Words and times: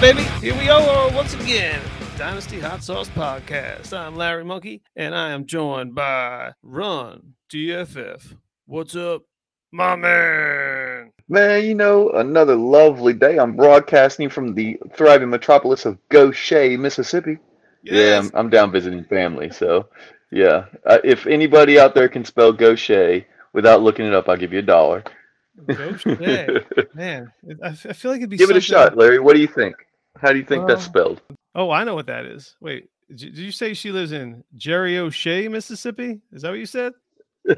right, 0.00 0.16
all 0.16 0.22
right, 0.22 0.40
baby. 0.40 0.46
Here 0.46 0.58
we 0.58 0.68
are 0.68 1.10
once 1.14 1.34
again. 1.34 1.80
Dynasty 2.16 2.60
Hot 2.60 2.82
Sauce 2.82 3.08
Podcast. 3.10 3.96
I'm 3.96 4.16
Larry 4.16 4.44
Monkey, 4.44 4.82
and 4.96 5.14
I 5.14 5.30
am 5.30 5.46
joined 5.46 5.94
by 5.94 6.52
Run 6.62 7.34
DFF. 7.52 8.36
What's 8.66 8.94
up, 8.94 9.22
my 9.72 9.96
man? 9.96 11.12
Man, 11.28 11.64
you 11.64 11.74
know, 11.74 12.10
another 12.10 12.56
lovely 12.56 13.14
day. 13.14 13.38
I'm 13.38 13.56
broadcasting 13.56 14.28
from 14.28 14.54
the 14.54 14.78
thriving 14.94 15.30
metropolis 15.30 15.86
of 15.86 15.98
Goshen, 16.08 16.80
Mississippi. 16.82 17.38
Yeah, 17.82 18.18
I'm, 18.22 18.30
I'm 18.34 18.50
down 18.50 18.70
visiting 18.72 19.04
family. 19.04 19.50
So, 19.50 19.88
yeah, 20.30 20.66
uh, 20.84 20.98
if 21.04 21.26
anybody 21.26 21.78
out 21.78 21.94
there 21.94 22.08
can 22.08 22.24
spell 22.24 22.52
Goshen 22.52 23.24
without 23.54 23.82
looking 23.82 24.06
it 24.06 24.14
up, 24.14 24.28
I'll 24.28 24.36
give 24.36 24.52
you 24.52 24.58
a 24.58 24.62
dollar. 24.62 25.04
Goshen. 25.66 26.18
Man, 26.94 27.32
I, 27.62 27.68
I 27.68 27.72
feel 27.72 28.10
like 28.10 28.18
it'd 28.18 28.30
be 28.30 28.36
Give 28.36 28.50
it 28.50 28.56
a 28.56 28.60
shot, 28.60 28.96
Larry. 28.96 29.18
What 29.18 29.34
do 29.34 29.40
you 29.40 29.46
think? 29.46 29.76
How 30.18 30.32
do 30.32 30.38
you 30.38 30.44
think 30.44 30.66
that's 30.66 30.82
Uh, 30.86 30.88
spelled? 30.88 31.22
Oh, 31.54 31.70
I 31.70 31.84
know 31.84 31.94
what 31.94 32.06
that 32.06 32.24
is. 32.26 32.56
Wait, 32.60 32.88
did 33.14 33.36
you- 33.36 33.52
say 33.52 33.74
she 33.74 33.90
lives 33.92 34.12
in 34.12 34.44
Jerry 34.56 34.98
O'Shea, 34.98 35.48
Mississippi? 35.48 36.20
Is 36.32 36.42
that 36.42 36.50
what 36.50 36.58
you 36.58 36.66
said? 36.66 36.92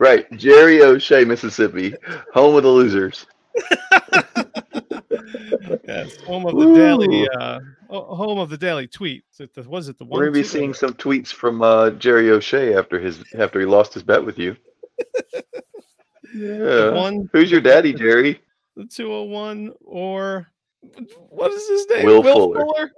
right, 0.00 0.30
Jerry 0.36 0.80
O'Shea, 0.82 1.24
Mississippi, 1.24 1.94
home 2.32 2.54
of 2.56 2.62
the 2.62 2.68
losers. 2.70 3.26
Yes, 5.86 6.16
home 6.22 6.46
of 6.46 6.56
the 6.56 6.74
daily, 6.74 7.22
Ooh. 7.24 7.28
uh, 7.38 7.60
oh, 7.90 8.14
home 8.14 8.38
of 8.38 8.48
the 8.50 8.56
daily 8.56 8.86
tweet. 8.86 9.24
Is 9.32 9.40
it 9.40 9.54
the, 9.54 9.62
was 9.62 9.88
it 9.88 9.98
the 9.98 10.04
one? 10.04 10.18
We're 10.18 10.24
gonna 10.26 10.32
be 10.32 10.42
two? 10.42 10.48
seeing 10.48 10.74
some 10.74 10.94
tweets 10.94 11.28
from 11.28 11.62
uh, 11.62 11.90
Jerry 11.90 12.30
O'Shea 12.30 12.74
after 12.74 12.98
his 12.98 13.22
after 13.34 13.60
he 13.60 13.66
lost 13.66 13.94
his 13.94 14.02
bet 14.02 14.24
with 14.24 14.38
you. 14.38 14.56
Yeah. 16.34 16.90
one, 16.90 17.28
Who's 17.32 17.48
your 17.50 17.60
daddy, 17.60 17.92
Jerry? 17.92 18.40
the 18.76 18.86
two 18.86 19.08
hundred 19.08 19.30
one, 19.30 19.72
or 19.84 20.50
what 21.30 21.50
is 21.52 21.68
his 21.68 21.86
name? 21.88 22.06
Will 22.06 22.22
Fuller. 22.22 22.92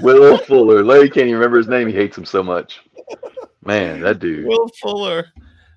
Will 0.00 0.38
Fuller. 0.38 0.84
Larry 0.84 1.08
can't 1.10 1.26
even 1.26 1.34
remember 1.34 1.58
his 1.58 1.68
name. 1.68 1.88
He 1.88 1.94
hates 1.94 2.16
him 2.16 2.24
so 2.24 2.42
much. 2.42 2.80
Man, 3.64 4.00
that 4.00 4.18
dude. 4.18 4.46
Will 4.46 4.68
Fuller. 4.80 5.26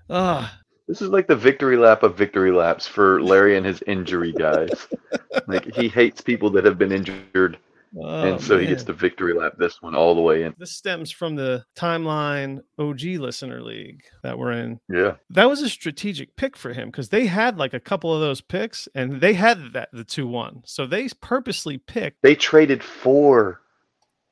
Ah, 0.09 0.59
This 0.87 1.01
is 1.01 1.09
like 1.09 1.27
the 1.27 1.35
victory 1.35 1.77
lap 1.77 2.03
of 2.03 2.17
victory 2.17 2.51
laps 2.51 2.87
for 2.87 3.21
Larry 3.21 3.57
and 3.57 3.65
his 3.65 3.81
injury 3.87 4.31
guys. 4.31 4.87
like 5.47 5.65
he 5.73 5.87
hates 5.87 6.21
people 6.21 6.49
that 6.51 6.65
have 6.65 6.77
been 6.77 6.91
injured, 6.91 7.57
oh, 7.97 8.33
and 8.33 8.41
so 8.41 8.57
he 8.57 8.67
gets 8.67 8.83
the 8.83 8.93
victory 8.93 9.33
lap 9.33 9.53
this 9.57 9.81
one 9.81 9.95
all 9.95 10.15
the 10.15 10.21
way 10.21 10.43
in. 10.43 10.53
This 10.57 10.71
stems 10.71 11.11
from 11.11 11.35
the 11.35 11.65
timeline 11.77 12.61
OG 12.79 13.01
listener 13.19 13.61
league 13.61 14.03
that 14.23 14.37
we're 14.37 14.51
in. 14.51 14.79
Yeah. 14.89 15.15
That 15.29 15.49
was 15.49 15.61
a 15.61 15.69
strategic 15.69 16.35
pick 16.35 16.57
for 16.57 16.73
him 16.73 16.89
because 16.89 17.09
they 17.09 17.25
had 17.25 17.57
like 17.57 17.73
a 17.73 17.79
couple 17.79 18.13
of 18.13 18.21
those 18.21 18.41
picks, 18.41 18.87
and 18.95 19.21
they 19.21 19.33
had 19.33 19.73
that 19.73 19.89
the 19.93 20.03
two 20.03 20.27
one. 20.27 20.61
So 20.65 20.85
they 20.85 21.07
purposely 21.21 21.77
picked 21.77 22.21
They 22.21 22.35
traded 22.35 22.83
for 22.83 23.61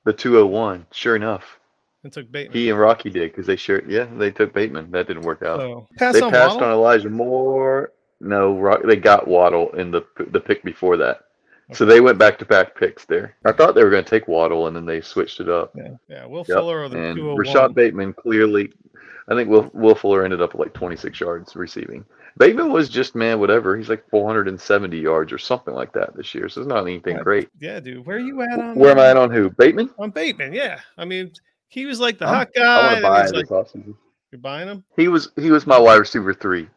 the 0.06 0.14
201. 0.14 0.86
Sure 0.92 1.16
enough, 1.16 1.60
and 2.04 2.12
took 2.12 2.32
Bateman. 2.32 2.58
he 2.58 2.70
and 2.70 2.80
Rocky 2.80 3.10
did 3.10 3.32
because 3.32 3.48
they 3.48 3.56
sure. 3.56 3.82
Yeah, 3.88 4.06
they 4.18 4.32
took 4.32 4.54
Bateman. 4.54 4.92
That 4.92 5.08
didn't 5.08 5.24
work 5.24 5.42
out. 5.44 5.60
so 5.62 5.88
pass 5.98 6.14
they 6.16 6.22
on 6.22 6.32
passed 6.32 6.56
Waddle? 6.56 6.68
on 6.70 6.74
Elijah 6.74 7.10
Moore. 7.10 7.92
No, 8.20 8.58
Rock, 8.58 8.82
they 8.86 8.96
got 8.96 9.28
Waddle 9.28 9.72
in 9.76 9.92
the 9.92 10.06
the 10.32 10.40
pick 10.40 10.64
before 10.64 10.98
that. 10.98 11.22
So 11.72 11.86
they 11.86 12.02
went 12.02 12.18
back 12.18 12.38
to 12.40 12.46
back 12.46 12.76
picks 12.78 13.06
there. 13.06 13.36
I 13.46 13.52
thought 13.54 13.74
they 13.74 13.84
were 13.84 13.90
going 13.90 14.04
to 14.04 14.10
take 14.10 14.28
Waddle, 14.28 14.68
and 14.68 14.76
then 14.76 14.86
they 14.86 15.00
switched 15.02 15.40
it 15.40 15.50
up. 15.50 15.72
Yeah, 15.76 15.90
yeah. 16.10 16.26
Will 16.26 16.46
Yep, 16.48 16.58
Fuller 16.58 16.84
or 16.84 16.90
the 16.90 16.98
And 17.00 17.16
two 17.16 17.30
hundred 17.30 17.48
Rashad. 17.48 17.74
Bateman 17.74 18.14
clearly, 18.14 18.72
I 19.30 19.36
think 19.36 19.50
Will, 19.50 19.72
Will 19.74 19.96
Fuller 19.96 20.24
ended 20.26 20.42
up 20.42 20.54
with 20.54 20.60
like 20.68 20.74
26 20.74 21.20
yards 21.20 21.56
receiving. 21.56 22.04
Bateman 22.38 22.72
was 22.72 22.90
just 22.90 23.16
man, 23.16 23.40
whatever. 23.40 23.78
He's 23.78 23.90
like 23.90 24.08
470 24.10 24.98
yards 25.00 25.32
or 25.32 25.38
something 25.38 25.74
like 25.74 25.94
that 25.94 26.16
this 26.16 26.34
year. 26.36 26.50
So 26.50 26.62
it's 26.62 26.68
not 26.68 26.82
anything 26.82 27.16
Yeah, 27.18 27.24
great. 27.24 27.50
Yeah, 27.60 27.80
dude. 27.80 28.06
Where 28.06 28.18
are 28.18 28.20
you 28.20 28.42
at 28.42 28.60
on? 28.60 28.76
Where 28.76 28.92
am 28.92 29.00
I 29.00 29.04
uh, 29.08 29.12
at 29.12 29.18
on 29.18 29.32
who? 29.32 29.50
Bateman? 29.52 29.90
On 30.00 30.10
Bateman. 30.12 30.52
Yeah. 30.54 30.80
I 30.98 31.06
mean, 31.06 31.32
he 31.70 31.86
was 31.86 32.00
like 32.00 32.18
the 32.18 32.26
I'm- 32.26 32.36
hot 32.36 32.50
guy. 32.54 32.62
I 32.64 32.86
want 32.86 32.96
to 32.98 33.02
buy 33.04 33.22
he's 33.22 33.30
him 33.32 33.36
like, 33.38 33.46
this 33.48 33.52
offseason. 33.52 33.96
you're 34.32 34.42
buying 34.42 34.68
him. 34.68 34.84
He 34.98 35.08
was 35.08 35.30
he 35.38 35.50
was 35.52 35.66
my 35.66 35.78
wide 35.80 35.96
receiver 36.00 36.34
three 36.34 36.68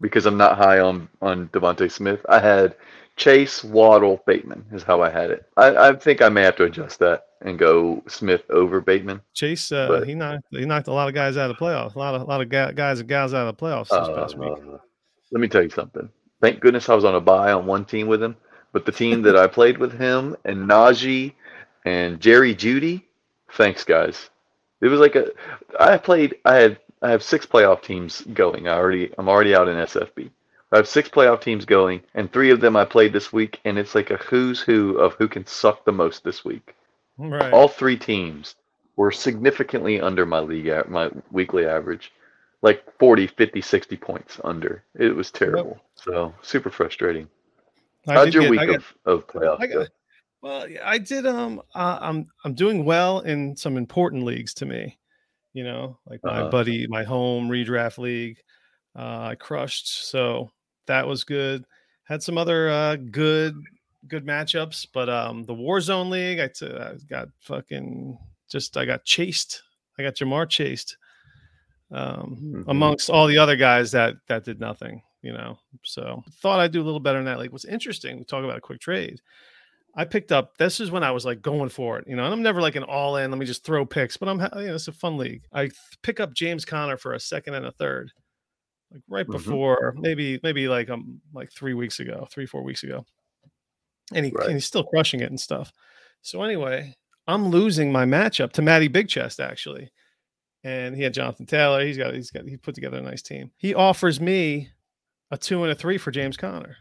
because 0.00 0.26
I'm 0.26 0.36
not 0.36 0.56
high 0.58 0.80
on 0.80 1.08
on 1.20 1.48
Devonta 1.48 1.90
Smith. 1.90 2.20
I 2.28 2.38
had 2.38 2.76
Chase 3.16 3.64
Waddle 3.64 4.22
Bateman 4.26 4.64
is 4.72 4.82
how 4.82 5.02
I 5.02 5.08
had 5.10 5.30
it. 5.30 5.46
I, 5.56 5.88
I 5.88 5.92
think 5.94 6.20
I 6.20 6.28
may 6.28 6.42
have 6.42 6.56
to 6.56 6.64
adjust 6.64 6.98
that 6.98 7.26
and 7.40 7.58
go 7.58 8.02
Smith 8.06 8.42
over 8.50 8.80
Bateman. 8.80 9.20
Chase, 9.34 9.72
uh, 9.72 9.88
But- 9.88 10.06
he 10.08 10.14
knocked 10.14 10.44
he 10.50 10.64
knocked 10.66 10.88
a 10.88 10.92
lot 10.92 11.08
of 11.08 11.14
guys 11.14 11.36
out 11.36 11.50
of 11.50 11.56
the 11.56 11.64
playoffs. 11.64 11.94
A 11.94 11.98
lot 11.98 12.14
of 12.14 12.22
a 12.22 12.24
lot 12.24 12.40
of 12.42 12.48
guys 12.50 13.00
and 13.00 13.08
gals 13.08 13.32
out 13.34 13.48
of 13.48 13.56
the 13.56 13.62
playoffs 13.64 13.88
this 13.88 14.16
past 14.16 14.36
week. 14.36 14.52
Uh, 14.52 14.78
let 15.32 15.40
me 15.40 15.48
tell 15.48 15.62
you 15.62 15.70
something. 15.70 16.08
Thank 16.42 16.60
goodness 16.60 16.88
I 16.88 16.94
was 16.94 17.04
on 17.04 17.14
a 17.14 17.20
buy 17.20 17.52
on 17.52 17.64
one 17.66 17.86
team 17.86 18.06
with 18.06 18.22
him, 18.22 18.36
but 18.72 18.84
the 18.84 18.92
team 18.92 19.22
that 19.22 19.36
I 19.36 19.46
played 19.46 19.78
with 19.78 19.98
him 19.98 20.36
and 20.44 20.68
Najee 20.68 21.32
and 21.86 22.20
Jerry 22.20 22.54
Jeudy, 22.54 23.02
thanks 23.52 23.82
guys. 23.84 24.28
It 24.82 24.88
was 24.88 25.00
like 25.00 25.16
a 25.16 25.30
I 25.80 25.96
played 25.96 26.36
I 26.44 26.56
had 26.56 26.78
I 27.00 27.10
have 27.10 27.22
six 27.22 27.46
playoff 27.46 27.82
teams 27.82 28.20
going. 28.34 28.68
I 28.68 28.72
already 28.76 29.10
I'm 29.16 29.28
already 29.28 29.54
out 29.54 29.68
in 29.68 29.76
SFB. 29.76 30.30
I 30.76 30.80
have 30.80 30.88
six 30.88 31.08
playoff 31.08 31.40
teams 31.40 31.64
going, 31.64 32.02
and 32.14 32.30
three 32.30 32.50
of 32.50 32.60
them 32.60 32.76
I 32.76 32.84
played 32.84 33.14
this 33.14 33.32
week, 33.32 33.60
and 33.64 33.78
it's 33.78 33.94
like 33.94 34.10
a 34.10 34.18
who's 34.18 34.60
who 34.60 34.98
of 34.98 35.14
who 35.14 35.26
can 35.26 35.46
suck 35.46 35.86
the 35.86 35.92
most 35.92 36.22
this 36.22 36.44
week. 36.44 36.74
Right. 37.16 37.50
All 37.50 37.66
three 37.66 37.96
teams 37.96 38.56
were 38.96 39.10
significantly 39.10 40.02
under 40.02 40.26
my 40.26 40.40
league 40.40 40.70
my 40.90 41.10
weekly 41.32 41.64
average. 41.64 42.12
Like 42.60 42.84
40, 42.98 43.26
50, 43.26 43.60
60 43.62 43.96
points 43.96 44.38
under. 44.44 44.82
It 44.98 45.16
was 45.16 45.30
terrible. 45.30 45.80
So 45.94 46.34
super 46.42 46.68
frustrating. 46.70 47.26
I 48.06 48.12
How'd 48.12 48.34
your 48.34 48.42
get- 48.42 48.50
week 48.50 48.60
got- 48.60 48.74
of, 48.76 48.94
of 49.06 49.26
playoffs 49.26 49.60
I 49.62 49.66
go? 49.68 49.86
well, 50.42 50.66
I 50.84 50.98
did. 50.98 51.26
Um, 51.26 51.62
uh, 51.74 51.98
I'm 52.02 52.26
I'm 52.44 52.52
doing 52.52 52.84
well 52.84 53.20
in 53.20 53.56
some 53.56 53.78
important 53.78 54.24
leagues 54.24 54.52
to 54.54 54.66
me. 54.66 54.98
You 55.54 55.64
know, 55.64 55.98
like 56.06 56.20
my 56.22 56.40
Uh-huh. 56.40 56.50
buddy, 56.50 56.86
my 56.86 57.02
home 57.02 57.48
redraft 57.48 57.96
league. 57.96 58.36
Uh, 58.94 59.28
I 59.30 59.34
crushed, 59.36 60.06
so 60.10 60.50
that 60.86 61.06
was 61.06 61.24
good. 61.24 61.64
Had 62.04 62.22
some 62.22 62.38
other 62.38 62.68
uh, 62.68 62.96
good 62.96 63.54
good 64.08 64.24
matchups, 64.24 64.86
but 64.92 65.08
um, 65.08 65.42
the 65.44 65.54
Warzone 65.54 66.10
league, 66.10 66.38
I 66.38 66.48
t- 66.48 66.66
I 66.66 66.94
got 67.10 67.28
fucking 67.40 68.16
just 68.48 68.76
I 68.76 68.84
got 68.84 69.04
chased. 69.04 69.62
I 69.98 70.02
got 70.02 70.14
Ja'Marr 70.14 70.48
chased 70.48 70.96
um, 71.90 72.36
Mhm. 72.40 72.64
amongst 72.68 73.10
all 73.10 73.26
the 73.26 73.38
other 73.38 73.56
guys 73.56 73.90
that 73.92 74.14
that 74.28 74.44
did 74.44 74.60
nothing. 74.60 75.02
You 75.22 75.32
know, 75.32 75.58
so 75.82 76.22
thought 76.40 76.60
I'd 76.60 76.70
do 76.70 76.80
a 76.82 76.84
little 76.84 77.00
better 77.00 77.18
in 77.18 77.24
that 77.24 77.38
league. 77.40 77.50
What's 77.50 77.64
interesting, 77.64 78.18
we 78.18 78.24
talk 78.24 78.44
about 78.44 78.58
a 78.58 78.60
quick 78.60 78.80
trade. 78.80 79.20
I 79.98 80.04
picked 80.04 80.30
up. 80.30 80.56
This 80.58 80.78
is 80.78 80.90
when 80.90 81.02
I 81.02 81.10
was 81.10 81.24
like 81.24 81.40
going 81.42 81.70
for 81.70 81.98
it, 81.98 82.06
you 82.06 82.14
know. 82.14 82.24
And 82.24 82.32
I'm 82.32 82.42
never 82.42 82.60
like 82.60 82.76
an 82.76 82.82
all 82.84 83.16
in. 83.16 83.30
Let 83.30 83.38
me 83.40 83.46
just 83.46 83.64
throw 83.64 83.84
picks, 83.86 84.16
but 84.16 84.28
I'm 84.28 84.38
you 84.60 84.68
know 84.68 84.74
it's 84.74 84.88
a 84.88 84.92
fun 84.92 85.16
league. 85.16 85.42
I 85.52 85.70
pick 86.02 86.20
up 86.20 86.32
James 86.34 86.64
Conner 86.64 86.96
for 86.96 87.14
a 87.14 87.18
second 87.20 87.54
and 87.54 87.66
a 87.66 87.72
third, 87.72 88.12
like 88.92 89.02
right 89.08 89.26
Mhm. 89.26 89.32
before 89.32 89.94
maybe 89.98 90.38
maybe 90.42 90.68
like 90.68 90.88
um 90.90 91.20
like 91.32 91.50
three 91.52 91.74
weeks 91.74 92.00
ago, 92.00 92.26
three 92.30 92.46
four 92.46 92.62
weeks 92.62 92.82
ago, 92.82 93.04
and 94.14 94.24
he 94.26 94.32
Right. 94.32 94.46
and 94.46 94.54
he's 94.54 94.66
still 94.66 94.84
crushing 94.84 95.20
it 95.20 95.30
and 95.30 95.40
stuff. 95.40 95.72
So 96.22 96.42
anyway, 96.42 96.96
I'm 97.26 97.48
losing 97.48 97.90
my 97.92 98.04
matchup 98.04 98.52
to 98.52 98.62
Matty 98.62 98.88
Big 98.88 99.08
Chest 99.08 99.40
actually, 99.40 99.90
and 100.64 100.94
he 100.96 101.02
had 101.02 101.14
Jonathan 101.14 101.46
Taylor. 101.46 101.84
He's 101.84 101.96
got 101.98 102.14
he's 102.14 102.30
got 102.30 102.46
he 102.48 102.56
put 102.56 102.74
together 102.74 102.98
a 102.98 103.02
nice 103.02 103.22
team. 103.22 103.50
He 103.56 103.74
offers 103.74 104.20
me 104.20 104.70
a 105.30 105.36
two 105.36 105.62
and 105.64 105.72
a 105.72 105.74
three 105.74 105.98
for 105.98 106.10
James 106.12 106.36
Conner. 106.36 106.76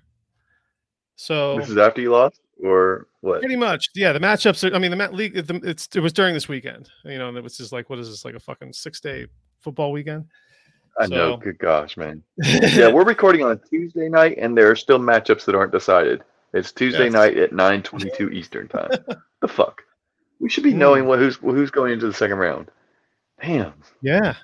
So 1.16 1.57
This 1.59 1.69
is 1.69 1.77
after 1.77 2.01
you 2.01 2.11
lost, 2.11 2.41
or 2.61 3.07
what? 3.22 3.39
Pretty 3.39 3.55
much, 3.55 3.90
yeah. 3.96 4.11
The 4.11 4.19
matchups. 4.19 4.69
Are, 4.69 4.75
I 4.75 4.79
mean, 4.79 4.91
the 4.91 4.97
mat 4.97 5.13
league. 5.13 5.34
It's 5.35 5.87
it 5.96 5.99
was 6.02 6.11
during 6.13 6.34
this 6.34 6.47
weekend. 6.49 6.90
You 7.05 7.17
know, 7.17 7.29
and 7.29 7.37
it 7.37 7.43
was 7.43 7.57
just 7.57 7.72
like, 7.72 7.90
what 7.90 7.99
is 7.99 8.09
this? 8.09 8.25
Like 8.25 8.35
a 8.35 8.40
fucking 8.40 8.73
six 8.73 8.99
day 8.99 9.28
football 9.61 9.91
weekend. 9.91 10.25
I 10.99 11.07
know. 11.07 11.37
Good 11.37 11.57
gosh, 11.59 11.97
man. 11.97 12.23
Yeah, 12.43 12.91
we're 12.91 13.03
recording 13.03 13.43
on 13.43 13.51
a 13.51 13.55
Tuesday 13.57 14.07
night, 14.09 14.37
and 14.37 14.57
there 14.57 14.69
are 14.71 14.75
still 14.75 14.99
matchups 14.99 15.45
that 15.45 15.55
aren't 15.55 15.71
decided. 15.71 16.23
It's 16.53 16.71
Tuesday 16.71 17.05
Yes. 17.05 17.13
night 17.13 17.37
at 17.37 17.51
9:22 17.51 18.31
Eastern 18.33 18.67
time. 18.67 18.89
the 19.41 19.47
fuck? 19.47 19.81
We 20.39 20.49
should 20.49 20.63
be 20.63 20.71
Hmm. 20.71 20.79
knowing 20.79 21.05
what 21.05 21.19
who's 21.19 21.35
who's 21.37 21.71
going 21.71 21.91
into 21.93 22.07
the 22.07 22.13
second 22.13 22.37
round. 22.37 22.69
Damn. 23.41 23.73
yeah. 24.01 24.35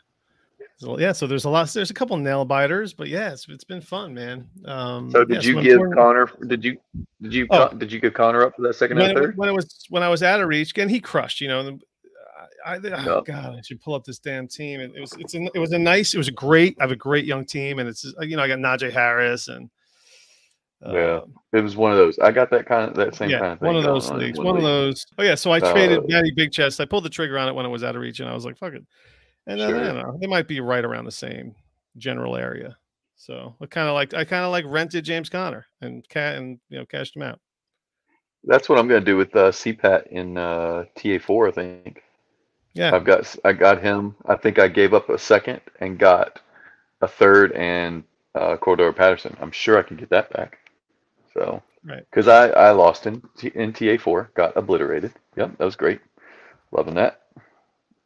So, 0.78 0.98
yeah. 1.00 1.12
So 1.12 1.28
there's 1.28 1.46
a 1.46 1.50
lot. 1.50 1.70
There's 1.70 1.92
a 1.92 1.94
couple 1.94 2.18
nail 2.18 2.44
biters, 2.44 2.92
but 2.92 3.08
yeah, 3.08 3.32
it's, 3.32 3.48
it's 3.48 3.64
been 3.64 3.82
fun, 3.82 4.14
man. 4.14 4.50
Um, 4.66 5.12
So 5.12 5.20
yeah, 5.20 5.26
did 5.36 5.46
you 5.46 5.54
some 5.54 5.64
give 5.64 5.74
important- 5.74 5.98
Conner? 5.98 6.30
Did 6.48 6.66
you 6.66 6.78
did 7.22 7.34
you 7.34 7.48
Oh. 7.52 7.70
Did 7.70 7.92
you 7.92 8.00
give 8.02 8.14
Conner 8.14 8.44
up 8.44 8.56
for 8.56 8.64
that 8.64 8.74
second 8.76 8.98
when 8.98 9.12
and 9.12 9.18
third? 9.20 9.38
when 9.38 9.48
it 9.48 9.54
was 9.54 9.86
when 9.90 10.02
I 10.04 10.10
was 10.10 10.24
out 10.24 10.42
of 10.42 10.48
reach 10.50 10.72
again, 10.72 10.90
he 10.90 11.00
crushed. 11.00 11.40
You 11.40 11.48
know, 11.50 11.60
and 11.62 11.84
I, 12.66 12.76
oh. 12.78 13.22
God, 13.22 13.56
I 13.58 13.62
should 13.62 13.82
pull 13.82 13.94
up 13.96 14.04
this 14.04 14.20
damn 14.20 14.48
team. 14.48 14.80
It, 14.80 14.92
it 14.96 15.02
was 15.02 15.14
it's 15.20 15.34
a, 15.36 15.50
it 15.54 15.60
was 15.60 15.72
a 15.72 15.80
nice. 15.80 16.14
It 16.14 16.18
was 16.18 16.28
a 16.28 16.32
great. 16.34 16.78
I 16.80 16.84
have 16.84 16.92
a 16.92 16.96
great 16.96 17.26
young 17.26 17.46
team, 17.46 17.80
and 17.80 17.88
it's 17.90 18.04
you 18.22 18.36
know 18.38 18.44
I 18.44 18.48
got 18.48 18.60
Najee 18.60 18.92
Harris 18.92 19.48
and 19.48 19.70
Yeah. 20.86 21.22
um, 21.24 21.34
It 21.54 21.62
was 21.62 21.76
one 21.76 21.92
of 21.92 21.98
those. 21.98 22.18
I 22.20 22.32
got 22.32 22.50
that 22.52 22.66
kind 22.66 22.90
of 22.90 22.96
that 22.98 23.16
same 23.16 23.30
yeah, 23.30 23.40
kind 23.40 23.52
of 23.54 23.60
thing. 23.60 23.68
one 23.68 23.76
of 23.78 23.84
those 23.84 24.10
on 24.10 24.20
leagues. 24.20 24.38
One 24.38 24.48
of 24.48 24.56
league. 24.56 24.64
those. 24.64 25.06
Oh 25.18 25.24
yeah, 25.24 25.36
so 25.36 25.52
I 25.52 25.60
Uh, 25.60 25.72
traded 25.72 26.08
Matty 26.08 26.32
Big 26.36 26.52
Chest. 26.52 26.80
I 26.80 26.86
pulled 26.86 27.06
the 27.06 27.10
trigger 27.10 27.38
on 27.38 27.48
it 27.48 27.54
when 27.54 27.66
it 27.66 27.70
was 27.70 27.84
out 27.84 27.96
of 27.96 28.02
reach, 28.02 28.20
and 28.20 28.30
I 28.30 28.34
was 28.34 28.46
like, 28.46 28.58
"Fuck 28.58 28.74
it." 28.74 28.84
And 29.48 29.60
then 29.60 29.74
I 29.74 29.84
don't 29.88 29.98
know, 29.98 30.18
they 30.22 30.28
might 30.28 30.48
be 30.48 30.60
right 30.60 30.86
around 30.86 31.06
the 31.06 31.12
same 31.12 31.56
general 31.98 32.36
area. 32.38 32.78
So 33.16 33.56
I 33.62 33.66
kind 33.66 33.88
of 33.88 33.94
like 33.96 34.14
I 34.14 34.24
kind 34.24 34.46
of 34.46 34.52
like 34.52 34.66
rented 34.68 35.04
James 35.06 35.30
Conner 35.30 35.66
and 35.82 36.08
cat 36.10 36.38
and 36.38 36.60
you 36.70 36.78
know 36.80 36.86
cashed 36.86 37.16
him 37.16 37.24
out. 37.24 37.40
That's 38.44 38.68
what 38.70 38.80
I'm 38.80 38.88
going 38.88 39.02
to 39.02 39.06
do 39.06 39.18
with 39.18 39.36
uh, 39.36 39.52
CPAT 39.52 40.08
in 40.08 40.36
uh, 40.38 40.86
TA4. 40.98 41.48
I 41.48 41.52
think. 41.52 42.02
Yeah. 42.74 42.96
I've 42.96 43.06
got 43.06 43.36
I 43.46 43.54
got 43.54 43.82
him. 43.82 44.16
I 44.26 44.36
think 44.36 44.60
I 44.60 44.68
gave 44.68 44.94
up 44.94 45.10
a 45.10 45.18
second 45.18 45.62
and 45.80 46.00
got 46.00 46.42
a 47.02 47.08
third 47.08 47.52
and 47.54 48.04
uh, 48.36 48.58
Cordarrelle 48.58 48.96
Patterson. 48.96 49.36
I'm 49.42 49.52
sure 49.52 49.78
I 49.80 49.84
can 49.84 49.98
get 49.98 50.10
that 50.12 50.32
back. 50.34 50.60
So 51.34 51.62
Right. 51.84 52.06
because 52.10 52.28
I 52.28 52.50
I 52.50 52.72
lost 52.72 53.08
in 53.08 53.22
in 53.56 53.74
TA4, 53.74 54.30
got 54.36 54.58
obliterated. 54.58 55.14
Yep, 55.38 55.58
that 55.58 55.66
was 55.66 55.76
great. 55.76 56.02
Loving 56.72 56.96
that. 56.96 57.22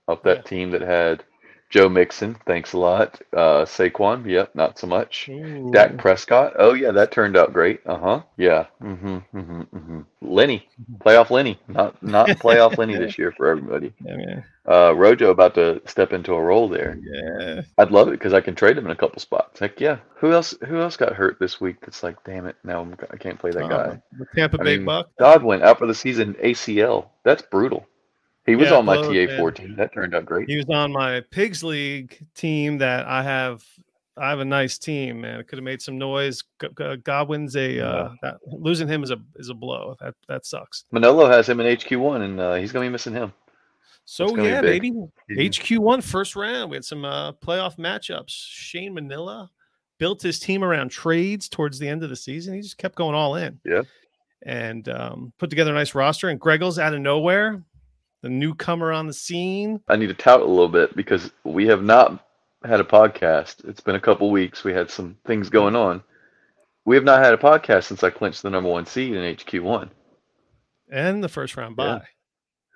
Up 0.08 0.24
that 0.24 0.38
Yeah. 0.38 0.42
team 0.46 0.72
that 0.72 0.82
had 0.82 1.24
Joe 1.70 1.90
Mixon. 1.90 2.38
Thanks 2.46 2.74
a 2.74 2.78
lot. 2.78 3.22
Uh, 3.34 3.66
Saquon. 3.66 4.26
Yep, 4.30 4.56
not 4.56 4.78
so 4.80 4.88
much. 4.88 5.28
Ooh. 5.30 5.72
Dak 5.74 5.98
Prescott. 5.98 6.54
Oh 6.58 6.74
yeah, 6.74 6.92
that 6.92 7.12
turned 7.12 7.36
out 7.36 7.54
great. 7.54 7.82
Uh 7.86 7.98
huh. 7.98 8.22
Yeah. 8.38 8.68
Mm-hmm. 8.82 9.18
Mm-hmm. 9.38 9.62
Mm-hmm. 9.62 10.00
Lenny, 10.22 10.68
playoff 11.00 11.30
Lenny. 11.30 11.60
Not 11.68 12.02
not 12.02 12.28
playoff 12.40 12.78
Lenny 12.78 12.96
this 12.96 13.18
year 13.18 13.32
for 13.32 13.48
everybody. 13.48 13.94
Yeah, 14.04 14.16
man. 14.18 14.46
Uh, 14.68 14.96
Rojo 14.96 15.30
about 15.30 15.54
to 15.56 15.82
step 15.86 16.12
into 16.14 16.34
a 16.34 16.42
role 16.42 16.68
there. 16.68 16.98
Yeah. 17.02 17.62
I'd 17.78 17.92
love 17.92 18.08
it 18.08 18.12
because 18.12 18.34
I 18.34 18.42
can 18.42 18.56
trade 18.56 18.78
him 18.78 18.86
in 18.86 18.92
a 18.92 18.96
couple 18.96 19.20
spots. 19.20 19.60
Heck 19.60 19.80
yeah. 19.80 19.98
Who 20.18 20.32
else? 20.32 20.56
Who 20.68 20.80
else 20.80 20.98
got 20.98 21.14
hurt 21.14 21.40
this 21.40 21.62
week? 21.62 21.78
That's 21.82 22.02
like, 22.02 22.24
damn 22.24 22.48
it. 22.48 22.56
Now 22.64 22.82
I'm, 22.82 22.96
I 23.12 23.18
can't 23.18 23.40
play 23.40 23.52
that 23.52 23.70
guy. 23.70 23.76
Uh, 23.76 23.98
the 24.18 24.26
Tampa 24.36 24.60
I 24.60 24.64
Bay 24.64 24.78
mean, 24.78 24.86
Buck. 24.86 25.10
Godwin 25.20 25.62
out 25.62 25.78
for 25.78 25.86
the 25.86 25.94
season 25.94 26.34
ACL. 26.36 27.10
That's 27.24 27.44
brutal. 27.44 27.86
He 28.46 28.56
was 28.56 28.70
Yeah, 28.70 28.78
on 28.78 28.86
my 28.86 28.98
TA. 28.98 29.38
14. 29.38 29.76
That 29.76 29.94
turned 29.94 30.14
out 30.14 30.26
great. 30.26 30.48
He 30.48 30.58
was 30.58 30.68
on 30.70 30.92
my 30.92 31.22
Pigs 31.32 31.64
League 31.64 32.26
team 32.36 32.78
that 32.80 33.08
I 33.08 33.24
have. 33.24 33.64
I 34.18 34.30
have 34.30 34.40
a 34.40 34.46
nice 34.46 34.78
team, 34.78 35.22
man. 35.22 35.42
It 35.42 35.48
could 35.48 35.58
have 35.58 35.66
made 35.66 35.82
some 35.82 35.98
noise. 35.98 36.42
Godwin's 37.04 37.58
a 37.58 37.86
uh, 37.86 38.14
that, 38.22 38.38
losing 38.46 38.88
him 38.88 39.04
is 39.04 39.12
a 39.12 39.18
is 39.36 39.50
a 39.50 39.54
blow. 39.54 39.96
That 40.00 40.14
that 40.30 40.46
sucks. 40.46 40.86
Manolo 40.92 41.28
has 41.28 41.50
him 41.50 41.60
in 41.60 41.76
HQ1, 41.76 42.22
and 42.22 42.40
uh, 42.40 42.54
he's 42.54 42.72
gonna 42.72 42.86
be 42.86 42.90
missing 42.90 43.14
him. 43.14 43.34
So 44.06 44.38
yeah, 44.38 44.62
baby. 44.62 44.94
HQ 45.30 45.82
one 45.82 46.02
first 46.02 46.36
round. 46.36 46.70
We 46.70 46.78
had 46.78 46.86
some 46.86 47.04
uh, 47.04 47.34
playoff 47.34 47.78
matchups. 47.78 48.30
Shane 48.30 48.94
Manila 48.94 49.50
built 49.98 50.22
his 50.22 50.40
team 50.40 50.64
around 50.64 50.90
trades 50.90 51.50
towards 51.50 51.80
the 51.80 51.88
end 51.88 52.04
of 52.04 52.10
the 52.10 52.16
season. 52.16 52.54
He 52.54 52.62
just 52.62 52.78
kept 52.78 52.96
going 52.96 53.16
all 53.16 53.36
in. 53.36 53.60
Yeah. 53.66 53.82
And 54.46 54.88
um, 54.90 55.34
put 55.40 55.50
together 55.50 55.72
a 55.72 55.76
nice 55.76 55.96
roster. 55.96 56.30
And 56.30 56.40
Greggles 56.40 56.78
out 56.78 56.94
of 56.94 57.02
nowhere, 57.02 57.64
the 58.26 58.30
newcomer 58.32 58.92
on 58.92 59.06
the 59.06 59.14
scene. 59.14 59.80
I 59.88 59.96
need 59.98 60.08
to 60.08 60.16
tout 60.16 60.42
a 60.42 60.46
little 60.46 60.68
bit 60.68 60.96
because 60.96 61.32
we 61.44 61.68
have 61.68 61.84
not 61.84 62.26
had 62.64 62.80
a 62.80 62.84
podcast. 62.84 63.64
It's 63.70 63.82
been 63.82 63.94
a 63.94 64.00
couple 64.00 64.32
weeks. 64.32 64.64
We 64.64 64.74
had 64.74 64.90
some 64.90 65.16
things 65.28 65.48
going 65.48 65.76
on. 65.76 66.02
We 66.86 66.96
have 66.96 67.04
not 67.04 67.24
had 67.24 67.36
a 67.36 67.38
podcast 67.38 67.84
since 67.84 68.04
I 68.04 68.10
clinched 68.10 68.42
the 68.42 68.50
number 68.50 68.68
one 68.70 68.88
seed 68.88 69.14
in 69.14 69.36
HQ1. 69.36 69.90
and 70.92 71.24
the 71.24 71.30
first 71.30 71.56
round 71.56 71.76
bye, 71.76 71.86
Yeah. 71.86 72.00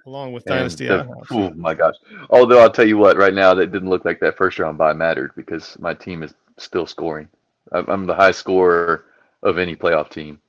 along 0.06 0.34
with 0.34 0.46
And 0.46 0.54
Dynasty 0.56 0.86
the- 0.88 1.08
oh 1.32 1.50
my 1.56 1.74
gosh! 1.74 1.96
Although 2.30 2.60
I'll 2.60 2.72
tell 2.72 2.88
you 2.88 2.98
what, 3.00 3.18
right 3.18 3.34
now 3.34 3.56
that 3.56 3.72
didn't 3.72 3.90
look 3.90 4.06
like 4.06 4.20
that 4.20 4.38
first 4.38 4.60
round 4.60 4.78
bye 4.78 4.94
mattered 4.94 5.32
because 5.36 5.78
my 5.80 5.96
team 5.96 6.22
is 6.22 6.36
still 6.58 6.86
scoring. 6.86 7.28
I'm, 7.72 8.06
the 8.06 8.14
high 8.16 8.32
scorer 8.32 9.06
of 9.42 9.58
any 9.58 9.76
playoff 9.76 10.10
team. 10.12 10.40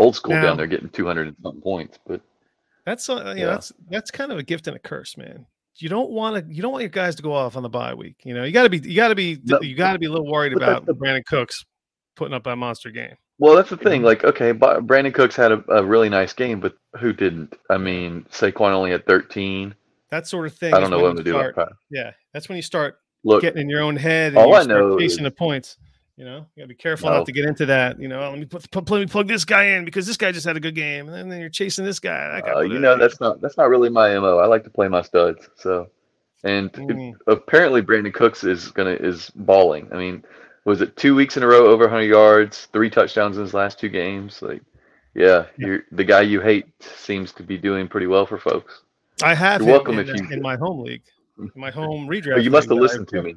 Old 0.00 0.16
school 0.16 0.34
Now- 0.34 0.42
down 0.42 0.56
there 0.56 0.66
getting 0.66 0.88
200 0.88 1.28
and 1.28 1.36
something 1.44 1.62
points, 1.62 1.98
but 2.04 2.20
That's 2.88 3.08
uh, 3.08 3.34
you 3.36 3.40
Yeah. 3.42 3.46
know, 3.46 3.50
that's 3.52 3.72
that's 3.90 4.10
kind 4.10 4.32
of 4.32 4.38
a 4.38 4.42
gift 4.42 4.66
and 4.66 4.74
a 4.76 4.78
curse, 4.78 5.16
man. 5.18 5.44
You 5.76 5.88
don't 5.90 6.10
want 6.10 6.48
to 6.48 6.54
you 6.54 6.62
don't 6.62 6.72
want 6.72 6.82
your 6.82 6.88
guys 6.88 7.14
to 7.16 7.22
go 7.22 7.32
off 7.32 7.56
on 7.56 7.62
the 7.62 7.68
bye 7.68 7.92
week. 7.94 8.16
You 8.24 8.32
know, 8.34 8.44
you 8.44 8.52
got 8.52 8.62
to 8.64 8.70
be 8.70 8.78
you 8.78 8.96
got 8.96 9.08
to 9.08 9.14
be 9.14 9.38
No, 9.44 9.60
you 9.60 9.76
got 9.76 9.92
to 9.92 9.98
be 9.98 10.06
a 10.06 10.10
little 10.10 10.26
worried 10.26 10.54
about 10.54 10.86
the- 10.86 10.94
Brandin 10.94 11.24
Cooks 11.26 11.64
putting 12.16 12.34
up 12.34 12.44
that 12.44 12.56
monster 12.56 12.90
game. 12.90 13.14
Well, 13.38 13.54
that's 13.54 13.70
the 13.70 13.76
thing. 13.76 14.02
Like, 14.02 14.24
okay, 14.24 14.52
Brandin 14.52 15.14
Cooks 15.14 15.36
had 15.36 15.52
a, 15.52 15.62
a 15.70 15.84
really 15.84 16.08
nice 16.08 16.32
game, 16.32 16.58
but 16.58 16.74
who 16.98 17.12
didn't? 17.12 17.54
I 17.70 17.76
mean, 17.78 18.26
Saquon 18.32 18.72
only 18.72 18.90
had 18.90 19.06
13. 19.06 19.72
That 20.10 20.26
sort 20.26 20.46
of 20.48 20.54
thing. 20.56 20.74
I 20.74 20.80
don't 20.80 20.90
know 20.90 20.98
what 20.98 21.10
gonna 21.10 21.22
do 21.22 21.30
start- 21.32 21.54
that. 21.54 21.68
Yeah, 21.90 22.10
that's 22.32 22.48
when 22.48 22.56
you 22.56 22.62
start 22.62 22.98
Look, 23.22 23.42
getting 23.42 23.60
in 23.60 23.68
your 23.68 23.82
own 23.82 23.94
head 23.94 24.28
and 24.32 24.38
All 24.38 24.54
I 24.56 24.64
know 24.64 24.98
chasing 24.98 25.18
is- 25.18 25.24
the 25.24 25.30
points. 25.30 25.76
You 26.18 26.24
know, 26.24 26.38
you 26.56 26.62
gotta 26.62 26.66
be 26.68 26.74
careful 26.74 27.08
No. 27.08 27.18
not 27.18 27.26
to 27.26 27.32
get 27.32 27.44
into 27.44 27.64
that. 27.66 28.00
You 28.00 28.08
know, 28.08 28.18
let 28.28 28.36
me 28.40 28.44
put, 28.44 28.68
put, 28.72 28.90
let 28.90 28.98
me 28.98 29.06
plug 29.06 29.28
this 29.28 29.44
guy 29.44 29.66
in 29.66 29.84
because 29.84 30.04
this 30.04 30.16
guy 30.16 30.32
just 30.32 30.44
had 30.44 30.56
a 30.56 30.60
good 30.60 30.74
game, 30.74 31.08
and 31.08 31.30
then 31.30 31.38
you're 31.40 31.48
chasing 31.48 31.84
this 31.84 32.00
guy. 32.00 32.42
Uh, 32.44 32.60
you 32.60 32.80
know, 32.80 32.98
that's 32.98 33.20
not 33.20 33.40
that's 33.40 33.56
not 33.56 33.68
really 33.68 33.88
my 33.88 34.18
mo. 34.18 34.38
I 34.38 34.46
like 34.46 34.64
to 34.64 34.70
play 34.70 34.88
my 34.88 35.00
studs. 35.02 35.48
So, 35.54 35.86
and 36.42 36.70
it- 36.74 36.74
Mm. 36.74 37.12
apparently 37.28 37.82
Brandin 37.82 38.12
Cooks 38.12 38.42
is 38.42 38.72
gonna 38.72 38.94
is 38.98 39.30
balling. 39.36 39.88
I 39.92 39.96
mean, 39.96 40.24
was 40.64 40.80
it 40.80 40.96
two 40.96 41.14
weeks 41.14 41.36
in 41.36 41.44
a 41.44 41.46
row 41.46 41.66
over 41.68 41.84
100 41.84 42.02
yards, 42.06 42.66
three 42.72 42.90
touchdowns 42.90 43.36
in 43.36 43.44
his 43.44 43.54
last 43.54 43.78
two 43.78 43.88
games? 43.88 44.42
Like, 44.42 44.62
yeah, 45.14 45.44
Yeah. 45.56 45.66
you're 45.68 45.80
the 45.92 46.04
guy 46.04 46.22
you 46.22 46.40
hate 46.40 46.66
seems 46.80 47.32
to 47.34 47.44
be 47.44 47.56
doing 47.56 47.86
pretty 47.86 48.08
well 48.08 48.26
for 48.26 48.38
folks. 48.38 48.82
I 49.22 49.34
have 49.36 49.62
You're 49.62 49.70
welcome 49.70 50.00
in, 50.00 50.08
if 50.08 50.16
you- 50.20 50.28
in 50.32 50.42
my 50.42 50.56
home 50.56 50.80
league, 50.80 51.02
in 51.38 51.48
my 51.54 51.70
home 51.80 52.08
redraft. 52.08 52.42
you 52.42 52.50
must 52.50 52.68
have 52.70 52.78
listened 52.78 53.06
to 53.06 53.22
me. 53.22 53.36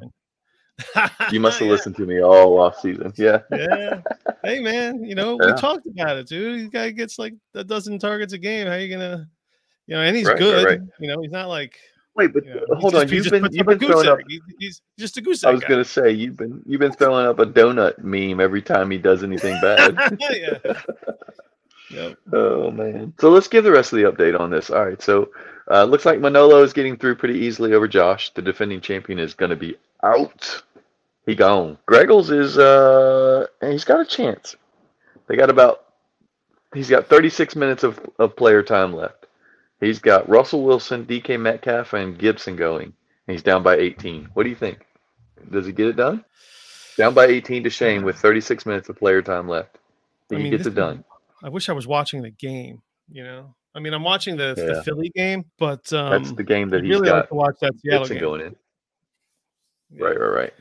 You 1.32 1.40
must 1.40 1.60
have 1.60 1.68
Yeah. 1.68 1.74
listened 1.74 1.96
to 1.98 2.06
me 2.06 2.22
all 2.22 2.60
off 2.60 2.80
season. 2.80 3.14
Yeah. 3.16 3.40
yeah. 3.52 4.02
Hey 4.44 4.60
man, 4.62 5.04
you 5.04 5.16
know, 5.16 5.38
Yeah. 5.42 5.48
we 5.54 5.60
talked 5.62 5.86
about 5.88 6.18
it, 6.18 6.28
dude. 6.28 6.60
This 6.62 6.70
guy 6.70 6.90
gets 6.92 7.20
like 7.20 7.34
a 7.54 7.64
dozen 7.64 8.00
targets 8.00 8.34
a 8.34 8.38
game. 8.38 8.68
How 8.68 8.76
you 8.76 8.90
gonna 8.92 9.28
you 9.88 9.96
know, 9.96 10.02
and 10.02 10.16
he's 10.16 10.26
Right, 10.26 10.34
right, 10.34 10.40
good. 10.40 10.66
right. 10.66 10.80
You 11.00 11.08
know, 11.08 11.22
he's 11.22 11.32
not 11.32 11.50
like 11.50 11.78
Wait, 12.16 12.34
but 12.34 12.46
you 12.46 12.54
know, 12.56 12.66
hold 12.76 12.94
just- 12.94 13.06
on. 13.06 13.10
You've 13.10 13.30
been 13.30 13.48
you've 13.52 13.66
been 13.68 13.80
throwing 13.80 14.08
up. 14.08 14.20
He- 14.28 14.42
he's 14.60 14.82
just 15.00 15.18
a 15.18 15.22
goose 15.22 15.44
I 15.44 15.52
was 15.52 15.62
guy. 15.62 15.68
gonna 15.70 15.86
say 15.86 16.12
you've 16.12 16.36
been 16.38 16.62
you've 16.66 16.82
been 16.82 16.92
throwing 16.94 17.26
up 17.26 17.40
a 17.40 17.46
donut 17.46 18.00
meme 18.04 18.40
every 18.40 18.62
time 18.62 18.90
he 18.92 18.98
does 18.98 19.24
anything 19.24 19.58
bad. 19.62 19.96
yeah. 20.20 20.58
Yep. 21.92 22.18
oh 22.34 22.72
man. 22.72 23.14
So 23.20 23.30
let's 23.30 23.48
give 23.48 23.64
the 23.64 23.72
rest 23.72 23.94
of 23.94 23.98
the 24.00 24.12
update 24.12 24.40
on 24.40 24.50
this. 24.50 24.70
All 24.70 24.84
right. 24.86 25.02
So 25.02 25.30
uh, 25.70 25.84
looks 25.86 26.06
like 26.06 26.20
Manolo 26.20 26.64
is 26.64 26.74
getting 26.74 26.98
through 26.98 27.16
pretty 27.16 27.40
easily 27.40 27.74
over 27.74 27.88
Josh. 27.88 28.32
The 28.34 28.42
defending 28.42 28.82
champion 28.82 29.20
is 29.20 29.34
gonna 29.34 29.56
be 29.56 29.78
out. 30.04 30.64
He 31.26 31.36
gone. 31.36 31.78
Greggles 31.90 32.32
is 32.32 32.58
uh 32.58 33.46
he's 33.62 33.84
got 33.84 34.00
a 34.02 34.06
chance. 34.06 34.56
They 35.28 35.36
got 35.36 35.50
about 35.50 35.86
he's 36.74 36.90
got 36.90 37.08
36 37.08 37.56
minutes 37.56 37.84
of, 37.84 38.00
of 38.20 38.36
player 38.36 38.64
time 38.64 38.94
left. 38.94 39.28
He's 39.80 40.00
got 40.00 40.30
Russell 40.30 40.64
Wilson, 40.64 41.06
DK 41.06 41.40
Metcalf, 41.40 41.94
and 41.94 42.18
Gibson 42.18 42.56
going. 42.56 42.94
And 43.28 43.36
he's 43.36 43.44
down 43.44 43.64
by 43.64 43.78
18. 43.78 44.30
What 44.34 44.44
do 44.44 44.50
you 44.50 44.56
think? 44.56 44.80
Does 45.52 45.66
he 45.66 45.72
get 45.72 45.88
it 45.88 45.96
done? 45.96 46.24
Down 46.98 47.14
by 47.14 47.26
18 47.26 47.64
to 47.64 47.70
Shane 47.70 48.04
with 48.04 48.18
36 48.18 48.66
minutes 48.66 48.90
of 48.90 48.98
player 48.98 49.22
time 49.22 49.48
left. 49.48 49.78
I 50.32 50.36
He 50.36 50.44
mean, 50.44 50.52
gets 50.52 50.66
this 50.66 50.74
it 50.74 50.76
done. 50.76 51.04
I 51.44 51.50
wish 51.50 51.68
I 51.70 51.74
was 51.74 51.88
watching 51.88 52.22
the 52.22 52.30
game, 52.30 52.82
you 53.12 53.24
know. 53.24 53.56
I 53.74 53.80
mean, 53.80 53.94
I'm 53.94 54.04
watching 54.04 54.36
the, 54.38 54.54
Yeah. 54.58 54.66
the 54.66 54.84
Philly 54.84 55.10
game, 55.16 55.46
but 55.58 55.92
um 55.94 56.12
That's 56.24 56.34
the 56.34 56.44
game 56.44 56.70
that 56.70 56.84
he's 56.84 56.92
really 56.92 57.10
like 57.10 57.24
got 57.24 57.30
to 57.30 57.36
watch 57.36 57.56
that 57.62 57.74
Seattle 57.80 58.00
Gibson 58.02 58.18
game. 58.18 58.22
going 58.22 58.42
in. 58.42 58.56
Yeah, 59.94 60.06
Right, 60.06 60.20
right, 60.20 60.28
right. 60.36 60.54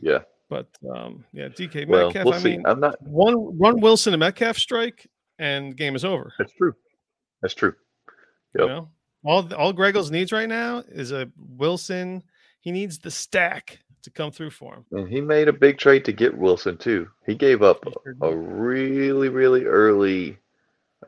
Yeah. 0.00 0.18
But 0.50 0.66
um 0.94 1.24
yeah, 1.32 1.48
DK 1.48 1.86
Well, 1.88 2.06
Metcalf. 2.08 2.24
we'll 2.26 2.34
I 2.34 2.38
see. 2.38 2.50
mean, 2.50 2.66
I'm 2.66 2.80
not. 2.80 3.00
one 3.02 3.58
run 3.58 3.80
Wilson 3.80 4.12
and 4.12 4.20
Metcalf 4.20 4.58
strike, 4.58 5.06
and 5.38 5.76
game 5.76 5.96
is 5.96 6.04
over. 6.04 6.32
That's 6.38 6.52
true. 6.52 6.74
That's 7.42 7.54
true. 7.54 7.74
You 8.58 8.66
know, 8.66 8.88
all 9.24 9.52
all 9.54 9.72
Greggles 9.72 10.10
needs 10.10 10.30
right 10.32 10.48
now 10.48 10.84
is 10.88 11.10
a 11.12 11.28
Wilson. 11.36 12.22
He 12.60 12.70
needs 12.72 12.98
the 12.98 13.10
stack 13.10 13.80
to 14.02 14.10
come 14.10 14.30
through 14.30 14.50
for 14.50 14.74
him. 14.74 14.84
And 14.92 15.08
he 15.08 15.20
made 15.20 15.48
a 15.48 15.52
big 15.52 15.78
trade 15.78 16.04
to 16.04 16.12
get 16.12 16.36
Wilson 16.36 16.76
too. 16.76 17.08
He 17.26 17.34
gave 17.34 17.62
up 17.62 17.82
sure 18.04 18.14
a 18.20 18.36
really, 18.36 19.28
really 19.30 19.64
early 19.64 20.38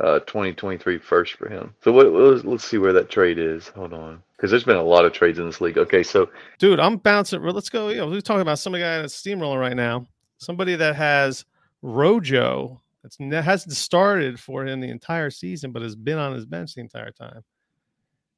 uh 0.00 0.20
2023 0.20 0.98
first 0.98 1.34
for 1.34 1.48
him. 1.48 1.74
So 1.82 1.92
what, 1.92 2.10
was, 2.12 2.44
let's 2.44 2.64
see 2.64 2.78
where 2.78 2.92
that 2.92 3.10
trade 3.10 3.38
is. 3.38 3.68
Hold 3.68 3.92
on. 3.92 4.22
Because 4.36 4.50
there's 4.50 4.64
been 4.64 4.76
a 4.76 4.82
lot 4.82 5.04
of 5.04 5.12
trades 5.12 5.38
in 5.38 5.46
this 5.46 5.60
league. 5.60 5.78
Okay, 5.78 6.02
so 6.02 6.28
Dude, 6.58 6.80
I'm 6.80 6.96
bouncing. 6.96 7.42
Let's 7.42 7.70
go. 7.70 7.88
You 7.88 7.96
know, 7.96 8.08
we're 8.08 8.20
talking 8.20 8.42
about 8.42 8.58
somebody 8.58 8.84
guy 8.84 8.98
that's 8.98 9.20
steamrolling 9.20 9.60
right 9.60 9.76
now. 9.76 10.06
Somebody 10.38 10.74
that 10.76 10.94
has 10.96 11.44
Rojo 11.82 12.80
that's 13.02 13.18
ne- 13.20 13.40
hasn't 13.40 13.74
started 13.74 14.38
for 14.38 14.66
him 14.66 14.80
the 14.80 14.90
entire 14.90 15.30
season, 15.30 15.72
but 15.72 15.82
has 15.82 15.94
been 15.94 16.18
on 16.18 16.34
his 16.34 16.44
bench 16.44 16.74
the 16.74 16.80
entire 16.80 17.12
time. 17.12 17.42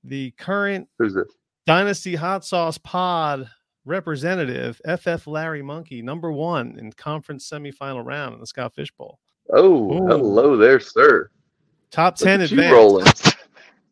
The 0.05 0.31
current 0.33 0.88
who's 0.99 1.15
this? 1.15 1.33
Dynasty 1.67 2.15
Hot 2.15 2.45
Sauce 2.45 2.79
Pod 2.79 3.50
representative, 3.85 4.81
FF 4.85 5.27
Larry 5.27 5.62
Monkey, 5.62 6.03
number 6.03 6.31
one 6.31 6.79
in 6.79 6.93
conference 6.93 7.49
semifinal 7.50 8.05
round 8.05 8.35
in 8.35 8.41
the 8.41 8.47
Scott 8.47 8.75
Fish 8.75 8.93
Bowl. 8.93 9.19
Oh, 9.50 9.93
Ooh. 9.93 10.07
hello 10.07 10.57
there, 10.57 10.79
sir. 10.79 11.31
Top 11.90 12.16
10 12.16 12.42
advance. 12.42 13.35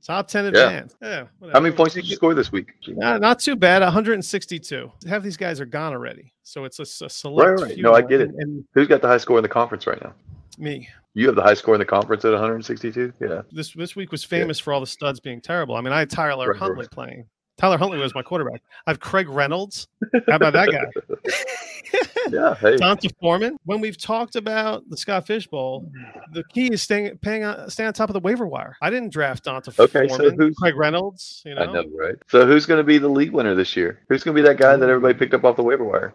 Top 0.06 0.28
10 0.28 0.46
advance. 0.46 0.94
Yeah. 1.02 1.16
How 1.16 1.28
whatever. 1.40 1.60
many 1.62 1.74
points 1.74 1.94
did 1.94 2.06
you 2.06 2.14
score 2.14 2.32
this 2.34 2.52
week? 2.52 2.68
Not, 2.86 3.20
not 3.20 3.40
too 3.40 3.56
bad. 3.56 3.82
162. 3.82 4.92
Half 5.08 5.22
these 5.22 5.36
guys 5.36 5.60
are 5.60 5.66
gone 5.66 5.92
already. 5.92 6.32
So 6.44 6.64
it's 6.64 6.78
a 6.78 6.86
select. 6.86 7.60
right. 7.60 7.74
few 7.74 7.82
No, 7.82 7.92
I 7.92 8.02
get 8.02 8.20
it. 8.20 8.30
And, 8.38 8.64
Who's 8.74 8.86
got 8.86 9.02
the 9.02 9.08
high 9.08 9.18
score 9.18 9.38
in 9.38 9.42
the 9.42 9.48
conference 9.48 9.86
right 9.86 10.00
now? 10.02 10.14
me. 10.58 10.88
You 11.14 11.26
have 11.26 11.34
the 11.34 11.42
high 11.42 11.54
score 11.54 11.74
in 11.74 11.78
the 11.78 11.86
conference 11.86 12.24
at 12.24 12.32
162. 12.32 13.12
Yeah. 13.20 13.42
This 13.50 13.72
this 13.72 13.96
week 13.96 14.12
was 14.12 14.22
famous 14.22 14.58
for 14.58 14.72
all 14.72 14.80
the 14.80 14.86
studs 14.86 15.18
being 15.18 15.40
terrible. 15.40 15.74
I 15.74 15.80
mean, 15.80 15.92
I 15.92 15.98
had 15.98 16.10
Tyler 16.10 16.48
Right, 16.48 16.52
right, 16.52 16.58
Huntley 16.58 16.88
playing. 16.88 17.26
Tyler 17.58 17.78
Huntley 17.78 17.98
was 17.98 18.14
my 18.14 18.22
quarterback. 18.22 18.62
I 18.86 18.90
have 18.90 19.00
Craig 19.00 19.28
Reynolds. 19.28 19.88
How 20.28 20.36
about 20.36 20.52
that 20.52 20.68
guy? 20.70 20.84
Yeah, 22.28 22.54
hey. 22.56 22.76
D'Onta 22.76 23.08
Foreman. 23.20 23.56
When 23.66 23.80
we've 23.80 23.96
talked 23.96 24.34
about 24.34 24.82
the 24.90 24.96
Scott 24.96 25.28
Fishbowl, 25.28 25.88
the 26.32 26.42
key 26.52 26.72
is 26.72 26.82
staying 26.82 27.16
paying 27.18 27.44
on, 27.44 27.70
staying 27.70 27.86
on 27.86 27.92
top 27.92 28.08
of 28.10 28.14
the 28.14 28.20
waiver 28.20 28.46
wire. 28.48 28.76
I 28.82 28.90
didn't 28.90 29.12
draft 29.12 29.44
D'Onta 29.44 29.78
Okay, 29.78 30.08
so 30.08 30.30
who's- 30.30 30.56
Craig 30.56 30.74
Reynolds? 30.74 31.42
You 31.46 31.54
know, 31.54 31.62
I 31.62 31.66
know, 31.72 31.84
right? 31.94 32.16
So 32.28 32.44
who's 32.44 32.66
going 32.66 32.78
to 32.78 32.84
be 32.84 32.98
the 32.98 33.08
league 33.08 33.30
winner 33.30 33.54
this 33.54 33.76
year? 33.76 34.00
Who's 34.08 34.24
going 34.24 34.34
to 34.36 34.42
be 34.42 34.46
that 34.48 34.56
guy 34.58 34.74
that 34.76 34.88
everybody 34.88 35.14
picked 35.14 35.34
up 35.34 35.44
off 35.44 35.54
the 35.54 35.62
waiver 35.62 35.84
wire, 35.84 36.14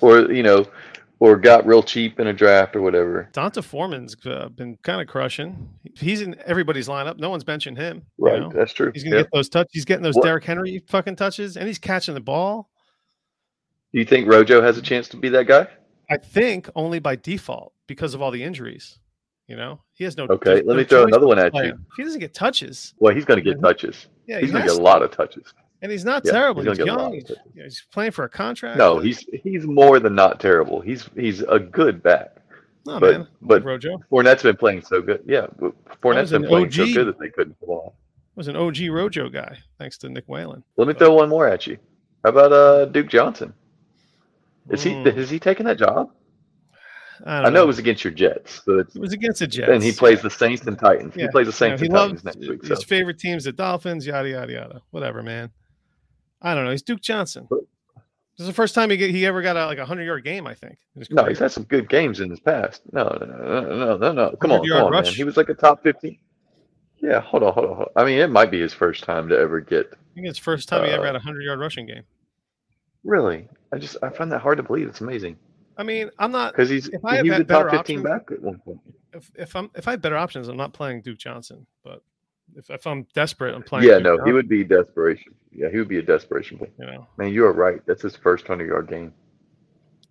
or 0.00 0.30
you 0.32 0.44
know, 0.44 0.64
or 1.18 1.36
got 1.36 1.66
real 1.66 1.82
cheap 1.82 2.20
in 2.20 2.28
a 2.28 2.32
draft 2.32 2.76
or 2.76 2.82
whatever? 2.82 3.28
D'Onta 3.32 3.64
Foreman's 3.64 4.14
uh, 4.26 4.48
been 4.50 4.76
kind 4.84 5.00
of 5.00 5.08
crushing. 5.08 5.68
He's 5.96 6.20
in 6.20 6.36
everybody's 6.46 6.86
lineup. 6.86 7.18
No 7.18 7.30
one's 7.30 7.42
benching 7.42 7.76
him. 7.76 8.02
you 8.16 8.26
Right, 8.26 8.38
know? 8.40 8.52
that's 8.54 8.72
true. 8.72 8.92
He's 8.94 9.02
gonna 9.02 9.16
Yeah. 9.16 9.22
get 9.22 9.30
those 9.32 9.48
touch. 9.48 9.66
He's 9.72 9.84
getting 9.84 10.04
those 10.04 10.14
What- 10.14 10.24
Derrick 10.24 10.44
Henry 10.44 10.84
fucking 10.86 11.16
touches, 11.16 11.56
and 11.56 11.66
he's 11.66 11.80
catching 11.80 12.14
the 12.14 12.20
ball. 12.20 12.70
Do 13.92 13.98
you 13.98 14.04
think 14.04 14.28
Rojo 14.28 14.60
has 14.62 14.76
a 14.78 14.82
chance 14.82 15.08
to 15.08 15.16
be 15.16 15.28
that 15.30 15.46
guy? 15.46 15.66
I 16.10 16.16
think 16.16 16.68
only 16.74 16.98
by 16.98 17.16
default 17.16 17.72
because 17.86 18.14
of 18.14 18.22
all 18.22 18.30
the 18.30 18.42
injuries. 18.42 18.98
You 19.46 19.56
know, 19.56 19.80
he 19.94 20.04
has 20.04 20.16
no. 20.16 20.24
Okay, 20.28 20.56
let 20.56 20.66
no 20.66 20.74
me 20.74 20.84
throw 20.84 21.04
another 21.04 21.26
one 21.26 21.38
at 21.38 21.52
play 21.52 21.66
you. 21.68 21.78
He 21.96 22.04
doesn't 22.04 22.20
get 22.20 22.34
touches, 22.34 22.92
Well, 22.98 23.14
he's 23.14 23.24
going 23.24 23.42
to 23.42 23.50
get 23.50 23.60
touches. 23.62 24.08
yeah, 24.26 24.40
He's 24.40 24.48
he 24.48 24.52
going 24.52 24.64
to 24.64 24.70
get 24.72 24.78
a 24.78 24.82
lot 24.82 25.02
of 25.02 25.10
touches. 25.10 25.54
and 25.80 25.90
he's 25.90 26.04
not 26.04 26.22
Yeah, 26.26 26.32
terrible. 26.32 26.60
he's 26.62 26.70
He's, 26.76 26.78
gonna 26.78 26.90
get 26.90 27.00
a 27.00 27.02
lot 27.02 27.12
young. 27.14 27.24
He's, 27.54 27.64
he's 27.64 27.86
playing 27.90 28.10
for 28.12 28.24
a 28.24 28.28
contract. 28.28 28.76
No, 28.76 28.98
he's 28.98 29.20
he's 29.42 29.64
more 29.66 30.00
than 30.00 30.14
not 30.14 30.38
terrible. 30.38 30.80
He's 30.82 31.08
he's 31.14 31.40
a 31.40 31.58
good 31.58 32.02
back. 32.02 32.36
no 32.84 33.00
but 33.00 33.12
man. 33.12 33.28
but 33.40 33.64
Rojo 33.64 33.98
Fournette's 34.12 34.42
been 34.42 34.56
playing 34.56 34.82
so 34.82 35.00
good. 35.00 35.22
Yeah, 35.26 35.46
Fournette's 36.02 36.30
been 36.30 36.44
playing 36.46 36.70
so 36.70 36.84
good 36.84 37.06
that 37.06 37.18
they 37.18 37.30
couldn't 37.30 37.58
pull 37.60 37.74
off. 37.86 37.92
was 38.34 38.48
an 38.48 38.56
OG 38.56 38.76
Rojo 38.90 39.30
guy, 39.30 39.56
thanks 39.78 39.96
to 39.98 40.10
Nick 40.10 40.24
Whalen. 40.28 40.62
Let 40.76 40.88
me 40.88 40.92
throw 40.94 41.14
one 41.14 41.30
more 41.30 41.48
at 41.48 41.66
you. 41.66 41.78
How 42.22 42.30
about 42.30 42.52
uh 42.52 42.84
Duke 42.84 43.08
Johnson? 43.08 43.54
Is 44.70 44.82
he 44.82 44.92
Mm, 44.92 45.16
is 45.16 45.30
he 45.30 45.38
taking 45.38 45.66
that 45.66 45.78
job? 45.78 46.10
I, 47.26 47.38
don't 47.38 47.46
I 47.46 47.50
know 47.50 47.64
it 47.64 47.66
was 47.66 47.78
against 47.78 48.04
your 48.04 48.12
Jets, 48.12 48.62
so 48.64 48.78
It 48.78 48.88
was 48.94 49.12
against 49.12 49.40
the 49.40 49.46
Jets. 49.46 49.70
and 49.70 49.82
he 49.82 49.90
plays 49.92 50.22
the 50.22 50.30
Saints 50.30 50.64
and 50.66 50.78
Titans. 50.78 51.14
Yeah, 51.16 51.24
He 51.24 51.28
plays 51.30 51.46
the 51.46 51.66
You 51.66 51.70
know, 51.72 51.76
Saints 51.76 51.80
he 51.80 51.86
and 51.86 51.94
loves 51.94 52.22
Titans 52.22 52.24
next 52.24 52.48
week. 52.48 52.64
So 52.64 52.74
his 52.76 52.84
favorite 52.84 53.18
teams, 53.18 53.44
the 53.44 53.52
Dolphins, 53.52 54.06
yada 54.06 54.28
yada 54.28 54.52
yada. 54.52 54.82
Whatever, 54.90 55.22
man. 55.22 55.50
I 56.40 56.54
don't 56.54 56.64
know. 56.64 56.70
He's 56.70 56.82
Duke 56.82 57.00
Johnson. 57.00 57.48
This 57.50 58.44
is 58.44 58.46
the 58.46 58.54
first 58.54 58.76
time 58.76 58.90
he 58.90 58.96
get, 58.96 59.10
he 59.10 59.26
ever 59.26 59.42
got 59.42 59.56
a, 59.56 59.66
like 59.66 59.78
a 59.78 59.84
hundred 59.84 60.04
yard 60.04 60.22
game. 60.22 60.46
I 60.46 60.54
think. 60.54 60.78
no, 61.10 61.24
he's 61.24 61.40
had 61.40 61.50
some 61.50 61.64
good 61.64 61.88
games 61.88 62.20
in 62.20 62.30
his 62.30 62.38
past. 62.38 62.82
No, 62.92 63.02
no, 63.20 63.26
no, 63.26 63.60
no, 63.62 63.96
no, 63.96 64.12
no. 64.12 64.36
Come 64.40 64.52
on, 64.52 64.68
come 64.68 64.84
on, 64.84 64.92
man. 64.92 65.12
He 65.12 65.24
was 65.24 65.36
like 65.36 65.48
a 65.48 65.54
top 65.54 65.82
fifteen. 65.82 66.18
Yeah, 67.00 67.20
hold 67.20 67.42
on, 67.42 67.52
hold 67.52 67.66
on, 67.66 67.76
hold 67.76 67.88
on. 67.96 68.02
I 68.02 68.06
mean, 68.06 68.18
it 68.18 68.30
might 68.30 68.50
be 68.50 68.60
his 68.60 68.72
first 68.74 69.02
time 69.04 69.28
to 69.28 69.38
ever 69.38 69.60
get. 69.60 69.86
I 69.92 70.14
think 70.14 70.28
it's 70.28 70.38
first 70.38 70.68
time 70.68 70.84
he 70.84 70.90
ever 70.90 71.02
uh, 71.02 71.06
had 71.06 71.16
a 71.16 71.20
hundred 71.20 71.42
yard 71.42 71.58
rushing 71.58 71.86
game. 71.86 72.04
Really, 73.04 73.48
I 73.72 73.78
just 73.78 73.96
I 74.02 74.08
find 74.10 74.30
that 74.32 74.40
hard 74.40 74.56
to 74.58 74.62
believe. 74.62 74.88
It's 74.88 75.00
amazing 75.00 75.36
I 75.76 75.84
mean, 75.84 76.10
I'm 76.18 76.32
not. 76.32 76.52
because 76.52 76.68
he's 76.68 76.88
If 76.88 77.04
I 77.04 77.16
had 77.16 77.24
he 77.24 77.30
was 77.30 77.40
a 77.40 77.44
top 77.44 77.66
better 77.66 77.70
fifteen 77.70 78.00
options- 78.00 78.18
back 78.20 78.30
at 78.32 78.42
one 78.42 78.58
point. 78.58 78.80
If, 79.12 79.30
if 79.36 79.56
I'm 79.56 79.70
if 79.74 79.86
I 79.88 79.92
had 79.92 80.02
better 80.02 80.16
options, 80.16 80.48
I'm 80.48 80.56
not 80.56 80.72
playing 80.72 81.02
Duke 81.02 81.18
Johnson. 81.18 81.66
But 81.84 82.02
if, 82.56 82.68
if 82.70 82.86
I'm 82.86 83.06
desperate, 83.14 83.54
I'm 83.54 83.62
playing. 83.62 83.86
Yeah, 83.88 83.94
Duke 84.00 84.18
no, 84.18 84.24
he 84.24 84.32
would 84.32 84.48
be 84.48 84.64
desperation. 84.64 85.34
Yeah, 85.52 85.70
he 85.70 85.78
would 85.78 85.88
be 85.88 85.98
a 85.98 86.02
desperation 86.02 86.58
play. 86.58 86.70
You 86.78 86.86
know. 86.86 87.06
Man, 87.16 87.32
you 87.32 87.44
are 87.46 87.52
right. 87.52 87.80
That's 87.86 88.02
his 88.02 88.16
first 88.16 88.46
hundred 88.46 88.68
yard 88.68 88.88
game. 88.88 89.14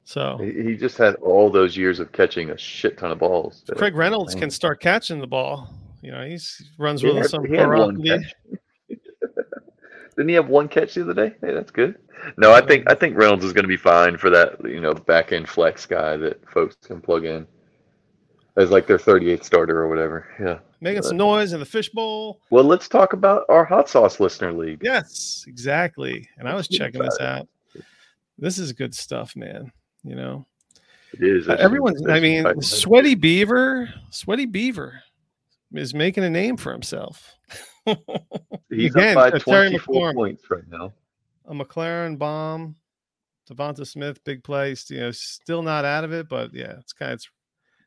So 0.04 0.38
He, 0.38 0.70
he 0.70 0.78
just 0.78 0.98
had 0.98 1.16
all 1.16 1.50
those 1.52 1.76
years 1.76 2.00
of 2.00 2.12
catching 2.14 2.52
a 2.52 2.58
shit 2.58 2.98
ton 2.98 3.12
of 3.12 3.20
balls. 3.20 3.64
Craig 3.76 3.94
Reynolds 3.96 4.36
man. 4.36 4.44
can 4.44 4.50
start 4.52 4.80
catching 4.80 5.20
the 5.20 5.28
ball. 5.28 5.74
You 6.02 6.12
know, 6.12 6.24
he's 6.26 6.62
runs 6.80 7.04
with 7.04 7.18
had- 7.18 7.26
some 7.26 7.44
he 7.46 7.56
had 7.58 7.68
one 7.68 8.02
catch. 8.02 8.34
Didn't 10.18 10.30
he 10.30 10.36
have 10.36 10.50
one 10.50 10.68
catch 10.68 10.96
the 10.96 11.04
other 11.04 11.14
day? 11.14 11.36
Hey, 11.42 11.54
that's 11.54 11.72
good. 11.72 11.96
No, 12.38 12.52
I 12.52 12.66
think 12.66 12.90
I 12.90 12.96
think 12.96 13.16
Reynolds 13.16 13.46
is 13.46 13.54
going 13.54 13.64
to 13.64 13.70
be 13.70 13.78
fine 13.78 14.18
for 14.18 14.30
that. 14.32 14.58
You 14.64 14.82
know, 14.82 14.94
back 14.94 15.32
end 15.32 15.48
flex 15.48 15.86
guy 15.86 16.18
that 16.18 16.50
folks 16.50 16.76
can 16.84 17.00
plug 17.00 17.26
in 17.26 17.46
as 18.58 18.72
like 18.72 18.88
their 18.88 18.98
38th 18.98 19.44
starter 19.44 19.80
or 19.80 19.88
whatever. 19.88 20.28
Yeah. 20.40 20.58
making 20.82 21.04
some 21.04 21.18
noise 21.18 21.54
in 21.54 21.60
the 21.60 21.66
fishbowl. 21.66 22.40
Well, 22.50 22.64
let's 22.64 22.88
talk 22.88 23.14
about 23.14 23.46
our 23.50 23.64
hot 23.64 23.88
sauce 23.88 24.20
listener 24.20 24.52
league. 24.52 24.80
Yes, 24.82 25.46
exactly. 25.48 26.28
And 26.40 26.50
I 26.50 26.56
was 26.56 26.68
checking 26.68 27.02
this 27.04 27.20
out. 27.20 27.48
This 28.40 28.58
is 28.58 28.74
good 28.74 28.96
stuff, 28.96 29.36
man. 29.36 29.72
You 30.04 30.16
know, 30.16 30.46
It 31.14 31.24
is. 31.24 31.48
Uh, 31.48 31.58
everyone's. 31.60 32.06
I 32.08 32.20
mean, 32.20 32.62
Sweaty 32.62 33.14
Beaver, 33.14 33.94
Sweaty 34.10 34.46
Beaver, 34.48 35.02
is 35.74 35.94
making 35.94 36.24
a 36.24 36.30
name 36.30 36.58
for 36.58 36.72
himself. 36.72 37.36
He's 38.70 38.94
again, 38.96 39.18
up 39.18 39.32
by 39.32 39.38
uh, 39.38 39.40
24 39.40 40.14
points 40.14 40.44
right 40.50 40.68
now. 40.70 40.94
a 41.48 41.54
McLaurin 41.54 42.18
bomb, 42.18 42.76
Devonta 43.50 43.88
Smith, 43.88 44.24
big 44.24 44.44
place. 44.44 44.90
You 44.90 45.00
know, 45.00 45.12
still 45.12 45.62
not 45.62 45.86
out 45.86 46.04
of 46.04 46.12
it, 46.12 46.28
but 46.28 46.54
yeah, 46.54 46.74
it's 46.80 46.94
kind 46.94 47.12
of 47.12 47.16
it's 47.16 47.30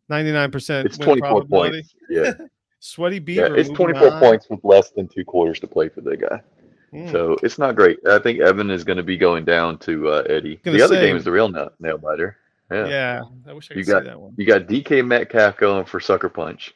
ninety 0.08 0.32
nine 0.32 0.50
percent. 0.50 0.86
It's 0.86 0.98
24 0.98 1.44
points. 1.44 1.94
Yeah. 2.08 2.32
Sweaty 2.80 3.16
yeah. 3.16 3.20
Beaver. 3.20 3.56
It's 3.56 3.68
24 3.68 4.12
on. 4.12 4.20
points 4.20 4.46
with 4.48 4.60
less 4.64 4.90
than 4.90 5.06
two 5.06 5.24
quarters 5.24 5.60
to 5.60 5.66
play 5.66 5.90
for 5.90 6.00
the 6.00 6.16
guy. 6.16 6.40
Mm. 6.94 7.12
So 7.12 7.36
it's 7.42 7.58
not 7.58 7.76
great. 7.76 7.98
I 8.08 8.18
think 8.18 8.40
Evan 8.40 8.70
is 8.70 8.84
going 8.84 8.96
to 8.96 9.02
be 9.02 9.18
going 9.18 9.44
down 9.44 9.78
to 9.80 10.08
uh, 10.08 10.22
Eddie. 10.28 10.58
The 10.64 10.80
other 10.82 10.94
say- 10.94 11.06
game 11.06 11.16
is 11.16 11.24
the 11.24 11.30
real 11.30 11.48
nail, 11.48 11.70
nail 11.78 11.98
biter. 11.98 12.38
Yeah. 12.70 12.86
yeah. 12.88 13.22
I 13.46 13.52
wish 13.52 13.70
I 13.70 13.74
You 13.74 13.84
could 13.84 13.90
got- 13.90 14.02
see 14.02 14.08
that 14.08 14.20
one. 14.20 14.32
You 14.36 14.46
got 14.46 14.62
DK 14.62 15.06
Metcalf 15.06 15.58
going 15.58 15.84
for 15.84 16.00
Sucker 16.00 16.28
Punch. 16.28 16.74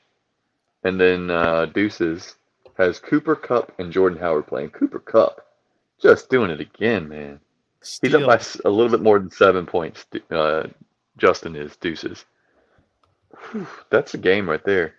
And 0.85 1.01
then 1.01 1.31
uh, 1.31 1.67
Deuces 1.67 2.37
has 2.77 2.99
Cooper 2.99 3.35
Kupp 3.35 3.73
and 3.79 3.93
Jordan 3.93 4.19
Howard 4.19 4.47
playing. 4.47 4.71
Cooper 4.71 4.99
Kupp 4.99 5.45
just 6.01 6.29
doing 6.29 6.51
it 6.51 6.61
again, 6.61 7.09
man. 7.09 7.41
He's 8.01 8.15
up 8.15 8.27
by 8.27 8.41
a 8.65 8.71
little 8.71 8.91
bit 8.91 9.03
more 9.03 9.19
than 9.19 9.31
seven 9.31 9.67
points. 9.67 10.07
Uh, 10.31 10.65
Justin 11.19 11.55
is 11.55 11.77
Deuces. 11.77 12.25
Whew, 13.51 13.67
that's 13.91 14.15
a 14.15 14.19
game 14.19 14.49
right 14.49 14.65
there. 14.65 14.95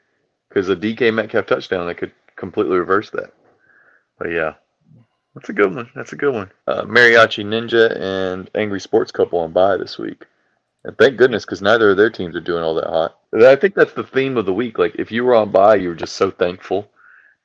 Because 0.49 0.69
a 0.69 0.75
DK 0.75 1.13
Metcalf 1.13 1.47
touchdown 1.47 1.87
that 1.87 1.97
could 1.97 2.11
completely 2.35 2.77
reverse 2.77 3.09
that. 3.11 3.33
But 4.17 4.31
yeah, 4.31 4.53
that's 5.33 5.49
a 5.49 5.53
good 5.53 5.75
one. 5.75 5.89
That's 5.95 6.13
a 6.13 6.15
good 6.15 6.33
one. 6.33 6.51
Uh, 6.67 6.83
Mariachi 6.83 7.43
Ninja 7.43 7.99
and 7.99 8.49
Angry 8.55 8.79
Sports 8.79 9.11
Couple 9.11 9.39
on 9.39 9.51
bye 9.51 9.77
this 9.77 9.97
week. 9.97 10.23
And 10.85 10.97
thank 10.99 11.17
goodness, 11.17 11.45
because 11.45 11.63
neither 11.63 11.91
of 11.91 11.97
their 11.97 12.11
teams 12.11 12.35
are 12.35 12.41
doing 12.41 12.63
all 12.63 12.75
that 12.75 12.85
hot. 12.85 13.17
And 13.31 13.43
I 13.43 13.55
think 13.55 13.73
that's 13.73 13.93
the 13.93 14.03
theme 14.03 14.37
of 14.37 14.45
the 14.45 14.53
week. 14.53 14.77
Like, 14.77 14.95
if 14.95 15.11
you 15.11 15.23
were 15.25 15.33
on 15.33 15.51
bye, 15.51 15.75
you 15.75 15.89
were 15.89 15.95
just 15.95 16.15
so 16.15 16.29
thankful 16.29 16.87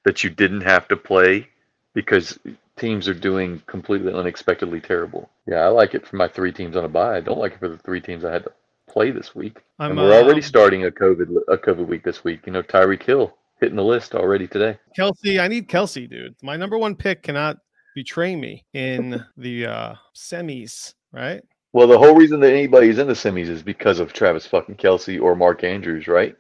that 0.05 0.23
you 0.23 0.29
didn't 0.29 0.61
have 0.61 0.87
to 0.89 0.97
play 0.97 1.49
because 1.95 2.39
teams 2.77 3.09
are 3.09 3.15
doing 3.15 3.63
completely 3.67 4.13
unexpectedly 4.13 4.81
terrible. 4.81 5.31
Yeah, 5.47 5.61
I 5.61 5.69
like 5.69 5.95
it 5.95 6.07
for 6.07 6.17
my 6.17 6.29
three 6.29 6.53
teams 6.53 6.77
on 6.77 6.85
a 6.85 6.89
bye. 6.89 7.17
I 7.17 7.21
don't 7.21 7.39
like 7.39 7.53
it 7.55 7.59
for 7.61 7.69
the 7.69 7.79
three 7.79 8.01
teams 8.01 8.25
I 8.25 8.33
had 8.33 8.45
to 8.45 8.53
play 8.89 9.11
this 9.11 9.35
week. 9.35 9.63
I'm, 9.79 9.93
and 9.93 10.01
we're 10.01 10.13
already 10.13 10.41
uh, 10.41 10.45
starting 10.45 10.85
a 10.85 10.91
COVID 10.91 11.37
a 11.49 11.57
COVID 11.57 11.87
week 11.87 12.05
this 12.05 12.25
week. 12.25 12.41
You 12.47 12.53
know, 12.53 12.63
Tyreek 12.63 13.03
Hill 13.03 13.35
hitting 13.61 13.77
the 13.77 13.85
list 13.85 14.15
already 14.15 14.47
today. 14.47 14.79
Kelce. 14.99 15.41
I 15.41 15.49
need 15.49 15.69
Kelce, 15.69 16.09
dude. 16.09 16.35
My 16.43 16.57
number 16.57 16.77
one 16.77 16.95
pick 16.95 17.23
cannot 17.23 17.59
betray 17.95 18.37
me 18.37 18.65
in 18.73 19.25
the 19.37 19.67
uh 19.67 19.95
semis, 20.15 20.95
right? 21.13 21.43
Well, 21.73 21.87
the 21.87 21.99
whole 21.99 22.15
reason 22.17 22.41
that 22.41 22.53
anybody's 22.53 22.99
in 22.99 23.07
the 23.07 23.13
semis 23.15 23.49
is 23.49 23.63
because 23.63 24.01
of 24.01 24.13
Travis 24.13 24.47
fucking 24.47 24.77
Kelce 24.77 25.21
or 25.21 25.37
Mark 25.37 25.63
Andrews, 25.65 26.09
right? 26.09 26.37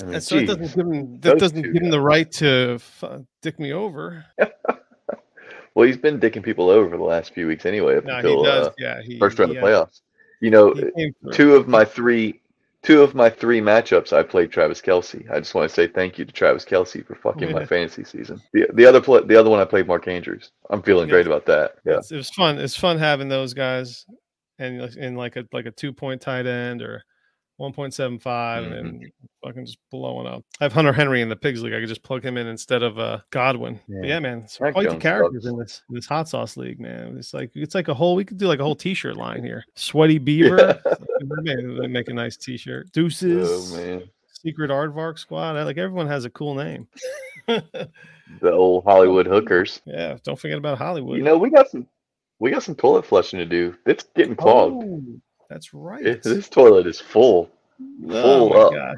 I 0.00 0.04
mean, 0.04 0.14
And 0.14 0.22
so 0.22 0.36
that 0.36 0.46
geez. 0.46 0.48
doesn't 0.56 0.76
give 0.76 0.86
him 0.86 1.20
that 1.20 1.38
doesn't 1.38 1.62
two 1.62 1.72
give 1.72 1.82
him 1.82 1.90
the 1.90 2.00
right 2.00 2.30
to 2.32 2.74
f- 2.76 3.04
dick 3.42 3.58
me 3.60 3.72
over. 3.72 4.24
Well, 5.76 5.86
he's 5.86 5.96
been 5.96 6.18
dicking 6.18 6.42
people 6.42 6.68
over 6.68 6.96
the 6.96 7.02
last 7.04 7.32
few 7.32 7.46
weeks 7.46 7.64
anyway, 7.64 7.96
up 7.96 8.04
No, 8.04 8.14
he 8.14 8.18
until 8.18 8.42
does. 8.42 8.66
uh, 8.66 8.72
yeah, 8.76 9.00
he 9.02 9.18
first 9.20 9.38
round 9.38 9.52
he, 9.52 9.56
of 9.58 9.62
uh, 9.62 9.66
playoffs. 9.68 10.00
You 10.40 10.50
know, 10.50 10.74
he 10.74 10.90
came 10.90 11.14
through. 11.22 11.32
two 11.32 11.54
of 11.54 11.68
my 11.68 11.84
three, 11.84 12.40
two 12.82 13.02
of 13.02 13.14
my 13.14 13.30
three 13.30 13.60
matchups, 13.60 14.12
I 14.12 14.24
played 14.24 14.50
Travis 14.50 14.80
Kelce. 14.82 15.30
I 15.30 15.38
just 15.38 15.54
want 15.54 15.68
to 15.68 15.74
say 15.74 15.86
thank 15.86 16.18
you 16.18 16.24
to 16.24 16.32
Travis 16.32 16.64
Kelce 16.64 17.06
for 17.06 17.14
fucking 17.14 17.52
my 17.52 17.64
fantasy 17.66 18.02
season. 18.02 18.42
The 18.52 18.66
the 18.74 18.84
other 18.84 19.00
pl- 19.00 19.24
the 19.24 19.36
other 19.36 19.48
one 19.48 19.60
I 19.60 19.64
played 19.64 19.86
Mark 19.86 20.08
Andrews. 20.08 20.50
I'm 20.70 20.82
feeling 20.82 21.06
Yeah. 21.08 21.12
great 21.12 21.26
about 21.26 21.46
that. 21.46 21.76
Yeah, 21.86 21.92
It's- 21.92 22.10
it 22.10 22.16
was 22.16 22.30
fun. 22.30 22.58
It's 22.58 22.76
fun 22.76 22.98
having 22.98 23.28
those 23.28 23.54
guys, 23.54 24.06
and 24.60 24.80
like- 24.82 24.96
in 24.96 25.16
like 25.16 25.36
a 25.36 25.44
like 25.52 25.66
a 25.66 25.70
two 25.72 25.92
point 25.92 26.20
tight 26.20 26.46
end 26.46 26.82
or 26.82 27.02
one 27.56 27.72
point 27.74 27.92
seven 27.92 28.18
five, 28.18 28.64
and 28.64 29.04
fucking 29.44 29.66
just 29.66 29.76
blowing 29.90 30.26
up. 30.26 30.42
I 30.60 30.64
have 30.64 30.72
Hunter 30.72 30.94
Henry 30.94 31.20
in 31.20 31.28
the 31.28 31.36
pigs 31.36 31.62
league. 31.62 31.74
I 31.74 31.80
could 31.80 31.90
just 31.90 32.02
plug 32.02 32.24
him 32.24 32.38
in 32.38 32.46
instead 32.46 32.82
of 32.82 32.98
uh, 32.98 33.18
Godwin. 33.30 33.78
Yeah. 33.86 34.00
yeah, 34.02 34.18
man, 34.18 34.38
it's 34.38 34.56
quite 34.56 34.88
the 34.88 34.96
characters 34.96 35.42
sucks. 35.42 35.52
in 35.52 35.58
this 35.58 35.82
this 35.90 36.06
hot 36.06 36.26
sauce 36.26 36.56
league, 36.56 36.80
man. 36.80 37.16
It's 37.18 37.34
like 37.34 37.50
it's 37.54 37.74
like 37.74 37.88
a 37.88 37.94
whole. 37.94 38.14
We 38.14 38.24
could 38.24 38.38
do 38.38 38.46
like 38.46 38.60
a 38.60 38.64
whole 38.64 38.74
t 38.76 38.94
shirt 38.94 39.16
line 39.18 39.42
here. 39.44 39.62
Sweaty 39.74 40.16
Beaver. 40.18 40.80
make, 41.42 41.56
they 41.80 41.86
make 41.86 42.08
a 42.08 42.14
nice 42.14 42.38
t 42.38 42.56
shirt. 42.56 42.90
Deuces. 42.92 43.74
Oh 43.74 43.76
man, 43.76 44.04
Secret 44.32 44.70
Aardvark 44.70 45.18
Squad. 45.18 45.56
I- 45.56 45.64
Like 45.64 45.76
everyone 45.76 46.06
has 46.06 46.24
a 46.24 46.30
cool 46.30 46.54
name. 46.54 46.88
the 47.46 48.52
old 48.52 48.84
Hollywood 48.84 49.26
hookers. 49.34 49.82
yeah, 49.84 50.16
don't 50.24 50.38
forget 50.38 50.58
about 50.58 50.78
Hollywood. 50.78 51.18
You 51.18 51.24
know, 51.24 51.36
we 51.36 51.50
got 51.50 51.68
some 51.70 51.86
we 52.40 52.50
got 52.50 52.62
some 52.64 52.74
toilet 52.74 53.06
flushing 53.06 53.38
to 53.38 53.46
do. 53.46 53.76
It's 53.86 54.04
getting 54.16 54.34
clogged. 54.34 54.82
Oh, 54.84 55.02
that's 55.48 55.72
right. 55.72 56.04
It- 56.04 56.22
this 56.24 56.48
toilet 56.48 56.86
is 56.88 57.00
full. 57.00 57.48
oh 58.08 58.22
full 58.22 58.48
my 58.50 58.56
up. 58.56 58.72
god. 58.72 58.96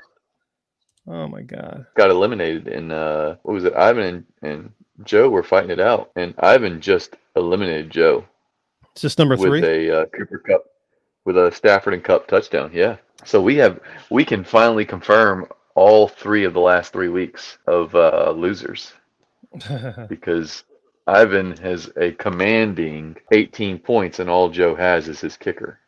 Oh 1.09 1.27
my 1.29 1.43
god. 1.43 1.87
got 1.97 2.11
eliminated 2.11 2.69
and 2.69 2.93
uh 2.93 3.35
what 3.43 3.53
was 3.55 3.65
it 3.65 3.75
ivan 3.75 4.05
and, 4.05 4.25
and 4.43 4.71
joe 5.05 5.29
were 5.29 5.43
fighting 5.43 5.71
it 5.73 5.81
out 5.81 6.11
and 6.15 6.33
ivan 6.39 6.81
just 6.81 7.17
eliminated 7.35 7.91
joe 7.91 8.25
Is 8.95 9.03
this 9.03 9.19
number 9.19 9.37
with 9.37 9.49
three? 9.49 9.89
a 9.91 10.03
uh, 10.03 10.07
cooper 10.07 10.39
kupp 10.39 10.65
with 11.25 11.37
a 11.37 11.51
Stafford 11.53 11.95
and 11.95 12.03
Kupp 12.05 12.27
touchdown. 12.29 12.71
Yeah. 12.75 12.97
So 13.25 13.41
we 13.41 13.55
have 13.57 13.81
we 14.11 14.25
can 14.25 14.43
finally 14.45 14.85
confirm 14.85 15.47
all 15.77 16.07
three 16.09 16.45
of 16.45 16.53
the 16.53 16.61
last 16.61 16.93
three 16.93 17.09
weeks 17.09 17.59
of 17.69 17.95
uh, 17.95 18.33
losers 18.37 18.93
because 20.09 20.65
Ivan 21.07 21.57
has 21.59 21.91
a 21.97 22.13
commanding 22.13 23.17
18 23.33 23.79
points, 23.81 24.19
and 24.21 24.31
all 24.31 24.49
Joe 24.49 24.75
has 24.75 25.09
is 25.09 25.21
his 25.21 25.37
kicker. 25.37 25.79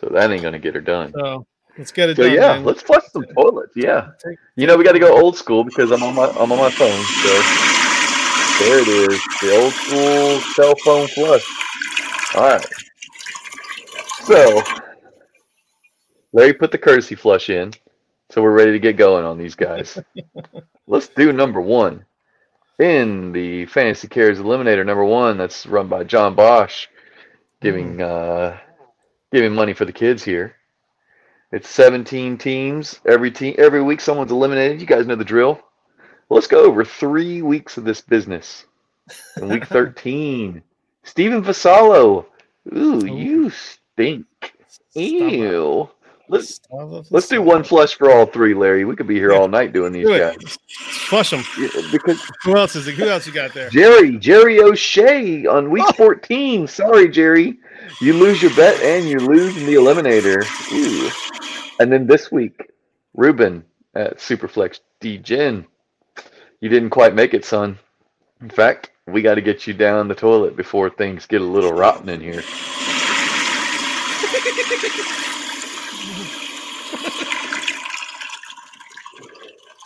So 0.00 0.08
that 0.12 0.30
ain't 0.30 0.42
gonna 0.42 0.58
get 0.58 0.74
her 0.74 0.80
done. 0.80 1.12
so 1.12 1.46
let's 1.76 1.92
get 1.92 2.10
it 2.10 2.16
So 2.16 2.22
done. 2.24 2.32
yeah, 2.32 2.52
man. 2.54 2.64
let's 2.64 2.82
flush 2.82 3.04
some 3.12 3.24
toilets. 3.34 3.72
Yeah, 3.76 4.10
you 4.56 4.66
know 4.66 4.76
we 4.76 4.84
got 4.84 4.92
to 4.92 4.98
go 4.98 5.20
old 5.20 5.36
school 5.36 5.64
because 5.64 5.90
I'm 5.90 6.02
on 6.02 6.14
my 6.14 6.26
I'm 6.28 6.52
on 6.52 6.58
my 6.58 6.70
phone. 6.70 7.02
So 7.22 8.64
there 8.64 8.78
it 8.80 8.88
is, 8.88 9.20
the 9.40 9.56
old 9.60 9.72
school 9.72 10.40
cell 10.54 10.74
phone 10.84 11.08
flush. 11.08 11.46
All 12.36 12.42
right. 12.48 12.66
So 14.24 14.62
Larry 16.32 16.52
put 16.54 16.70
the 16.70 16.78
courtesy 16.78 17.14
flush 17.16 17.50
in, 17.50 17.72
so 18.30 18.40
we're 18.42 18.52
ready 18.56 18.72
to 18.72 18.78
get 18.78 18.96
going 18.96 19.24
on 19.24 19.36
these 19.36 19.54
guys. 19.56 19.98
Let's 20.86 21.08
do 21.08 21.32
number 21.32 21.60
one 21.60 22.04
in 22.80 23.32
the 23.32 23.66
Fantasy 23.66 24.08
Cares 24.08 24.38
Eliminator. 24.38 24.84
Number 24.84 25.04
one, 25.04 25.36
that's 25.36 25.66
run 25.66 25.88
by 25.88 26.02
John 26.04 26.34
Bosch, 26.34 26.86
giving 27.60 28.00
uh, 28.00 28.58
giving 29.32 29.52
money 29.54 29.74
for 29.74 29.84
the 29.84 29.92
kids 29.92 30.24
here. 30.24 30.56
It's 31.52 31.68
17 31.68 32.38
teams. 32.38 33.00
Every 33.06 33.30
team, 33.30 33.54
every 33.58 33.82
week, 33.82 34.00
someone's 34.00 34.30
eliminated. 34.32 34.80
You 34.80 34.86
guys 34.86 35.06
know 35.06 35.16
the 35.16 35.24
drill. 35.24 35.60
Let's 36.28 36.46
go 36.46 36.64
over 36.64 36.84
three 36.84 37.42
weeks 37.42 37.76
of 37.76 37.84
this 37.84 38.00
business. 38.00 38.64
In 39.36 39.48
week 39.48 39.66
13, 39.68 40.62
Stephen 41.02 41.42
Vasallo. 41.42 42.26
Ooh, 42.74 43.04
you 43.04 43.50
stink. 43.50 44.26
Ew. 44.94 45.90
Let's 46.30 46.60
let's 47.10 47.26
do 47.26 47.42
one 47.42 47.64
flush 47.64 47.96
for 47.96 48.12
all 48.12 48.24
three, 48.24 48.54
Larry. 48.54 48.84
We 48.84 48.94
could 48.94 49.08
be 49.08 49.16
here 49.16 49.32
all 49.32 49.48
night 49.48 49.72
doing 49.72 49.92
these 49.92 50.06
Do 50.06 50.14
it. 50.14 50.40
guys. 50.40 50.58
Flush 51.08 51.30
them. 51.30 51.42
Yeah, 51.58 51.68
Because 51.90 52.22
Who 52.44 52.56
else 52.56 52.76
is 52.76 52.86
it? 52.86 52.94
Who 52.94 53.08
else 53.08 53.26
you 53.26 53.32
got 53.32 53.52
there? 53.52 53.68
Jerry, 53.70 54.16
Jerry 54.16 54.60
O'Shea 54.60 55.44
on 55.46 55.70
week 55.70 55.86
14. 55.96 56.68
Sorry, 56.68 57.08
Jerry. 57.08 57.58
You 58.00 58.12
lose 58.12 58.40
your 58.40 58.54
bet 58.54 58.80
and 58.80 59.08
you 59.08 59.18
lose 59.18 59.56
in 59.56 59.66
the 59.66 59.74
eliminator. 59.74 60.44
Ooh. 60.72 61.10
And 61.80 61.90
then 61.92 62.06
this 62.06 62.30
week, 62.30 62.70
Ruben 63.14 63.64
at 63.96 64.18
Superflex 64.18 64.78
DGen. 65.00 65.66
You 66.60 66.68
didn't 66.68 66.90
quite 66.90 67.14
make 67.14 67.34
it, 67.34 67.44
son. 67.44 67.76
In 68.40 68.50
fact, 68.50 68.92
we 69.08 69.20
got 69.20 69.34
to 69.34 69.40
get 69.40 69.66
you 69.66 69.74
down 69.74 70.06
the 70.06 70.14
toilet 70.14 70.56
before 70.56 70.90
things 70.90 71.26
get 71.26 71.40
a 71.40 71.44
little 71.44 71.72
rotten 71.72 72.08
in 72.08 72.20
here. 72.20 72.42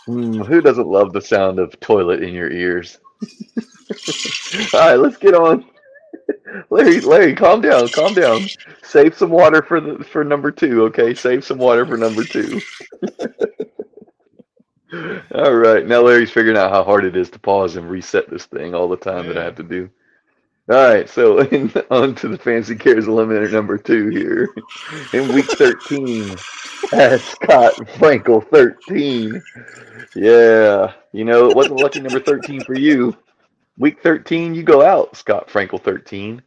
Hmm, 0.05 0.41
who 0.41 0.61
doesn't 0.61 0.87
love 0.87 1.13
the 1.13 1.21
sound 1.21 1.57
of 1.57 1.79
toilet 1.79 2.21
in 2.21 2.33
your 2.33 2.51
ears? 2.51 2.99
All 4.73 4.79
right, 4.79 4.95
let's 4.95 5.17
get 5.17 5.33
on. 5.33 5.65
Larry, 6.69 7.01
Larry, 7.01 7.35
calm 7.35 7.61
down, 7.61 7.87
calm 7.89 8.13
down. 8.13 8.45
Save 8.83 9.17
some 9.17 9.29
water 9.29 9.61
for 9.61 9.81
the 9.81 10.03
for 10.03 10.23
number 10.23 10.51
two, 10.51 10.83
okay? 10.85 11.13
Save 11.13 11.43
some 11.43 11.57
water 11.57 11.85
for 11.85 11.97
number 11.97 12.23
two. 12.23 12.61
all 15.33 15.53
right, 15.53 15.85
now 15.85 16.01
Larry's 16.01 16.31
figuring 16.31 16.57
out 16.57 16.71
how 16.71 16.83
hard 16.83 17.05
it 17.05 17.15
is 17.15 17.29
to 17.31 17.39
pause 17.39 17.75
and 17.75 17.89
reset 17.89 18.29
this 18.29 18.45
thing 18.45 18.73
all 18.73 18.87
the 18.87 18.95
time 18.95 19.27
that 19.27 19.37
I 19.37 19.43
have 19.43 19.55
to 19.55 19.63
do. 19.63 19.89
All 20.67 20.75
right, 20.75 21.07
so 21.07 21.39
in, 21.51 21.71
on 21.91 22.15
to 22.15 22.27
the 22.27 22.37
Fantasy 22.37 22.75
Cares 22.75 23.05
Eliminator 23.05 23.51
number 23.51 23.77
two 23.77 24.09
here. 24.09 24.49
In 25.13 25.33
week 25.33 25.45
13, 25.45 26.35
at 26.91 27.21
Scott 27.21 27.75
Frankel 27.75 28.47
13. 28.49 29.41
Yeah, 30.15 30.93
you 31.11 31.25
know, 31.25 31.49
it 31.49 31.55
wasn't 31.55 31.79
lucky 31.79 31.99
number 32.01 32.19
13 32.19 32.61
for 32.61 32.73
you. 32.73 33.15
Week 33.77 34.01
13, 34.01 34.55
you 34.55 34.63
go 34.63 34.81
out, 34.81 35.15
Scott 35.15 35.49
Frankel 35.49 35.81
13. 35.81 36.41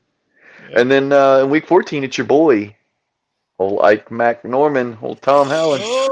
And 0.74 0.90
then 0.90 1.12
uh, 1.12 1.40
in 1.44 1.50
week 1.50 1.66
14, 1.66 2.02
it's 2.04 2.18
your 2.18 2.26
boy, 2.26 2.74
old 3.59 3.83
Ike 3.83 4.11
Mac 4.11 4.44
Norman, 4.44 4.98
old 5.00 5.22
Tom 5.22 5.48
Howland. 5.48 5.85
Oh. 5.87 6.09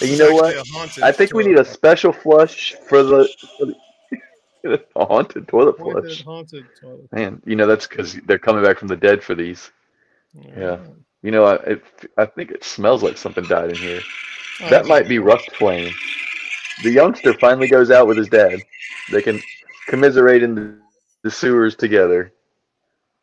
And 0.00 0.10
you 0.10 0.18
know 0.18 0.34
what? 0.34 0.56
Actually 0.56 0.70
a 0.70 0.72
haunted 0.72 1.02
I 1.04 1.12
think 1.12 1.34
we 1.34 1.44
need 1.44 1.58
a 1.58 1.64
special 1.64 2.12
flush 2.12 2.74
for 2.88 3.02
the, 3.02 3.28
for 3.58 3.66
the 3.66 3.74
a 4.96 5.04
haunted 5.04 5.48
toilet 5.48 5.78
haunted, 5.78 6.04
flush. 6.04 6.24
haunted 6.24 6.64
toilet. 6.80 7.12
Man, 7.12 7.42
you 7.46 7.56
know 7.56 7.66
that's 7.66 7.86
because 7.86 8.14
they're 8.26 8.38
coming 8.38 8.62
back 8.62 8.78
from 8.78 8.88
the 8.88 8.96
dead 8.96 9.22
for 9.22 9.34
these. 9.34 9.70
Yeah. 10.34 10.78
You 11.22 11.30
know, 11.30 11.44
I 11.44 11.54
it, 11.56 11.82
I 12.16 12.26
think 12.26 12.50
it 12.50 12.64
smells 12.64 13.02
like 13.02 13.18
something 13.18 13.44
died 13.44 13.70
in 13.70 13.76
here. 13.76 14.00
Oh, 14.62 14.70
That 14.70 14.86
might 14.86 15.08
be 15.08 15.18
Rust 15.18 15.50
Flame. 15.56 15.92
The 16.82 16.90
youngster 16.90 17.34
finally 17.34 17.68
goes 17.68 17.90
out 17.90 18.06
with 18.06 18.16
his 18.16 18.28
dad. 18.28 18.60
They 19.10 19.20
can 19.22 19.40
commiserate 19.88 20.42
in 20.42 20.54
the, 20.54 20.78
the 21.24 21.30
sewers 21.30 21.76
together. 21.76 22.32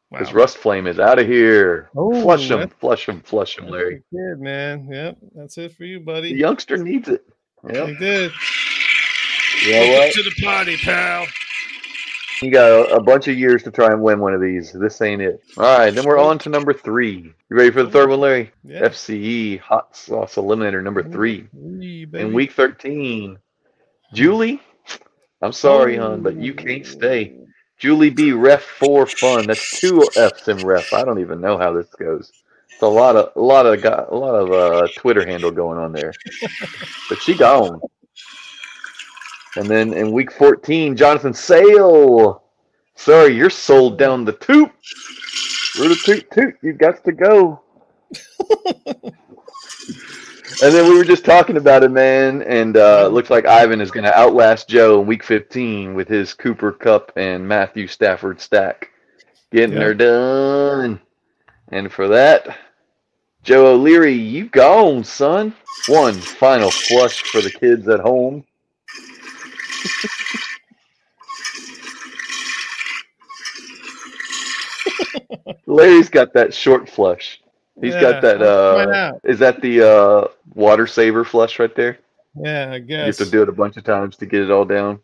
Wow. 0.10 0.20
Because 0.20 0.34
Rust 0.34 0.58
Flame 0.58 0.88
is 0.88 1.00
out 1.00 1.20
of 1.20 1.28
here. 1.28 1.89
Oh, 1.96 2.22
flush 2.22 2.50
him, 2.50 2.70
flush 2.70 3.08
him, 3.08 3.22
flush 3.22 3.58
him, 3.58 3.67
Larry. 3.67 4.04
Good 4.12 4.39
man. 4.39 4.88
Yep, 4.91 5.17
that's 5.36 5.58
it 5.58 5.74
for 5.74 5.84
you, 5.84 6.00
buddy. 6.00 6.34
The 6.34 6.39
youngster 6.39 6.78
needs 6.78 7.10
it. 7.10 7.26
You 7.63 7.98
did. 7.98 8.32
You 9.65 9.72
know 9.74 9.91
what? 9.93 10.13
to 10.13 10.24
the 10.24 10.43
party, 10.43 10.78
pal. 10.78 11.26
You 12.41 12.52
got 12.52 12.70
a, 12.70 12.96
a 12.96 13.02
bunch 13.02 13.28
of 13.28 13.38
years 13.38 13.63
to 13.63 13.72
try 13.72 13.88
and 13.88 14.02
win 14.02 14.20
one 14.20 14.34
of 14.34 14.41
these. 14.41 14.72
This 14.72 15.02
ain't 15.02 15.22
it. 15.22 15.41
All 15.58 15.78
right, 15.78 15.89
then 15.89 16.06
we're 16.06 16.20
on 16.20 16.38
to 16.39 16.50
number 16.50 16.72
three. 16.72 17.34
You 17.50 17.58
ready 17.58 17.72
for 17.72 17.82
the 17.82 17.89
third 17.89 18.10
one, 18.10 18.20
Larry? 18.20 18.52
Yeah. 18.63 18.82
FCE 18.82 19.60
Hot 19.62 19.96
Sauce 19.96 20.36
Eliminator 20.36 20.84
number 20.84 21.02
three. 21.02 21.48
Wee, 21.52 22.08
In 22.13 22.34
week 22.34 22.52
13, 22.52 23.39
Julie, 24.13 24.62
I'm 25.41 25.52
sorry, 25.52 25.98
hon, 25.98 26.22
but 26.22 26.36
you 26.36 26.54
can't 26.54 26.86
stay. 26.86 27.36
Julie 27.78 28.10
B. 28.10 28.32
Ref 28.32 28.63
for 28.63 29.06
fun. 29.06 29.46
That's 29.48 29.80
two 29.80 30.08
F's 30.16 30.48
in 30.48 30.58
ref. 30.66 30.94
I 30.94 31.04
don't 31.04 31.20
even 31.20 31.40
know 31.40 31.58
how 31.58 31.72
this 31.72 31.88
goes. 31.90 32.32
It's 32.72 32.82
a 32.82 32.88
lot 32.88 33.16
of 33.16 33.32
a 33.36 33.42
lot 33.42 33.66
of 33.66 33.84
a 33.84 34.16
lot 34.16 34.36
of 34.36 34.52
uh, 34.52 34.88
Twitter 34.96 35.26
handle 35.26 35.52
going 35.52 35.78
on 35.78 35.92
there. 35.92 36.13
but 37.10 37.22
she 37.22 37.36
gone. 37.36 37.80
And 39.56 39.68
then 39.68 39.94
in 39.94 40.12
week 40.12 40.32
14, 40.32 40.96
Jonathan 40.96 41.34
Sale. 41.34 42.44
Sorry, 42.96 43.36
you're 43.36 43.50
sold 43.50 43.98
down 43.98 44.26
the 44.26 44.34
toot. 44.34 44.72
Root 45.80 45.92
a 45.92 45.96
toot 46.04 46.32
toot. 46.32 46.56
You 46.62 46.74
got 46.74 47.04
to 47.06 47.12
go. 47.12 47.62
And 50.62 50.74
then 50.74 50.89
we 50.89 50.98
were 50.98 51.04
just 51.06 51.24
talking 51.26 51.58
about 51.58 51.84
it, 51.84 51.91
man, 51.91 52.41
and 52.43 52.78
uh, 52.78 53.08
looks 53.10 53.30
like 53.30 53.46
Ivan 53.46 53.80
is 53.82 53.91
going 53.91 54.06
to 54.06 54.17
outlast 54.17 54.67
Joe 54.67 55.02
in 55.02 55.08
Week 55.08 55.24
15 55.24 55.93
with 55.93 56.08
his 56.08 56.34
Cooper 56.34 56.72
Kupp 56.72 57.12
and 57.15 57.48
Matthew 57.48 57.88
Stafford 57.88 58.41
stack, 58.41 58.89
getting 59.52 59.76
Yeah. 59.76 59.82
her 59.82 59.93
done. 59.93 61.00
And 61.72 61.91
for 61.91 62.08
that, 62.10 62.58
Joe 63.43 63.74
O'Leary, 63.74 64.13
you 64.13 64.46
gone, 64.50 65.04
son. 65.04 65.54
One 65.88 66.26
final 66.26 66.72
flush 66.72 67.24
for 67.24 67.41
the 67.41 67.52
kids 67.52 67.88
at 67.89 68.00
home. 68.02 68.46
Larry's 75.67 76.10
got 76.10 76.34
that 76.34 76.54
short 76.54 76.89
flush. 76.89 77.41
He's 77.82 77.94
Yeah, 77.94 78.02
got 78.02 78.22
that. 78.24 78.42
Uh, 78.42 79.13
is 79.24 79.40
that 79.40 79.62
the 79.62 79.88
uh, 79.88 80.28
water 80.56 80.88
saver 80.88 81.24
flush 81.24 81.60
right 81.60 81.76
there? 81.76 82.00
Yeah, 82.36 82.72
I 82.74 82.80
guess. 82.80 83.00
You 83.00 83.06
have 83.06 83.18
to 83.18 83.26
do 83.26 83.44
it 83.44 83.50
a 83.50 83.54
bunch 83.54 83.78
of 83.78 83.84
times 83.84 84.18
to 84.18 84.26
get 84.26 84.42
it 84.42 84.52
all 84.52 84.66
down. 84.66 85.00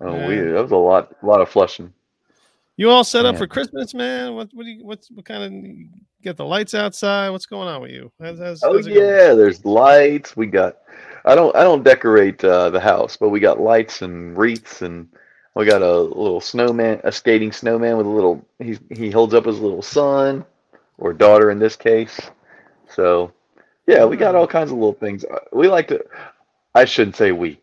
Oh, 0.00 0.14
Yeah. 0.14 0.26
weird. 0.26 0.56
That 0.56 0.62
was 0.62 0.72
a 0.72 0.76
lot, 0.76 1.14
a 1.22 1.26
lot 1.26 1.40
of 1.40 1.48
flushing. 1.48 1.92
You 2.78 2.90
all 2.90 3.04
set 3.04 3.24
up 3.24 3.38
for 3.38 3.46
Christmas, 3.46 3.94
man? 3.94 4.34
What 4.34 4.50
what 4.52 4.64
do 4.64 4.70
you 4.70 4.84
what's 4.84 5.10
what 5.10 5.24
kind 5.24 5.42
of 5.42 6.22
get 6.22 6.36
the 6.36 6.44
lights 6.44 6.74
outside? 6.74 7.30
What's 7.30 7.46
going 7.46 7.68
on 7.68 7.80
with 7.80 7.90
you? 7.90 8.12
How's, 8.20 8.38
how's, 8.38 8.62
Oh 8.62 8.74
how's 8.74 8.86
yeah, 8.86 9.32
there's 9.32 9.64
lights. 9.64 10.36
We 10.36 10.46
got. 10.46 10.76
I 11.24 11.34
don't. 11.34 11.56
I 11.56 11.62
don't 11.62 11.82
decorate 11.82 12.44
uh, 12.44 12.68
the 12.68 12.78
house, 12.80 13.16
but 13.16 13.30
we 13.30 13.40
got 13.40 13.60
lights 13.62 14.02
and 14.02 14.36
wreaths, 14.36 14.82
and 14.82 15.08
we 15.54 15.64
got 15.64 15.80
a 15.80 16.00
little 16.00 16.42
snowman, 16.42 17.00
a 17.02 17.10
skating 17.10 17.50
snowman 17.50 17.96
with 17.96 18.04
a 18.04 18.10
little. 18.10 18.46
He 18.58 18.78
he 18.94 19.10
holds 19.10 19.32
up 19.32 19.46
his 19.46 19.58
little 19.58 19.80
son 19.80 20.44
or 20.98 21.12
daughter 21.12 21.50
in 21.50 21.58
this 21.58 21.76
case. 21.76 22.18
So, 22.88 23.32
yeah, 23.86 24.04
we 24.04 24.16
got 24.16 24.34
all 24.34 24.46
kinds 24.46 24.70
of 24.70 24.76
little 24.78 24.92
things. 24.94 25.24
Uh, 25.24 25.38
We 25.52 25.68
like 25.68 25.88
to. 25.88 26.04
I 26.74 26.84
shouldn't 26.84 27.16
say 27.16 27.32
we. 27.32 27.60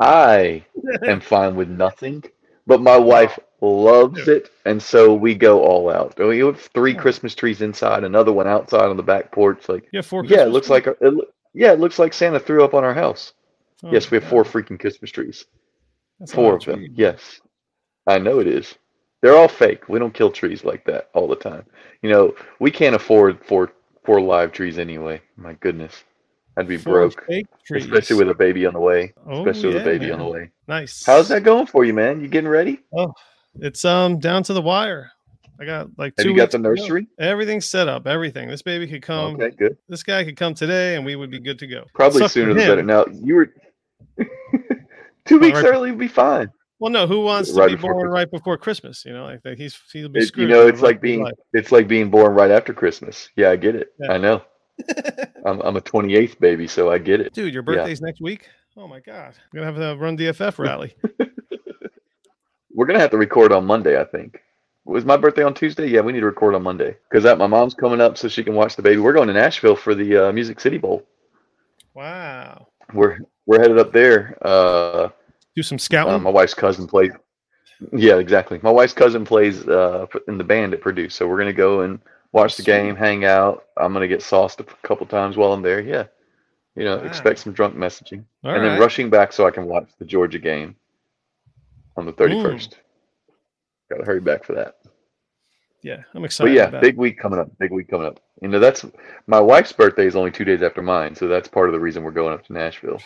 I 0.00 0.64
am 1.06 1.20
fine 1.20 1.54
with 1.54 1.68
nothing, 1.68 2.24
but 2.66 2.80
my 2.80 2.96
wife 2.96 3.38
loves 3.60 4.26
it, 4.28 4.50
and 4.64 4.82
so 4.82 5.14
we 5.14 5.34
go 5.34 5.62
all 5.64 5.90
out. 5.90 6.18
We 6.18 6.38
have 6.40 6.60
three 6.60 6.94
Christmas 6.94 7.34
trees 7.34 7.62
inside, 7.62 8.02
another 8.04 8.32
one 8.32 8.48
outside 8.48 8.88
on 8.88 8.96
the 8.96 9.02
back 9.02 9.30
porch. 9.30 9.68
Like, 9.68 9.88
Yeah, 9.92 10.00
four. 10.02 10.24
yeah, 10.24 10.42
it 10.42 10.48
looks 10.50 10.66
trees? 10.68 10.86
like 10.86 10.96
it, 11.00 11.14
yeah, 11.54 11.72
it 11.72 11.80
looks 11.80 11.98
like 11.98 12.12
Santa 12.14 12.40
threw 12.40 12.64
up 12.64 12.74
on 12.74 12.84
our 12.84 12.94
house. 12.94 13.32
Oh, 13.84 13.90
yes, 13.92 14.10
we 14.10 14.16
have 14.18 14.24
four 14.28 14.44
freaking 14.44 14.78
Christmas 14.80 15.10
trees. 15.10 15.44
That's 16.18 16.32
Four 16.32 16.54
of 16.56 16.64
them. 16.64 16.86
Yes, 16.94 17.40
I 18.06 18.18
know 18.18 18.38
it 18.40 18.46
is. 18.46 18.74
They're 19.22 19.36
all 19.36 19.48
fake. 19.48 19.88
We 19.88 19.98
don't 19.98 20.12
kill 20.12 20.30
trees 20.30 20.64
like 20.64 20.84
that 20.84 21.08
all 21.14 21.28
the 21.28 21.36
time. 21.36 21.64
You 22.02 22.10
know, 22.10 22.34
we 22.60 22.70
can't 22.70 22.94
afford 22.94 23.44
four 23.44 23.72
four 24.04 24.20
live 24.20 24.52
trees 24.52 24.78
anyway. 24.78 25.22
My 25.36 25.54
goodness, 25.54 26.04
I'd 26.56 26.68
be 26.68 26.76
Four 26.76 27.08
broke, 27.08 27.24
especially 27.74 28.16
with 28.16 28.28
a 28.28 28.34
baby 28.34 28.66
on 28.66 28.74
the 28.74 28.80
way. 28.80 29.14
Oh, 29.26 29.38
Especially 29.46 29.68
with 29.68 29.76
a 29.76 29.78
yeah, 29.78 29.84
baby 29.84 30.10
on 30.10 30.18
the 30.18 30.26
way. 30.26 30.50
nice. 30.68 31.04
How's 31.06 31.28
that 31.28 31.44
going 31.44 31.66
for 31.66 31.84
you, 31.84 31.94
man? 31.94 32.20
You 32.20 32.28
getting 32.28 32.50
ready? 32.50 32.80
Oh, 32.96 33.14
it's 33.60 33.84
um 33.84 34.18
down 34.18 34.42
to 34.44 34.52
the 34.52 34.62
wire. 34.62 35.10
I 35.60 35.64
got 35.64 35.90
like 35.96 36.14
Have 36.18 36.24
two 36.24 36.30
you 36.32 36.36
got 36.36 36.50
the 36.50 36.58
nursery? 36.58 37.06
Everything's 37.20 37.66
set 37.66 37.86
up. 37.86 38.08
Everything. 38.08 38.48
This 38.48 38.62
baby 38.62 38.88
could 38.88 39.02
come. 39.02 39.34
okay, 39.36 39.50
good. 39.56 39.76
This 39.88 40.02
guy 40.02 40.24
could 40.24 40.36
come 40.36 40.54
today, 40.54 40.96
and 40.96 41.04
we 41.06 41.14
would 41.14 41.30
be 41.30 41.38
good 41.38 41.60
to 41.60 41.68
go. 41.68 41.84
Probably 41.94 42.26
sooner 42.26 42.54
the 42.54 42.62
him. 42.62 42.68
better. 42.68 42.82
Now 42.82 43.06
you 43.12 43.36
were 43.36 43.54
two 45.24 45.38
weeks 45.38 45.62
right. 45.62 45.66
early 45.66 45.90
would 45.90 46.00
be 46.00 46.08
fine. 46.08 46.50
Well, 46.82 46.90
no, 46.90 47.06
who 47.06 47.20
wants 47.20 47.52
to 47.52 47.66
be 47.68 47.76
born 47.76 47.94
Christmas. 47.94 48.12
right 48.12 48.30
before 48.30 48.58
Christmas? 48.58 49.04
You 49.04 49.12
know, 49.12 49.24
like 49.24 49.42
that 49.44 49.56
he's 49.56 49.78
he'll 49.92 50.08
be 50.08 50.20
It- 50.20 50.26
screwed. 50.26 50.48
you 50.48 50.54
know, 50.54 50.66
it's 50.66 50.80
like 50.82 51.00
being 51.00 51.24
his 51.24 51.34
it's 51.52 51.70
like 51.72 51.86
being 51.86 52.10
born 52.10 52.34
right 52.34 52.50
after 52.50 52.74
Christmas. 52.74 53.28
Yeah, 53.36 53.50
I 53.50 53.56
get 53.56 53.76
it. 53.76 53.92
Yeah. 54.00 54.12
I 54.12 54.18
know. 54.18 54.42
I'm 55.46 55.60
I'm 55.60 55.76
a 55.76 55.80
28th 55.80 56.40
baby, 56.40 56.66
so 56.66 56.90
I 56.90 56.98
get 56.98 57.20
it. 57.20 57.32
Dude, 57.34 57.54
your 57.54 57.62
Yeah. 57.62 57.76
birthday's 57.76 58.00
next 58.00 58.20
week. 58.20 58.48
Oh 58.76 58.88
my 58.88 58.98
god, 59.00 59.34
we're 59.52 59.60
gonna 59.60 59.72
have 59.72 59.96
to 59.98 60.02
run 60.02 60.16
DFF 60.18 60.58
rally. 60.66 60.94
We're 62.74 62.86
gonna 62.86 62.98
have 63.00 63.10
to 63.10 63.18
record 63.18 63.52
on 63.52 63.66
Monday, 63.66 64.00
I 64.00 64.04
think. 64.04 64.42
Was 64.84 65.04
my 65.04 65.16
birthday 65.16 65.44
on 65.44 65.54
Tuesday? 65.54 65.86
Yeah, 65.86 66.00
we 66.00 66.12
need 66.12 66.20
to 66.20 66.26
record 66.26 66.54
on 66.56 66.62
Monday 66.64 66.96
because 67.08 67.22
that 67.22 67.38
my 67.38 67.46
mom's 67.46 67.74
coming 67.74 68.00
up 68.00 68.18
so 68.18 68.26
she 68.28 68.42
can 68.42 68.54
watch 68.54 68.74
the 68.74 68.82
baby. 68.82 68.98
We're 69.00 69.12
going 69.12 69.28
to 69.28 69.34
Nashville 69.34 69.76
for 69.76 69.94
the 69.94 70.16
uh, 70.28 70.32
Music 70.32 70.58
City 70.58 70.78
Bowl. 70.78 71.06
wow. 71.94 72.66
We're 72.92 73.18
we're 73.46 73.60
headed 73.60 73.78
up 73.78 73.92
there. 73.92 74.36
Uh, 74.42 75.10
Do 75.56 75.62
some 75.62 75.78
scouting. 75.78 76.14
uh, 76.14 76.18
my 76.18 76.30
wife's 76.30 76.54
cousin 76.54 76.86
plays. 76.86 77.12
Yeah, 77.92 78.16
exactly. 78.18 78.60
My 78.62 78.70
wife's 78.70 78.92
cousin 78.92 79.24
plays 79.24 79.66
uh, 79.66 80.06
in 80.28 80.38
the 80.38 80.44
band 80.44 80.72
at 80.72 80.80
Purdue, 80.80 81.08
so 81.08 81.26
we're 81.26 81.38
gonna 81.38 81.52
go 81.52 81.80
and 81.80 81.98
watch 82.32 82.56
the 82.56 82.62
game, 82.62 82.94
hang 82.96 83.24
out. 83.24 83.64
I'm 83.76 83.92
gonna 83.92 84.08
get 84.08 84.20
sauced 84.22 84.60
a 84.60 84.64
couple 84.86 85.04
times 85.06 85.36
while 85.36 85.52
I'm 85.52 85.62
there. 85.62 85.80
Yeah, 85.80 86.04
you 86.76 86.84
know, 86.84 86.98
Wow. 86.98 87.04
expect 87.04 87.40
some 87.40 87.52
drunk 87.52 87.74
messaging, 87.76 88.24
All 88.44 88.52
and 88.54 88.62
right. 88.62 88.68
then 88.70 88.80
rushing 88.80 89.10
back 89.10 89.32
so 89.32 89.46
I 89.46 89.50
can 89.50 89.66
watch 89.66 89.88
the 89.98 90.04
Georgia 90.04 90.38
game 90.38 90.76
on 91.96 92.06
the 92.06 92.12
31st. 92.12 92.74
Got 93.90 93.96
to 93.98 94.04
hurry 94.04 94.20
back 94.20 94.44
for 94.44 94.54
that. 94.54 94.76
yeah, 95.82 96.02
I'm 96.14 96.24
excited. 96.24 96.50
But 96.50 96.54
yeah, 96.74 96.80
big 96.80 96.96
week 96.96 97.18
coming 97.18 97.38
up. 97.40 97.50
Big 97.58 97.72
week 97.72 97.88
coming 97.88 98.06
up. 98.06 98.20
You 98.40 98.48
know, 98.48 98.58
that's 98.60 98.86
my 99.26 99.40
wife's 99.40 99.72
birthday 99.72 100.06
is 100.06 100.14
only 100.16 100.30
two 100.30 100.44
days 100.44 100.62
after 100.62 100.80
mine, 100.82 101.14
so 101.16 101.26
that's 101.28 101.48
part 101.48 101.68
of 101.68 101.72
the 101.72 101.80
reason 101.80 102.02
we're 102.04 102.10
going 102.12 102.32
up 102.32 102.46
to 102.46 102.52
Nashville, 102.52 103.00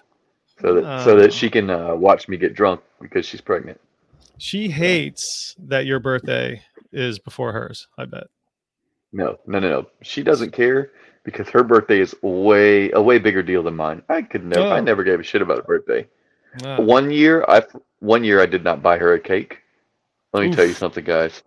so 0.60 0.74
that 0.74 1.04
so 1.04 1.16
Oh. 1.16 1.20
that 1.20 1.32
she 1.32 1.50
can 1.50 1.70
uh, 1.70 1.94
watch 1.94 2.28
me 2.28 2.36
get 2.36 2.54
drunk 2.54 2.80
because 3.00 3.26
she's 3.26 3.40
pregnant. 3.40 3.80
She 4.38 4.68
hates 4.68 5.54
that 5.58 5.86
your 5.86 5.98
birthday 6.00 6.62
is 6.92 7.18
before 7.18 7.52
hers. 7.52 7.88
I 7.98 8.04
bet. 8.04 8.24
No, 9.12 9.38
no, 9.46 9.58
no, 9.58 9.68
no. 9.68 9.86
She 10.02 10.22
doesn't 10.22 10.52
care 10.52 10.90
because 11.24 11.48
her 11.48 11.62
birthday 11.62 12.00
is 12.00 12.14
way 12.22 12.90
a 12.92 13.00
way 13.00 13.18
bigger 13.18 13.42
deal 13.42 13.62
than 13.62 13.76
mine. 13.76 14.02
I 14.08 14.22
could 14.22 14.44
never. 14.44 14.66
I 14.66 14.78
Oh. 14.78 14.82
never 14.82 15.04
gave 15.04 15.20
a 15.20 15.22
shit 15.22 15.42
about 15.42 15.58
a 15.60 15.62
birthday. 15.62 16.06
Wow. 16.62 16.80
One 16.82 17.10
year, 17.10 17.44
I 17.48 17.62
one 18.00 18.24
year 18.24 18.40
I 18.40 18.46
did 18.46 18.64
not 18.64 18.82
buy 18.82 18.98
her 18.98 19.14
a 19.14 19.20
cake. 19.20 19.58
Let 20.32 20.42
me 20.48 20.54
tell 20.54 20.66
you 20.66 20.74
something, 20.74 21.04
guys. 21.04 21.42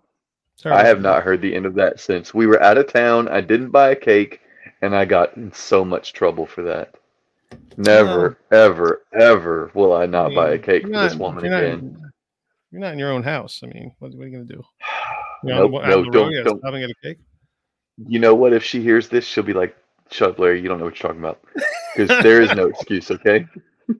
Sorry 0.55 0.75
I 0.75 0.83
have 0.85 0.99
not 1.01 1.23
heard 1.23 1.41
the 1.41 1.55
end 1.55 1.65
of 1.65 1.75
that 1.75 1.99
since 1.99 2.33
we 2.33 2.47
were 2.47 2.61
out 2.61 2.77
of 2.77 2.91
town. 2.91 3.27
I 3.27 3.39
didn't 3.41 3.69
buy 3.69 3.91
a 3.91 3.95
cake, 3.95 4.41
and 4.81 4.95
I 4.95 5.05
got 5.05 5.37
in 5.37 5.53
so 5.53 5.85
much 5.85 6.11
trouble 6.13 6.45
for 6.47 6.63
that. 6.63 6.95
Never, 7.77 8.27
um, 8.29 8.35
ever, 8.51 9.01
ever 9.13 9.71
will 9.73 9.93
I 9.93 10.05
not 10.05 10.33
buy 10.35 10.51
a 10.51 10.59
cake 10.59 10.83
for 10.83 10.89
this 10.89 11.15
woman 11.15 11.43
you're 11.45 11.53
not- 11.53 11.63
again. 11.63 12.11
You're 12.71 12.81
not 12.81 12.93
in 12.93 12.99
your 12.99 13.11
own 13.11 13.23
house. 13.23 13.61
I 13.63 13.67
mean, 13.67 13.91
what, 13.99 14.13
what 14.13 14.23
are 14.23 14.27
you 14.27 14.33
gonna 14.33 14.45
do? 14.45 14.63
You 15.41 15.53
Nope, 15.55 15.71
know, 15.71 15.79
out 15.81 15.87
no, 15.89 15.97
on 15.99 16.03
the 16.03 16.11
road, 16.19 16.31
don't- 16.43 16.61
don't. 16.61 16.79
get 16.81 16.89
a 16.89 16.93
cake. 17.01 17.17
You 18.07 18.19
know 18.19 18.35
what? 18.35 18.51
If 18.51 18.61
she 18.61 18.81
hears 18.83 19.07
this, 19.07 19.25
she'll 19.25 19.41
be 19.43 19.53
like, 19.53 19.73
"Shut 20.11 20.31
up, 20.31 20.39
Larry. 20.39 20.61
You 20.61 20.67
don't 20.67 20.79
know 20.79 20.83
what 20.85 21.01
you're 21.01 21.09
talking 21.09 21.23
about." 21.23 21.39
Because 21.95 22.21
there 22.21 22.41
is 22.41 22.53
no 22.53 22.65
excuse. 22.67 23.09
Okay. 23.09 23.47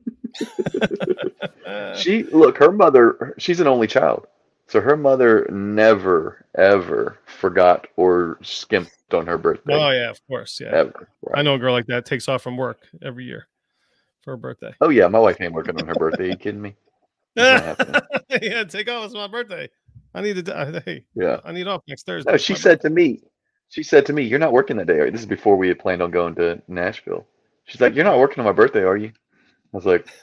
She 1.95 2.23
look. 2.23 2.57
Her 2.57 2.71
mother. 2.71 3.33
She's 3.37 3.59
an 3.61 3.67
only 3.67 3.87
child, 3.87 4.27
so 4.69 4.79
her 4.79 4.95
mother 4.95 5.45
never, 5.51 6.45
ever 6.57 7.17
forgot 7.25 7.87
or 7.97 8.37
skimped 8.41 8.91
on 9.13 9.27
her 9.27 9.37
birthday. 9.37 9.73
oh 9.73 9.89
yeah, 9.89 10.09
of 10.09 10.25
course. 10.27 10.59
Yeah, 10.61 10.69
Ever. 10.71 11.09
I 11.33 11.41
know 11.41 11.55
a 11.55 11.59
girl 11.59 11.73
like 11.73 11.87
that 11.87 12.05
takes 12.05 12.29
off 12.29 12.41
from 12.43 12.55
work 12.55 12.79
every 13.01 13.25
year 13.25 13.47
for 14.23 14.31
her 14.31 14.37
birthday. 14.37 14.73
Oh 14.81 14.89
yeah, 14.89 15.07
my 15.07 15.19
wife 15.19 15.41
ain't 15.41 15.53
working 15.53 15.79
on 15.81 15.87
her 15.87 15.95
birthday. 15.95 16.27
you 16.29 16.35
kidding 16.37 16.61
me? 16.61 16.75
It's 17.35 17.63
not 17.65 17.77
happening. 17.77 18.01
yeah, 18.41 18.63
take 18.63 18.89
off. 18.89 19.05
It's 19.05 19.13
my 19.13 19.27
birthday. 19.27 19.69
I 20.13 20.21
need 20.21 20.35
to. 20.37 20.43
die. 20.43 20.81
Hey, 20.85 21.03
Yeah. 21.15 21.39
I 21.43 21.51
need 21.51 21.67
off 21.67 21.81
next 21.87 22.05
Thursday. 22.05 22.31
No, 22.31 22.37
she 22.37 22.55
said 22.55 22.81
to 22.81 22.89
me, 22.89 23.21
she 23.69 23.83
said 23.83 24.05
to 24.07 24.13
me, 24.13 24.23
"You're 24.23 24.39
not 24.39 24.53
working 24.53 24.77
that 24.77 24.87
day." 24.87 24.99
Right? 24.99 25.11
This 25.11 25.21
is 25.21 25.27
before 25.27 25.55
we 25.55 25.67
had 25.67 25.77
planned 25.79 26.01
on 26.01 26.09
going 26.11 26.35
to 26.35 26.61
Nashville. 26.67 27.25
She's 27.65 27.79
like, 27.81 27.93
"You're 27.95 28.05
not 28.05 28.17
working 28.17 28.39
on 28.39 28.45
my 28.45 28.51
birthday, 28.51 28.83
are 28.83 28.97
you?" 28.97 29.09
I 29.09 29.77
was 29.77 29.85
like, 29.85 30.07
"N- 30.07 30.13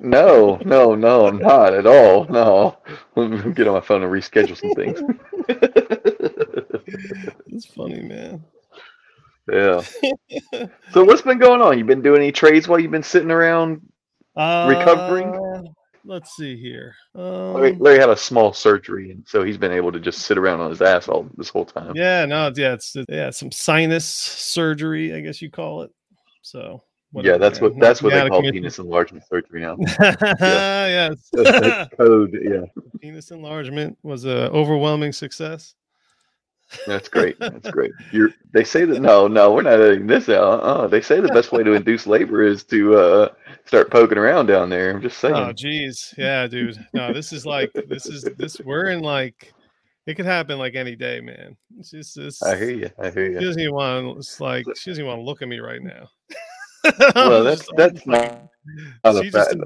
"No, 0.00 0.58
no, 0.64 0.94
no, 0.94 1.30
not 1.30 1.74
at 1.74 1.86
all. 1.86 2.24
No, 2.26 2.78
let 3.16 3.30
me 3.46 3.52
get 3.52 3.68
on 3.68 3.74
my 3.74 3.80
phone 3.80 4.02
and 4.02 4.12
reschedule 4.12 4.56
some 4.56 4.74
things." 4.74 5.00
It's 7.48 7.66
funny, 7.66 8.02
man. 8.02 8.44
yeah. 9.50 9.82
So 10.92 11.04
what's 11.04 11.22
been 11.22 11.38
going 11.38 11.60
on? 11.60 11.78
You 11.78 11.84
been 11.84 12.02
doing 12.02 12.22
any 12.22 12.32
trades 12.32 12.66
while 12.68 12.78
you've 12.80 12.90
been 12.90 13.02
sitting 13.02 13.30
around? 13.30 13.80
Recovering? 14.36 15.28
Uh, 15.34 15.62
Let's 16.04 16.34
see 16.36 16.56
here. 16.58 16.94
Larry, 17.14 17.72
Um, 17.72 17.78
Larry 17.80 17.98
had 17.98 18.08
a 18.08 18.16
small 18.16 18.52
surgery, 18.54 19.10
and 19.10 19.22
so 19.26 19.42
he's 19.42 19.58
been 19.58 19.72
able 19.72 19.92
to 19.92 20.00
just 20.00 20.20
sit 20.20 20.38
around 20.38 20.60
on 20.60 20.70
his 20.70 20.80
ass 20.80 21.08
all 21.08 21.28
this 21.36 21.50
whole 21.50 21.66
time. 21.66 21.92
yeah, 21.94 22.24
no, 22.24 22.50
yeah, 22.56 22.72
it's 22.72 22.96
yeah, 23.08 23.28
some 23.30 23.52
sinus 23.52 24.06
surgery, 24.06 25.12
I 25.12 25.20
guess 25.20 25.42
you 25.42 25.50
call 25.50 25.82
it. 25.82 25.90
So 26.40 26.82
Yeah, 27.14 27.38
that's 27.38 27.60
man. 27.60 27.70
what 27.70 27.80
that's 27.80 28.02
what 28.02 28.12
they 28.12 28.28
call 28.28 28.38
commission- 28.40 28.54
penis 28.54 28.78
enlargement 28.78 29.24
surgery 29.26 29.62
now. 29.62 29.76
yes. 30.40 31.30
Code. 31.96 32.38
Yeah. 32.42 32.64
Penis 33.00 33.30
enlargement 33.30 33.96
was 34.02 34.24
a 34.24 34.50
overwhelming 34.50 35.12
success. 35.12 35.74
That's 36.86 37.08
great. 37.08 37.38
That's 37.40 37.70
great. 37.70 37.92
You're. 38.12 38.30
They 38.52 38.64
say 38.64 38.84
that 38.84 39.00
no, 39.00 39.26
no, 39.26 39.52
we're 39.54 39.62
not 39.62 39.74
editing 39.74 40.06
this 40.06 40.28
out. 40.28 40.60
Uh, 40.60 40.86
they 40.86 41.00
say 41.00 41.20
the 41.20 41.28
best 41.28 41.50
way 41.50 41.62
to 41.62 41.72
induce 41.72 42.06
labor 42.06 42.42
is 42.42 42.62
to 42.64 42.94
uh, 42.94 43.28
start 43.64 43.90
poking 43.90 44.18
around 44.18 44.46
down 44.46 44.68
there. 44.68 44.90
I'm 44.90 45.00
just 45.00 45.18
saying. 45.18 45.34
Oh, 45.34 45.52
geez, 45.52 46.12
yeah, 46.18 46.46
dude. 46.46 46.78
No, 46.92 47.12
this 47.12 47.32
is 47.32 47.46
like 47.46 47.72
this 47.88 48.04
is 48.04 48.28
this. 48.36 48.60
We're 48.60 48.90
in 48.90 49.00
like 49.00 49.52
it 50.06 50.14
could 50.14 50.26
happen 50.26 50.58
like 50.58 50.74
any 50.74 50.94
day, 50.94 51.20
man. 51.20 51.56
It's 51.78 51.90
just 51.90 52.14
this. 52.16 52.42
I 52.42 52.56
hear 52.56 52.70
you. 52.70 52.90
I 52.98 53.10
hear 53.10 53.30
you. 53.30 53.38
She 53.38 53.44
doesn't 53.46 53.62
even 53.62 53.74
want. 53.74 54.18
It's 54.18 54.40
like 54.40 54.66
she 54.76 54.90
doesn't 54.90 55.02
even 55.02 55.08
want 55.08 55.20
to 55.20 55.24
look 55.24 55.40
at 55.40 55.48
me 55.48 55.60
right 55.60 55.82
now. 55.82 56.08
Well, 57.14 57.44
that's 57.44 57.68
that's 57.76 58.06
not, 58.06 58.50
not 59.04 59.16
a 59.16 59.22
she 59.24 59.30
just. 59.30 59.56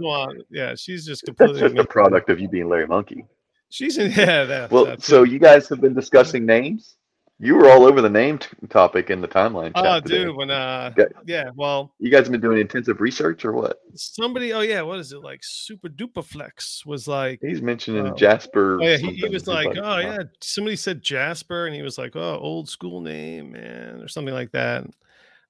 Yeah, 0.51 0.75
she's 0.75 1.05
just 1.07 1.23
completely. 1.25 1.61
That's 1.61 1.75
just 1.75 1.85
a 1.85 1.89
product 1.89 2.31
of 2.31 2.41
you 2.41 2.49
being 2.49 2.69
Larry 2.69 2.87
Monkey. 2.87 3.25
She's 3.71 3.99
in. 3.99 4.11
Yeah, 4.17 4.45
that. 4.45 4.71
Well, 4.71 4.97
so 4.99 5.23
you 5.23 5.39
guys 5.39 5.69
have 5.69 5.81
been 5.81 5.95
discussing 5.95 6.45
names. 6.47 6.97
You 7.39 7.57
were 7.57 7.69
all 7.69 7.85
over 7.87 8.01
the 8.01 8.11
name 8.11 8.39
t- 8.39 8.47
topic 8.69 9.11
in 9.11 9.21
the 9.21 9.27
timeline 9.27 9.73
Oh, 9.75 9.99
today. 9.99 10.25
dude, 10.27 10.37
when 10.37 10.51
uh, 10.53 10.93
Okay. 10.97 11.13
yeah, 11.27 11.51
well, 11.57 11.93
You 11.99 12.09
guys 12.09 12.21
have 12.27 12.31
been 12.31 12.41
doing 12.41 12.61
intensive 12.61 13.01
research 13.01 13.45
or 13.45 13.51
what? 13.53 13.79
somebody. 13.97 14.53
Oh 14.53 14.61
yeah, 14.61 14.83
what 14.83 15.01
is 15.01 15.13
it 15.13 15.23
like? 15.23 15.41
Super 15.43 15.89
Duper 15.89 16.25
Flex 16.25 16.87
was 16.87 17.09
like. 17.09 17.41
He's 17.43 17.61
mentioning 17.61 18.07
Oh. 18.07 18.15
Jasper. 18.15 18.79
Oh 18.81 18.85
yeah, 18.87 18.97
he, 18.97 19.15
he 19.15 19.25
was 19.25 19.43
He's 19.43 19.49
like, 19.49 19.77
oh 19.77 19.99
yeah, 19.99 20.19
somebody 20.41 20.77
said 20.77 21.03
Jasper, 21.03 21.67
and 21.67 21.75
he 21.75 21.83
was 21.83 21.99
like, 21.99 22.15
oh, 22.15 22.39
old 22.39 22.69
school 22.69 23.01
name, 23.01 23.53
man, 23.53 24.01
or 24.01 24.07
something 24.07 24.35
like 24.35 24.53
that. 24.53 24.85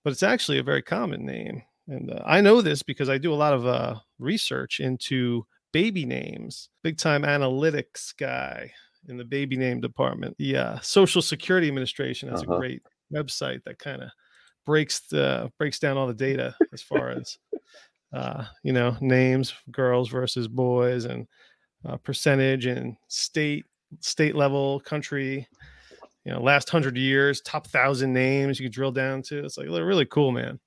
But 0.04 0.12
it's 0.12 0.22
actually 0.22 0.58
a 0.58 0.62
very 0.64 0.82
common 0.82 1.24
name, 1.24 1.62
and 1.88 2.10
uh, 2.10 2.22
I 2.26 2.40
know 2.40 2.60
this 2.60 2.82
because 2.82 3.08
I 3.08 3.18
do 3.18 3.32
a 3.32 3.36
lot 3.36 3.52
of 3.54 3.66
uh, 3.66 3.96
research 4.18 4.80
into 4.80 5.46
baby 5.72 6.04
names. 6.04 6.68
Big 6.82 6.98
time 6.98 7.22
analytics 7.22 8.16
guy 8.18 8.72
in 9.08 9.16
the 9.16 9.24
baby 9.24 9.56
name 9.56 9.80
department. 9.80 10.36
The 10.38 10.56
uh, 10.56 10.80
Social 10.80 11.22
Security 11.22 11.68
Administration 11.68 12.28
has 12.30 12.42
Uh-huh. 12.42 12.54
a 12.54 12.58
great 12.58 12.82
website 13.12 13.62
that 13.64 13.78
kind 13.78 14.02
of 14.02 14.10
breaks 14.66 15.00
the 15.08 15.50
breaks 15.58 15.78
down 15.78 15.96
all 15.96 16.06
the 16.06 16.14
data 16.14 16.54
as 16.72 16.82
far 16.82 17.10
as 17.10 17.38
uh, 18.12 18.44
you 18.64 18.72
know 18.72 18.96
names, 19.00 19.54
girls 19.70 20.08
versus 20.08 20.48
boys, 20.48 21.04
and 21.04 21.26
uh, 21.88 21.96
percentage 21.98 22.66
and 22.66 22.96
state 23.08 23.64
state 24.00 24.34
level 24.34 24.80
country 24.80 25.46
you 26.24 26.32
know 26.32 26.40
last 26.40 26.68
hundred 26.68 26.96
years 26.96 27.40
top 27.40 27.66
thousand 27.66 28.12
names 28.12 28.58
you 28.58 28.66
can 28.66 28.72
drill 28.72 28.92
down 28.92 29.22
to 29.22 29.44
it's 29.44 29.58
like 29.58 29.68
really 29.68 30.06
cool 30.06 30.32
man 30.32 30.58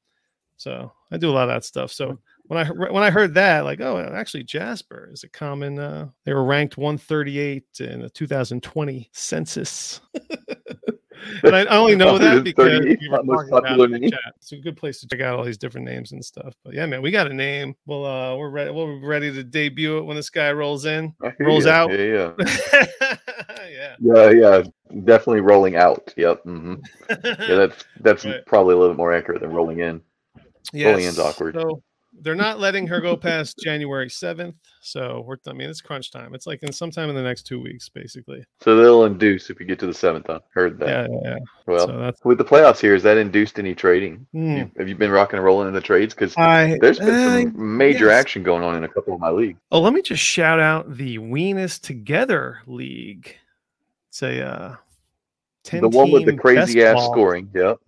so 0.58 0.92
i 1.12 1.18
do 1.18 1.30
a 1.30 1.32
lot 1.32 1.50
of 1.50 1.56
that 1.56 1.66
stuff 1.66 1.92
so 1.92 2.18
when 2.44 2.60
i 2.60 2.70
when 2.70 3.04
i 3.04 3.10
heard 3.10 3.34
that 3.34 3.64
like 3.64 3.82
oh 3.82 4.00
actually 4.14 4.44
jasper 4.44 5.10
is 5.12 5.24
a 5.24 5.30
common 5.30 5.80
uh 5.80 6.08
they 6.26 6.34
were 6.34 6.46
ranked 6.46 6.78
138 6.78 7.64
in 7.80 8.02
the 8.02 8.10
2020 8.10 9.10
census 9.14 10.02
and 11.44 11.56
I, 11.56 11.66
only 11.66 11.96
know 11.96 12.18
that 12.18 12.44
because 12.44 12.66
138, 12.66 13.00
we 13.02 13.10
were 13.10 13.48
talking 13.50 13.74
about 13.74 13.92
it 13.92 13.94
in 13.94 14.02
the 14.02 14.12
chat. 14.12 14.34
It's 14.38 14.52
a 14.52 14.58
good 14.58 14.78
place 14.78 15.00
to 15.00 15.08
check 15.08 15.22
out 15.22 15.38
all 15.38 15.46
these 15.46 15.58
different 15.58 15.86
names 15.86 16.12
and 16.12 16.24
stuff. 16.24 16.54
But 16.64 16.74
yeah, 16.74 16.86
man, 16.86 17.02
we 17.02 17.12
got 17.12 17.30
a 17.30 17.34
name. 17.34 17.76
Well, 17.86 18.06
uh, 18.06 18.36
we're 18.36 18.50
ready. 18.50 18.72
We're 18.72 19.00
ready 19.00 19.32
to 19.34 19.44
debut 19.44 19.98
it 19.98 20.04
when 20.04 20.16
this 20.16 20.30
guy 20.30 20.52
rolls 20.52 20.86
in. 20.86 21.14
Rolls 21.40 21.66
ya. 21.66 21.72
out. 21.72 21.92
Yeah, 21.92 22.32
yeah. 22.38 23.16
yeah, 24.00 24.30
Yeah, 24.30 24.64
definitely 25.04 25.42
rolling 25.42 25.76
out. 25.76 26.14
Yep. 26.18 26.44
hmm 26.44 26.76
Yeah, 27.10 27.16
that's 27.56 27.86
that's 28.00 28.26
Right. 28.26 28.46
probably 28.46 28.74
a 28.76 28.78
little 28.78 28.94
bit 28.94 28.98
more 28.98 29.14
accurate 29.14 29.42
than 29.42 29.52
rolling 29.52 29.80
in. 29.80 30.02
Rolling 30.74 31.06
in's 31.06 31.20
awkward. 31.20 31.56
So 31.56 31.82
they're 32.22 32.36
not 32.36 32.60
letting 32.60 32.88
her 32.88 33.02
go 33.02 33.18
past 33.18 33.60
January 33.64 34.08
7th. 34.08 34.56
So 34.82 35.24
we're, 35.26 35.38
I 35.48 35.54
mean, 35.54 35.70
it's 35.70 35.82
crunch 35.82 36.12
time. 36.12 36.34
It's 36.34 36.48
like 36.48 36.64
in 36.64 36.72
sometime 36.72 37.10
in 37.10 37.16
the 37.16 37.22
next 37.22 37.44
two 37.44 37.60
weeks, 37.62 37.90
basically. 37.90 38.44
So 38.62 38.76
they'll 38.76 39.06
induce 39.06 39.50
if 39.50 39.60
you 39.60 39.66
get 39.66 39.80
to 39.80 39.88
the 39.88 39.94
seventh. 39.94 40.28
Huh? 40.28 40.40
Heard 40.54 40.80
that. 40.80 41.10
Yeah, 41.10 41.18
yeah, 41.24 41.30
yeah. 41.32 41.38
Well, 41.68 41.88
so 41.88 42.00
that's, 42.00 42.24
with 42.24 42.38
the 42.38 42.46
playoffs 42.46 42.80
here, 42.80 42.94
has 42.94 43.04
that 43.04 43.18
induced 43.18 43.60
any 43.60 43.76
trading? 43.76 44.26
Hmm. 44.32 44.58
You- 44.58 44.72
have 44.78 44.88
you 44.88 44.96
been 44.96 45.12
rocking 45.12 45.38
and 45.38 45.46
rolling 45.46 45.68
in 45.68 45.74
the 45.74 45.82
trades? 45.82 46.14
Because 46.14 46.34
there's 46.36 47.00
been 47.00 47.10
uh, 47.10 47.42
some 47.52 47.78
major 47.78 48.06
yes. 48.08 48.20
action 48.22 48.44
going 48.44 48.64
on 48.64 48.76
in 48.76 48.84
a 48.84 48.90
couple 48.90 49.14
of 49.14 49.20
my 49.20 49.30
leagues. 49.30 49.60
Oh, 49.72 49.82
let 49.82 49.94
me 49.94 50.02
just 50.02 50.24
shout 50.24 50.60
out 50.60 50.96
the 50.96 51.18
Weenus 51.20 51.82
Together 51.82 52.60
League. 52.66 53.36
It's 54.16 54.24
a 54.24 54.48
uh, 54.48 54.76
10 55.66 55.82
The 55.82 55.90
one 55.90 56.10
with 56.10 56.26
the 56.26 56.38
crazy 56.38 56.82
ass 56.82 56.94
ball. 56.96 57.12
scoring. 57.12 57.50
Yep. 57.54 57.80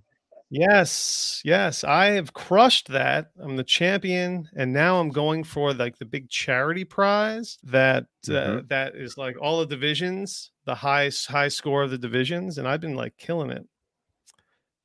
Yes, 0.49 1.41
yes, 1.45 1.85
I 1.85 2.07
have 2.07 2.33
crushed 2.33 2.89
that. 2.89 3.31
I'm 3.39 3.55
the 3.55 3.63
champion, 3.63 4.49
and 4.53 4.73
now 4.73 4.99
I'm 4.99 5.07
going 5.07 5.45
for 5.45 5.73
like 5.73 5.97
the 5.99 6.05
big 6.05 6.29
charity 6.29 6.83
prize 6.83 7.57
that 7.63 8.07
uh, 8.27 8.31
Mhm. 8.31 8.67
that 8.67 8.95
is 8.95 9.17
like 9.17 9.37
all 9.41 9.59
the 9.61 9.65
divisions, 9.65 10.51
the 10.65 10.75
high 10.75 11.09
high 11.29 11.47
score 11.47 11.83
of 11.83 11.91
the 11.91 11.97
divisions, 11.97 12.57
and 12.57 12.67
I've 12.67 12.81
been 12.81 12.95
like 12.95 13.15
killing 13.17 13.49
it. 13.49 13.65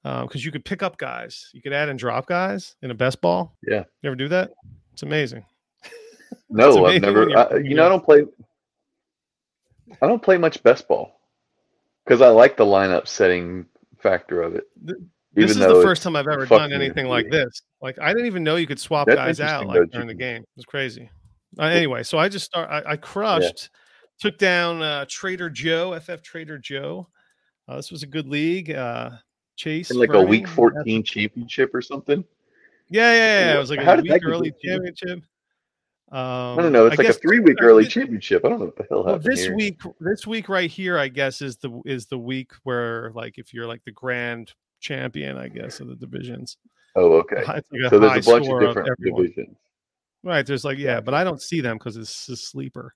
Because 0.04 0.44
you 0.44 0.52
could 0.52 0.64
pick 0.64 0.80
up 0.80 0.96
guys, 0.96 1.50
you 1.52 1.60
could 1.60 1.72
add 1.72 1.88
and 1.88 1.98
drop 1.98 2.26
guys 2.26 2.76
in 2.82 2.92
a 2.92 2.94
best 2.94 3.20
ball. 3.20 3.56
Yeah. 3.66 3.82
you 4.02 4.08
ever 4.10 4.16
do 4.16 4.28
that? 4.28 4.52
It's 4.92 5.02
amazing. 5.02 5.44
No, 6.48 6.84
I've 6.86 7.02
never. 7.02 7.36
I, 7.36 7.56
you 7.56 7.74
know, 7.74 7.84
I 7.86 7.88
don't 7.88 8.04
play. 8.04 8.24
I 10.00 10.06
don't 10.06 10.22
play 10.22 10.38
much 10.38 10.62
best 10.62 10.86
ball 10.86 11.18
because 12.04 12.20
I 12.20 12.28
like 12.28 12.56
the 12.56 12.64
lineup 12.64 13.06
setting 13.06 13.66
factor 13.98 14.42
of 14.42 14.54
it. 14.54 14.64
Th- 14.86 14.98
this 15.34 15.50
is 15.52 15.58
the 15.58 15.82
first 15.82 16.02
time 16.02 16.14
I've 16.14 16.28
ever 16.28 16.46
done 16.46 16.72
anything 16.72 17.06
like 17.06 17.30
this. 17.30 17.62
Like 17.80 17.98
I 18.00 18.08
didn't 18.08 18.26
even 18.26 18.44
know 18.44 18.56
you 18.56 18.66
could 18.66 18.80
swap 18.80 19.06
That's 19.06 19.16
guys 19.16 19.40
out 19.40 19.66
like 19.66 19.90
during 19.90 20.08
the 20.08 20.14
game. 20.14 20.42
It 20.42 20.48
was 20.56 20.66
crazy. 20.66 21.10
Uh, 21.58 21.64
anyway, 21.64 22.02
so 22.02 22.18
I 22.18 22.28
just 22.28 22.44
start. 22.44 22.70
I, 22.70 22.92
I 22.92 22.96
crushed, 22.96 23.70
took 24.18 24.38
down 24.38 24.82
uh, 24.82 25.06
Trader 25.08 25.50
Joe, 25.50 25.98
FF 25.98 26.22
Trader 26.22 26.58
Joe. 26.58 27.08
Uh, 27.68 27.76
this 27.76 27.90
was 27.90 28.02
a 28.02 28.06
good 28.06 28.26
league. 28.26 28.70
Uh, 28.70 29.10
Chase, 29.56 29.90
in 29.90 29.98
like 29.98 30.12
a 30.14 30.20
week 30.20 30.48
14 30.48 31.02
championship 31.02 31.74
or 31.74 31.82
something. 31.82 32.24
Yeah, 32.88 33.12
yeah, 33.12 33.46
yeah. 33.46 33.54
It 33.54 33.58
was 33.58 33.70
like 33.70 33.80
How 33.80 33.94
a 33.94 34.02
week 34.02 34.22
early 34.24 34.52
championship. 34.62 35.20
Um, 36.12 36.58
I 36.58 36.62
don't 36.62 36.72
know. 36.72 36.86
It's 36.86 37.00
I 37.00 37.04
like 37.04 37.10
a 37.10 37.18
three 37.18 37.40
week 37.40 37.56
uh, 37.62 37.64
early 37.64 37.86
championship. 37.86 38.44
I 38.44 38.50
don't 38.50 38.58
know 38.58 38.66
what 38.66 38.76
the 38.76 38.84
hell 38.90 39.02
Well, 39.04 39.14
happened 39.14 39.32
this 39.32 39.44
here. 39.44 39.56
week, 39.56 39.80
this 39.98 40.26
week 40.26 40.50
right 40.50 40.70
here, 40.70 40.98
I 40.98 41.08
guess 41.08 41.40
is 41.40 41.56
the 41.56 41.80
is 41.86 42.04
the 42.06 42.18
week 42.18 42.52
where 42.64 43.10
like 43.14 43.38
if 43.38 43.54
you're 43.54 43.66
like 43.66 43.82
the 43.84 43.92
grand 43.92 44.52
champion, 44.80 45.38
I 45.38 45.48
guess 45.48 45.80
of 45.80 45.88
the 45.88 45.96
divisions. 45.96 46.58
Oh, 46.96 47.12
okay. 47.14 47.42
Like 47.48 47.64
So 47.88 47.98
there's 47.98 48.26
a 48.26 48.30
bunch 48.30 48.46
of 48.46 48.60
different 48.60 48.90
everyone. 48.90 49.22
divisions. 49.22 49.56
Right. 50.22 50.44
There's 50.46 50.64
like, 50.64 50.76
yeah, 50.78 51.00
but 51.00 51.14
I 51.14 51.24
don't 51.24 51.40
see 51.40 51.62
them 51.62 51.78
because 51.78 51.96
it's 51.96 52.28
a 52.28 52.36
sleeper. 52.36 52.92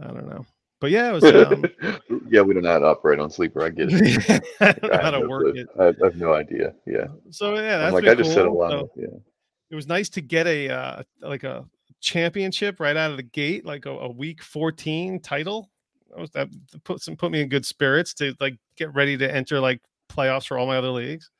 I 0.00 0.06
don't 0.06 0.28
know. 0.28 0.46
But 0.80 0.90
yeah, 0.92 1.10
it 1.10 1.12
was 1.14 1.24
um 1.24 1.64
yeah, 2.28 2.42
we 2.42 2.54
don't 2.54 2.62
know 2.62 2.72
how 2.72 2.78
to 2.78 2.86
operate 2.86 3.18
on 3.18 3.30
sleeper. 3.30 3.62
I 3.64 3.70
get 3.70 3.88
it. 3.90 4.44
I 4.60 4.72
don't 4.72 4.82
know 4.84 4.96
how 4.98 5.02
have 5.02 5.14
to 5.14 5.20
no 5.20 5.28
work 5.28 5.56
it. 5.56 5.66
I, 5.80 5.84
have 6.04 6.16
no 6.16 6.32
idea. 6.34 6.74
Yeah, 6.86 7.06
So 7.30 7.54
yeah, 7.54 7.78
that's 7.78 7.88
I'm 7.88 7.94
like 7.94 8.06
I 8.06 8.14
just 8.14 8.32
said 8.32 8.46
a 8.46 8.52
lot. 8.52 8.70
So 8.70 8.90
yeah, 8.96 9.06
it 9.70 9.74
was 9.74 9.86
nice 9.88 10.08
to 10.10 10.20
get 10.20 10.46
a 10.46 10.68
uh 10.68 11.02
like 11.20 11.42
a 11.44 11.64
championship 12.04 12.80
right 12.80 12.96
out 12.96 13.10
of 13.10 13.16
the 13.16 13.22
gate, 13.22 13.64
like 13.64 13.86
a, 13.86 13.90
a 13.90 14.10
week 14.10 14.42
14 14.42 15.20
title. 15.20 15.70
That 16.10 16.18
was 16.18 16.30
that 16.30 16.48
put 16.84 17.00
some 17.02 17.16
put 17.16 17.32
me 17.32 17.40
in 17.40 17.48
good 17.48 17.66
spirits 17.66 18.14
to 18.14 18.34
like 18.40 18.56
get 18.76 18.94
ready 18.94 19.16
to 19.16 19.34
enter 19.34 19.58
like 19.60 19.80
playoffs 20.08 20.46
for 20.46 20.58
all 20.58 20.66
my 20.66 20.76
other 20.76 20.90
leagues. 20.90 21.30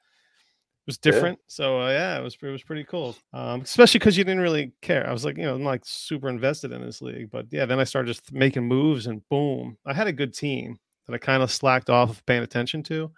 It 0.87 0.87
was 0.89 0.99
Yeah. 1.03 1.13
different, 1.13 1.39
so 1.47 1.81
uh, 1.81 1.91
yeah, 1.91 2.19
it 2.19 2.23
was 2.23 2.37
it 2.43 2.47
was 2.47 2.63
pretty 2.63 2.85
cool. 2.85 3.17
Um, 3.33 3.61
especially 3.63 3.99
because 4.01 4.19
you 4.19 4.25
didn't 4.25 4.43
really 4.43 4.73
care. 4.83 5.09
I 5.09 5.13
was 5.13 5.25
like, 5.25 5.37
you 5.39 5.45
know, 5.45 5.55
I'm 5.55 5.65
like 5.65 5.83
super 5.85 6.29
invested 6.29 6.73
in 6.73 6.83
this 6.83 7.01
league, 7.01 7.31
but 7.31 7.47
yeah, 7.51 7.67
then 7.67 7.79
I 7.81 7.85
started 7.85 8.09
just 8.09 8.33
making 8.33 8.65
moves, 8.65 9.07
and 9.07 9.27
boom, 9.29 9.79
I 9.87 9.95
had 9.95 10.09
a 10.09 10.13
good 10.13 10.35
team 10.35 10.79
that 11.07 11.15
I 11.15 11.19
kind 11.19 11.43
of 11.43 11.51
slacked 11.53 11.89
off 11.91 12.11
of 12.11 12.27
paying 12.27 12.43
attention 12.43 12.83
to. 12.85 13.11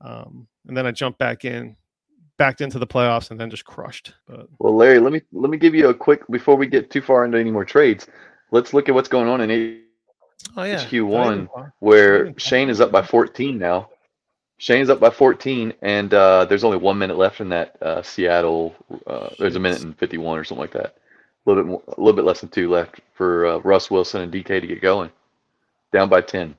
Um, 0.00 0.46
and 0.66 0.76
then 0.76 0.86
I 0.86 0.92
jumped 0.92 1.18
back 1.18 1.44
in, 1.44 1.76
backed 2.38 2.60
into 2.60 2.78
the 2.78 2.86
playoffs, 2.86 3.30
and 3.30 3.38
then 3.38 3.50
just 3.50 3.64
crushed. 3.64 4.14
But 4.26 4.48
Well, 4.58 4.74
Larry, 4.74 4.98
let 5.00 5.12
me 5.12 5.20
let 5.32 5.50
me 5.50 5.58
give 5.58 5.74
you 5.74 5.88
a 5.88 5.94
quick 5.94 6.26
before 6.28 6.56
we 6.56 6.66
get 6.66 6.90
too 6.90 7.02
far 7.02 7.24
into 7.24 7.38
any 7.38 7.50
more 7.50 7.64
trades. 7.64 8.06
Let's 8.50 8.72
look 8.72 8.88
at 8.88 8.94
what's 8.94 9.08
going 9.08 9.28
on 9.28 9.42
in 9.42 9.82
oh 10.56 10.62
yeah, 10.62 10.78
HQ1, 10.78 11.72
where 11.80 12.38
Shane 12.38 12.70
is 12.70 12.80
up 12.80 12.90
by 12.90 13.02
14 13.02 13.58
now. 13.58 13.90
Shane's 14.60 14.90
up 14.90 14.98
by 14.98 15.10
14, 15.10 15.72
and 15.82 16.12
uh, 16.12 16.44
there's 16.46 16.64
only 16.64 16.78
one 16.78 16.98
minute 16.98 17.16
left 17.16 17.40
in 17.40 17.50
that 17.50 17.80
uh, 17.80 18.02
Seattle. 18.02 18.74
Uh, 19.06 19.28
there's 19.38 19.54
a 19.54 19.60
minute 19.60 19.82
and 19.82 19.96
51 19.96 20.38
or 20.38 20.44
something 20.44 20.62
like 20.62 20.72
that. 20.72 20.96
A 21.46 21.50
little 21.50 21.62
bit 21.62 21.68
more, 21.70 21.82
a 21.86 22.00
little 22.00 22.16
bit 22.16 22.24
less 22.24 22.40
than 22.40 22.48
two 22.48 22.68
left 22.68 23.00
for 23.14 23.46
uh, 23.46 23.58
Russ 23.58 23.90
Wilson 23.90 24.22
and 24.22 24.32
DK 24.32 24.60
to 24.60 24.66
get 24.66 24.80
going. 24.82 25.10
Down 25.92 26.08
by 26.08 26.22
10. 26.22 26.56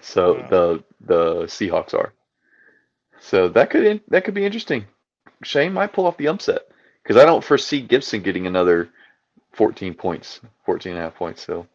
So 0.00 0.34
Wow. 0.34 0.46
the 0.50 0.84
the 1.00 1.24
Seahawks 1.46 1.94
are. 1.94 2.12
So 3.20 3.48
that 3.48 3.70
could 3.70 3.84
in, 3.84 4.00
that 4.08 4.24
could 4.24 4.34
be 4.34 4.44
interesting. 4.44 4.84
Shane 5.42 5.72
might 5.72 5.92
pull 5.92 6.06
off 6.06 6.16
the 6.16 6.28
upset 6.28 6.68
because 7.02 7.16
I 7.16 7.24
don't 7.24 7.44
foresee 7.44 7.80
Gibson 7.80 8.22
getting 8.22 8.46
another 8.46 8.88
14 9.52 9.94
points, 9.94 10.40
14 10.64 10.92
and 10.92 11.00
a 11.00 11.04
half 11.04 11.14
points. 11.14 11.44
So 11.44 11.66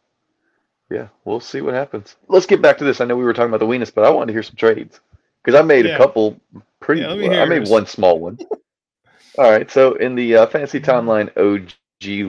yeah, 0.90 1.08
we'll 1.26 1.40
see 1.40 1.62
what 1.62 1.74
happens. 1.74 2.16
Let's 2.28 2.46
get 2.46 2.62
back 2.62 2.78
to 2.78 2.84
this. 2.84 3.02
I 3.02 3.06
know 3.06 3.16
we 3.18 3.24
were 3.24 3.34
talking 3.34 3.50
about 3.50 3.60
the 3.60 3.68
Venus, 3.68 3.92
but 3.92 4.06
I 4.06 4.10
wanted 4.10 4.28
to 4.28 4.34
hear 4.34 4.44
some 4.44 4.56
trades 4.56 5.00
because 5.44 5.60
I 5.60 5.64
made 5.64 5.86
Yeah. 5.86 5.96
a 5.96 5.98
couple 5.98 6.40
pretty. 6.80 7.02
Yeah, 7.02 7.14
well, 7.16 7.42
I 7.42 7.46
made 7.46 7.68
one 7.68 7.86
small 7.86 8.20
one. 8.20 8.38
All 9.38 9.50
right, 9.50 9.70
so 9.72 9.96
in 9.96 10.14
the 10.14 10.36
uh, 10.38 10.46
Fantasy 10.48 10.80
Timeline 10.80 11.36
OG 11.36 11.72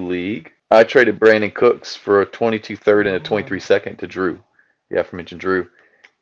League, 0.09 0.53
I 0.71 0.85
traded 0.85 1.21
Brandin 1.21 1.53
Cooks 1.53 1.95
for 1.95 2.23
a 2.23 2.27
22 2.27 2.77
third 2.79 3.07
and 3.07 3.17
a 3.17 3.21
23 3.21 3.61
second 3.61 3.99
to 3.99 4.07
Drew. 4.07 4.43
The 4.91 5.01
aforementioned 5.01 5.41
Drew, 5.41 5.69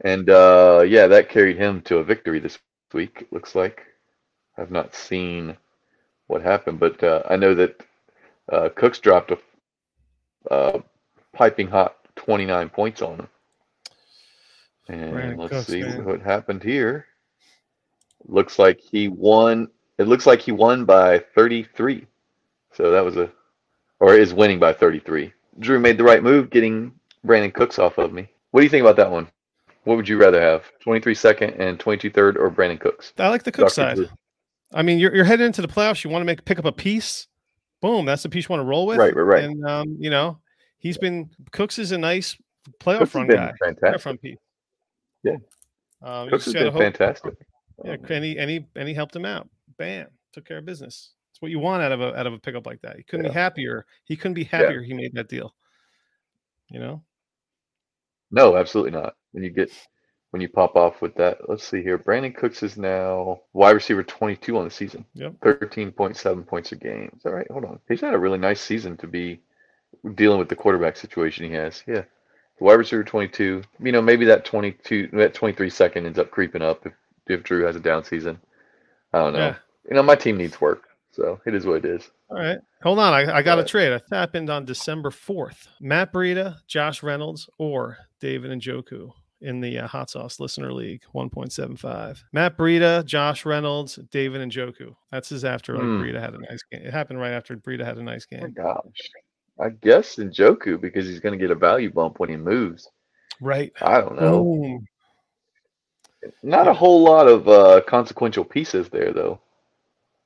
and 0.01 0.29
uh, 0.29 0.85
yeah, 0.87 1.07
that 1.07 1.29
carried 1.29 1.57
him 1.57 1.83
to 1.83 1.99
a 1.99 2.05
victory 2.05 2.41
this 2.41 2.59
week. 2.95 3.19
It 3.23 3.33
looks 3.33 3.55
like. 3.55 3.83
I've 4.59 4.71
not 4.71 4.95
seen 4.95 5.57
what 6.27 6.43
happened, 6.43 6.79
but 6.81 7.03
uh, 7.03 7.23
I 7.29 7.37
know 7.37 7.55
that 7.55 7.81
uh, 8.51 8.69
Cooks 8.75 8.99
dropped 8.99 9.33
a 9.33 9.39
uh, 10.51 10.81
piping 11.33 11.69
hot 11.69 11.97
29 12.17 12.69
points 12.69 13.03
on 13.03 13.21
him. 13.21 13.29
And 14.89 15.13
Brandon 15.13 15.39
let's 15.39 15.53
Cooks, 15.53 15.67
see 15.69 15.81
man. 15.81 16.05
what 16.05 16.21
happened 16.21 16.63
here. 16.63 17.07
Looks 18.27 18.59
like 18.59 18.81
he 18.81 19.09
won. 19.09 19.69
It 19.99 20.09
looks 20.09 20.27
like 20.27 20.41
he 20.41 20.53
won 20.53 20.85
by 20.85 21.19
33. 21.35 22.07
So 22.73 22.91
that 22.91 23.05
was 23.05 23.17
a, 23.17 23.31
or 24.01 24.15
is 24.15 24.35
winning 24.35 24.59
by 24.59 24.73
33. 24.73 25.33
Drew 25.59 25.79
made 25.79 25.99
the 25.99 26.05
right 26.05 26.23
move 26.23 26.51
getting 26.51 26.93
Brandin 27.27 27.53
Cooks 27.55 27.79
off 27.79 27.99
of 27.99 28.13
me. 28.13 28.29
What 28.51 28.61
do 28.61 28.65
you 28.65 28.71
think 28.71 28.83
about 28.83 28.97
that 28.97 29.11
one? 29.11 29.29
What 29.85 29.97
would 29.97 30.09
you 30.09 30.17
rather 30.17 30.41
have? 30.41 30.65
23 30.81 31.15
second 31.15 31.51
and 31.61 31.79
22 31.81 32.11
third 32.11 32.37
or 32.37 32.51
Brandin 32.51 32.79
Cooks? 32.81 33.13
I 33.19 33.29
like 33.29 33.43
the 33.43 33.51
cook 33.53 33.65
Dr. 33.67 33.75
side. 33.75 33.97
Drew. 33.97 34.09
I 34.73 34.83
mean, 34.83 34.99
you're 34.99 35.15
you're 35.15 35.25
heading 35.25 35.47
into 35.47 35.61
the 35.63 35.69
playoffs. 35.69 36.05
You 36.05 36.11
want 36.11 36.23
to 36.23 36.27
make 36.27 36.45
pick 36.45 36.59
up 36.59 36.65
a 36.65 36.73
piece. 36.73 37.27
Boom, 37.81 38.05
that's 38.07 38.23
the 38.23 38.29
piece 38.29 38.49
you 38.49 38.53
want 38.53 38.61
to 38.61 38.65
roll 38.67 38.87
with. 38.87 38.99
Right, 38.99 39.15
right, 39.15 39.23
right. 39.23 39.45
And 39.45 39.67
um, 39.67 39.97
you 39.99 40.09
know, 40.09 40.39
he's 40.79 40.97
been 40.99 41.31
Cooks 41.51 41.79
is 41.79 41.93
a 41.93 41.99
nice 41.99 42.37
playoff 42.81 42.99
Cooks 43.01 43.13
has 43.13 43.15
run 43.17 43.27
been 43.27 43.37
guy. 43.37 43.53
Playoff 43.53 43.59
fantastic. 43.81 44.07
run 44.07 44.19
piece. 44.19 44.39
Yeah. 45.25 45.37
Um, 46.03 46.29
Cooks 46.31 46.45
has 46.47 46.55
gotta 46.55 46.67
been 46.67 46.73
hope. 46.73 46.83
fantastic. 46.83 47.35
Yeah, 47.85 47.93
Um, 47.95 48.05
and 48.09 48.25
he 48.25 48.39
and 48.39 48.51
he 48.51 48.67
and 48.77 48.89
he 48.89 48.95
helped 48.95 49.17
him 49.17 49.25
out. 49.25 49.49
Bam, 49.79 50.07
took 50.33 50.45
care 50.47 50.59
of 50.59 50.65
business. 50.65 51.13
It's 51.33 51.43
what 51.43 51.51
you 51.51 51.59
want 51.59 51.83
out 51.83 51.93
of 51.93 52.01
a 52.01 52.17
out 52.17 52.27
of 52.27 52.33
a 52.33 52.39
pickup 52.39 52.67
like 52.67 52.81
that. 52.83 52.97
He 52.97 53.03
couldn't 53.03 53.27
be 53.27 53.33
happier. 53.33 53.85
He 54.05 54.17
couldn't 54.17 54.35
be 54.35 54.45
happier. 54.45 54.81
He 54.83 54.95
made 54.95 55.15
that 55.15 55.29
deal. 55.29 55.55
You 56.71 56.79
know. 56.79 57.03
No, 58.31 58.57
absolutely 58.57 58.93
not. 58.93 59.15
When 59.33 59.43
you 59.43 59.51
get 59.51 59.71
when 60.33 60.41
you 60.41 60.49
pop 60.49 60.77
off 60.77 61.03
with 61.03 61.15
that, 61.17 61.47
let's 61.49 61.63
see 61.63 61.83
here. 61.83 61.99
Brandin 61.99 62.35
Cooks 62.35 62.63
is 62.63 62.79
now 62.79 63.43
wide 63.53 63.73
receiver 63.73 64.03
22 64.03 64.57
on 64.57 64.65
the 64.65 64.71
season. 64.71 65.05
Yep. 65.13 65.35
13.7 65.41 66.47
points 66.47 66.73
a 66.73 66.77
game. 66.77 67.13
Is 67.15 67.23
that 67.23 67.33
right? 67.33 67.47
Hold 67.51 67.67
on. 67.67 67.79
He's 67.87 68.01
had 68.01 68.15
a 68.15 68.19
really 68.19 68.39
nice 68.39 68.61
season 68.61 68.97
to 68.97 69.07
be 69.07 69.43
dealing 70.15 70.39
with 70.39 70.49
the 70.49 70.57
quarterback 70.57 70.97
situation 70.97 71.45
he 71.45 71.53
has. 71.53 71.85
Yeah. 71.87 72.05
Wide 72.61 72.75
receiver 72.75 73.05
22. 73.05 73.63
You 73.83 73.93
know, 73.93 74.01
maybe 74.01 74.25
that 74.25 74.47
22, 74.47 75.11
that 75.13 75.35
23 75.35 75.69
second 75.69 76.07
ends 76.07 76.19
up 76.19 76.31
creeping 76.31 76.63
up 76.63 76.87
if, 76.87 76.95
if 77.27 77.43
Drew 77.43 77.67
has 77.67 77.77
a 77.77 77.81
down 77.81 78.03
season. 78.03 78.41
I 79.13 79.19
don't 79.19 79.35
know. 79.35 79.39
Yeah. 79.39 79.57
You 79.91 79.97
know, 79.97 80.03
my 80.03 80.17
team 80.17 80.39
needs 80.39 80.59
work. 80.63 80.85
So 81.11 81.43
it 81.45 81.55
is 81.55 81.67
what 81.67 81.85
it 81.85 81.85
is. 81.85 82.11
All 82.31 82.39
right. 82.39 82.59
Hold 82.83 83.01
on. 83.01 83.13
I, 83.13 83.37
I 83.37 83.43
got 83.43 83.59
a 83.59 83.65
trade. 83.65 83.93
I 83.93 84.01
happened 84.17 84.49
on 84.49 84.65
December 84.65 85.11
4th. 85.11 85.69
Matt 85.79 86.11
Breida, 86.11 86.57
Josh 86.67 87.03
Reynolds, 87.03 87.51
or 87.59 87.99
David 88.19 88.51
Njoku 88.51 89.13
in 89.43 89.61
the 89.61 89.79
uh, 89.81 89.87
Hot 89.87 90.09
Sauce 90.11 90.41
Listener 90.41 90.73
League 90.73 91.03
1.75. 91.15 92.23
Matt 92.33 92.57
Breida, 92.57 93.05
Josh 93.05 93.45
Reynolds, 93.45 93.97
David 94.11 94.41
Njoku. 94.49 94.95
That's 95.11 95.29
his 95.29 95.45
after 95.45 95.75
like 95.75 95.83
Hmm. 95.83 96.01
Breida 96.03 96.21
had 96.21 96.35
a 96.35 96.39
nice 96.39 96.63
game. 96.71 96.83
It 96.83 96.93
happened 96.93 97.19
right 97.21 97.33
after 97.33 97.57
Breida 97.57 97.85
had 97.85 97.99
a 97.99 98.03
nice 98.03 98.27
Oh 98.33 98.37
game. 98.39 98.53
gosh. 98.53 99.11
I 99.61 99.69
guess 99.69 100.17
Njoku 100.17 100.81
because 100.81 101.07
he's 101.07 101.21
going 101.21 101.39
to 101.39 101.43
get 101.43 101.51
a 101.51 101.55
value 101.55 101.91
bump 101.93 102.19
when 102.19 102.31
he 102.31 102.37
moves. 102.37 102.89
Right. 103.41 103.73
I 103.83 104.01
don't 104.01 104.17
know. 104.21 104.81
Not 106.43 106.67
Yeah. 106.67 106.71
a 106.71 106.75
whole 106.75 107.03
lot 107.03 107.27
of 107.29 107.49
uh, 107.49 107.81
consequential 107.87 108.45
pieces 108.45 108.89
there, 108.89 109.13
though. 109.13 109.41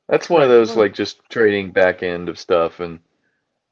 That's 0.09 0.31
one 0.31 0.43
of 0.43 0.49
those 0.49 0.77
like 0.77 0.95
just 0.95 1.21
trading 1.31 1.73
back 1.73 2.03
end 2.03 2.29
of 2.29 2.39
stuff 2.39 2.79
and 2.81 3.01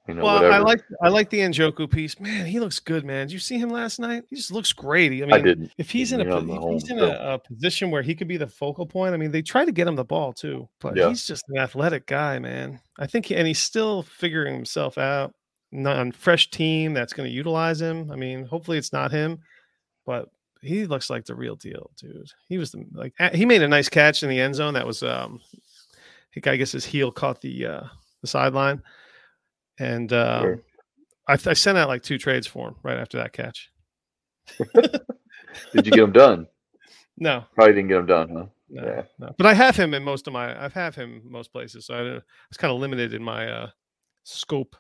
you 0.09 0.15
know 0.15 0.25
Well, 0.25 0.35
whatever. 0.37 0.53
I 0.55 0.59
like 0.59 0.83
I 1.03 1.09
like 1.09 1.31
the 1.31 1.39
Njoku 1.41 1.91
piece. 1.91 2.19
Man, 2.21 2.47
he 2.47 2.61
looks 2.61 2.79
good, 2.81 3.05
man. 3.05 3.27
Did 3.27 3.33
you 3.33 3.39
see 3.39 3.59
him 3.59 3.71
last 3.71 3.99
night? 3.99 4.25
He 4.29 4.37
just 4.37 4.53
looks 4.53 4.73
great. 4.73 5.13
I 5.13 5.27
mean, 5.27 5.33
I 5.33 5.41
didn't. 5.41 5.73
if 5.79 5.91
he's 5.91 6.13
in 6.13 6.21
a 6.21 6.25
You're 6.25 6.35
on 6.35 6.47
po- 6.47 6.61
the 6.61 6.67
if 6.69 6.83
he's 6.83 6.91
in 6.91 6.99
a, 6.99 7.07
a 7.35 7.39
position 7.39 7.91
where 7.91 8.03
he 8.03 8.15
could 8.15 8.29
be 8.29 8.37
the 8.37 8.47
focal 8.47 8.87
point. 8.87 9.15
I 9.15 9.17
mean, 9.17 9.31
they 9.31 9.43
try 9.43 9.65
to 9.65 9.73
get 9.73 9.87
him 9.89 9.97
the 9.97 10.05
ball 10.05 10.33
too, 10.33 10.69
but 10.81 10.97
Yeah. 10.97 11.09
he's 11.09 11.27
just 11.27 11.45
an 11.49 11.59
athletic 11.59 12.07
guy, 12.07 12.39
man. 12.39 12.81
I 12.99 13.07
think, 13.07 13.27
he, 13.27 13.37
and 13.37 13.47
he's 13.47 13.59
still 13.59 14.03
figuring 14.03 14.55
himself 14.55 14.99
out. 14.99 15.33
Non 15.73 16.13
fresh 16.13 16.51
team 16.51 16.95
that's 16.95 17.13
going 17.13 17.29
to 17.29 17.35
utilize 17.35 17.81
him. 17.81 18.11
I 18.13 18.15
mean, 18.17 18.45
hopefully 18.45 18.79
it's 18.79 18.93
not 18.93 19.11
him, 19.11 19.41
but 20.07 20.29
he 20.61 20.87
looks 20.87 21.11
like 21.11 21.25
the 21.25 21.35
real 21.35 21.57
deal, 21.57 21.91
dude. 21.99 22.31
He 22.49 22.59
was 22.59 22.71
the 22.71 22.85
like 22.93 23.13
he 23.35 23.45
made 23.45 23.61
a 23.63 23.67
nice 23.69 23.89
catch 23.89 24.23
in 24.23 24.29
the 24.29 24.39
end 24.39 24.55
zone. 24.55 24.75
That 24.75 24.87
was 24.87 25.03
um, 25.03 25.41
I 25.53 26.35
think- 26.35 26.47
I 26.47 26.57
guess 26.57 26.73
his 26.73 26.85
heel 26.85 27.11
caught 27.11 27.41
the 27.41 27.67
uh 27.67 27.83
the 28.21 28.27
sideline, 28.29 28.83
and 29.79 30.13
um, 30.13 30.43
Sure. 30.43 30.63
I, 31.29 31.33
I 31.35 31.53
sent 31.55 31.79
out 31.79 31.89
like 31.89 32.03
two 32.03 32.19
trades 32.19 32.47
for 32.47 32.69
him 32.69 32.75
right 32.83 32.99
after 32.99 33.17
that 33.19 33.33
catch. 33.33 33.71
Did 34.59 35.87
you 35.87 35.93
get 35.93 35.97
them 35.97 36.13
done? 36.13 36.47
No, 37.17 37.45
Probably 37.55 37.75
didn't 37.75 37.89
get 37.91 37.95
them 37.99 38.07
done, 38.07 38.29
huh? 38.29 38.47
no, 38.69 38.83
Yeah. 38.85 39.03
no. 39.21 39.33
But 39.39 39.47
I 39.47 39.55
have 39.55 39.77
him 39.77 39.95
in 39.95 40.03
most 40.03 40.27
of 40.27 40.33
my. 40.33 40.65
I've 40.65 40.73
have 40.73 40.97
him 40.97 41.23
most 41.25 41.53
places, 41.53 41.87
so 41.87 41.95
I, 41.95 41.99
don't- 41.99 42.17
I 42.17 42.23
was 42.51 42.57
kind 42.59 42.73
of 42.75 42.81
limited 42.81 43.15
in 43.15 43.23
my 43.23 43.47
uh, 43.49 43.71
scope. 44.25 44.75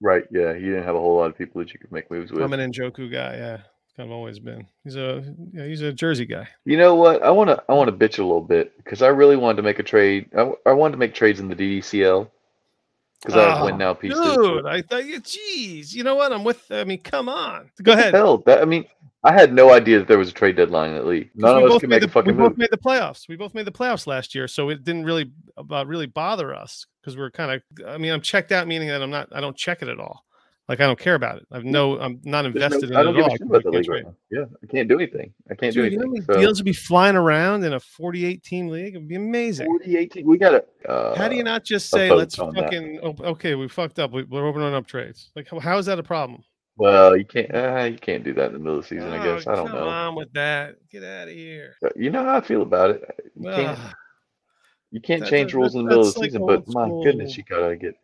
Right. 0.00 0.22
Yeah. 0.30 0.52
You 0.52 0.70
didn't 0.70 0.84
have 0.84 0.94
a 0.94 1.00
whole 1.00 1.16
lot 1.16 1.30
of 1.30 1.36
people 1.36 1.60
that 1.60 1.72
you 1.72 1.80
could 1.80 1.90
make 1.90 2.08
moves 2.12 2.30
with. 2.30 2.44
I'm 2.44 2.52
an 2.52 2.70
Njoku 2.72 3.10
guy. 3.10 3.34
Yeah, 3.36 3.56
kind 3.96 4.08
of 4.08 4.12
always 4.12 4.38
been. 4.38 4.68
He's 4.84 4.94
a 4.94 5.34
yeah, 5.52 5.66
he's 5.66 5.80
a 5.80 5.92
Jersey 5.92 6.26
guy. 6.26 6.46
You 6.64 6.76
know 6.76 6.94
what? 6.94 7.24
I 7.24 7.30
want 7.32 7.50
to 7.50 7.60
I 7.68 7.72
want 7.74 7.90
to 7.90 7.96
bitch 8.08 8.20
a 8.20 8.22
little 8.22 8.40
bit 8.40 8.76
because 8.76 9.02
I 9.02 9.08
really 9.08 9.36
wanted 9.36 9.56
to 9.56 9.62
make 9.62 9.80
a 9.80 9.82
trade. 9.82 10.30
I, 10.38 10.52
I 10.64 10.72
wanted 10.74 10.92
to 10.92 10.98
make 10.98 11.12
trades 11.14 11.40
in 11.40 11.48
the 11.48 11.56
DDCL 11.56 12.30
because 13.24 13.38
I 13.40 13.48
have 13.50 13.62
Oh, 13.62 13.64
win 13.66 13.78
now 13.78 13.94
pieces. 13.94 14.18
Dude, 14.20 14.66
I 14.66 14.82
thought 14.82 15.06
you. 15.06 15.20
Jeez, 15.20 15.92
you 15.94 16.04
know 16.04 16.14
what? 16.14 16.32
I'm 16.32 16.44
with. 16.44 16.64
I 16.70 16.84
mean, 16.84 17.00
come 17.00 17.28
on. 17.28 17.70
Go 17.82 17.92
ahead. 17.92 18.14
Hell, 18.14 18.38
that 18.46 18.60
I 18.60 18.64
mean, 18.64 18.84
I 19.22 19.32
had 19.32 19.52
no 19.54 19.72
idea 19.72 19.98
that 19.98 20.08
there 20.08 20.18
was 20.18 20.28
a 20.28 20.32
trade 20.32 20.56
deadline 20.56 20.90
in 20.90 20.96
that 20.96 21.06
league. 21.06 21.30
None 21.34 21.56
we 21.56 21.62
of 21.62 21.66
us 21.66 21.72
both 21.74 21.80
could 21.80 21.90
made 21.90 22.02
a 22.02 22.06
the- 22.06 22.12
fucking 22.12 22.36
we 22.36 22.42
both 22.42 22.50
move. 22.50 22.58
made 22.58 22.70
the 22.70 22.76
playoffs. 22.78 23.28
We 23.28 23.36
both 23.36 23.54
made 23.54 23.66
the 23.66 23.72
playoffs 23.72 24.06
last 24.06 24.34
year, 24.34 24.46
so 24.48 24.68
it 24.68 24.84
didn't 24.84 25.04
really 25.04 25.30
about 25.56 25.86
really 25.86 26.06
bother 26.06 26.54
us 26.54 26.86
because 27.00 27.16
we're 27.16 27.30
kind 27.30 27.52
of. 27.52 27.86
I 27.86 27.98
mean, 27.98 28.12
I'm 28.12 28.20
checked 28.20 28.52
out, 28.52 28.66
meaning 28.66 28.88
that 28.88 29.02
I'm 29.02 29.10
not. 29.10 29.28
I 29.32 29.40
don't 29.40 29.56
check 29.56 29.82
it 29.82 29.88
at 29.88 29.98
all. 29.98 30.23
Like 30.66 30.80
I 30.80 30.86
don't 30.86 30.98
care 30.98 31.14
about 31.14 31.36
it. 31.36 31.46
I've 31.52 31.64
no. 31.64 31.98
I'm 32.00 32.20
not 32.24 32.46
invested 32.46 32.88
no- 32.88 32.96
I 32.96 33.00
in 33.00 33.06
don't 33.06 33.14
it 33.16 33.18
give 33.18 33.26
at 33.26 33.40
a 33.40 33.44
all. 33.44 33.50
about 33.50 33.62
the 33.64 33.70
league 33.70 33.88
right 33.88 34.04
now. 34.04 34.14
Yeah, 34.30 34.44
I 34.62 34.66
can't 34.66 34.88
do 34.88 34.94
anything. 34.96 35.34
I 35.50 35.54
can't 35.54 35.74
Dude, 35.74 35.90
do 35.90 35.92
you 35.92 35.98
know 35.98 36.10
anything. 36.10 36.24
So, 36.34 36.40
deals 36.40 36.58
would 36.58 36.64
be 36.64 36.72
flying 36.72 37.16
around 37.16 37.64
in 37.64 37.74
a 37.74 37.80
48 37.80 38.42
team 38.42 38.68
league? 38.68 38.94
It 38.94 38.98
would 38.98 39.08
be 39.08 39.16
amazing. 39.16 39.66
48 39.66 40.24
we 40.24 40.38
got 40.38 40.50
to. 40.50 40.90
Uh, 40.90 41.14
How 41.16 41.28
do 41.28 41.36
you 41.36 41.42
not 41.44 41.64
just 41.64 41.90
say, 41.90 42.10
let's 42.10 42.36
fucking, 42.36 42.98
oh, 43.02 43.14
okay, 43.32 43.54
we 43.54 43.68
fucked 43.68 43.98
up. 43.98 44.12
We, 44.12 44.22
we're 44.22 44.46
opening 44.46 44.72
up 44.72 44.86
trades. 44.86 45.30
Like, 45.36 45.48
how, 45.50 45.58
how 45.60 45.76
is 45.76 45.84
that 45.84 45.98
a 45.98 46.02
problem? 46.02 46.42
Well, 46.76 47.14
you 47.14 47.26
can't. 47.26 47.54
Uh, 47.54 47.84
you 47.92 47.98
can't 47.98 48.24
do 48.24 48.32
that 48.34 48.46
in 48.46 48.52
the 48.54 48.58
middle 48.58 48.78
of 48.78 48.84
the 48.84 48.88
season. 48.88 49.12
I 49.12 49.22
guess. 49.22 49.46
Oh, 49.46 49.52
I 49.52 49.56
don't 49.56 49.66
come 49.68 49.76
know. 49.80 49.88
on 49.88 50.14
with 50.16 50.32
that. 50.32 50.76
Get 50.90 51.04
out 51.04 51.28
of 51.28 51.34
here. 51.34 51.74
But 51.82 51.94
You 51.96 52.08
know 52.10 52.24
how 52.24 52.38
I 52.38 52.40
feel 52.40 52.62
about 52.62 52.90
it. 52.90 53.04
You 53.38 53.50
can't. 53.50 53.78
You 54.90 55.00
can't 55.00 55.20
That- 55.22 55.30
change 55.30 55.52
that- 55.52 55.58
rules 55.58 55.74
in 55.74 55.82
the 55.84 55.88
middle 55.90 56.06
of 56.08 56.14
the 56.14 56.20
like 56.20 56.30
season. 56.30 56.46
But 56.46 56.66
my 56.68 56.88
goodness, 57.04 57.36
you 57.36 57.44
gotta 57.48 57.76
get. 57.76 57.94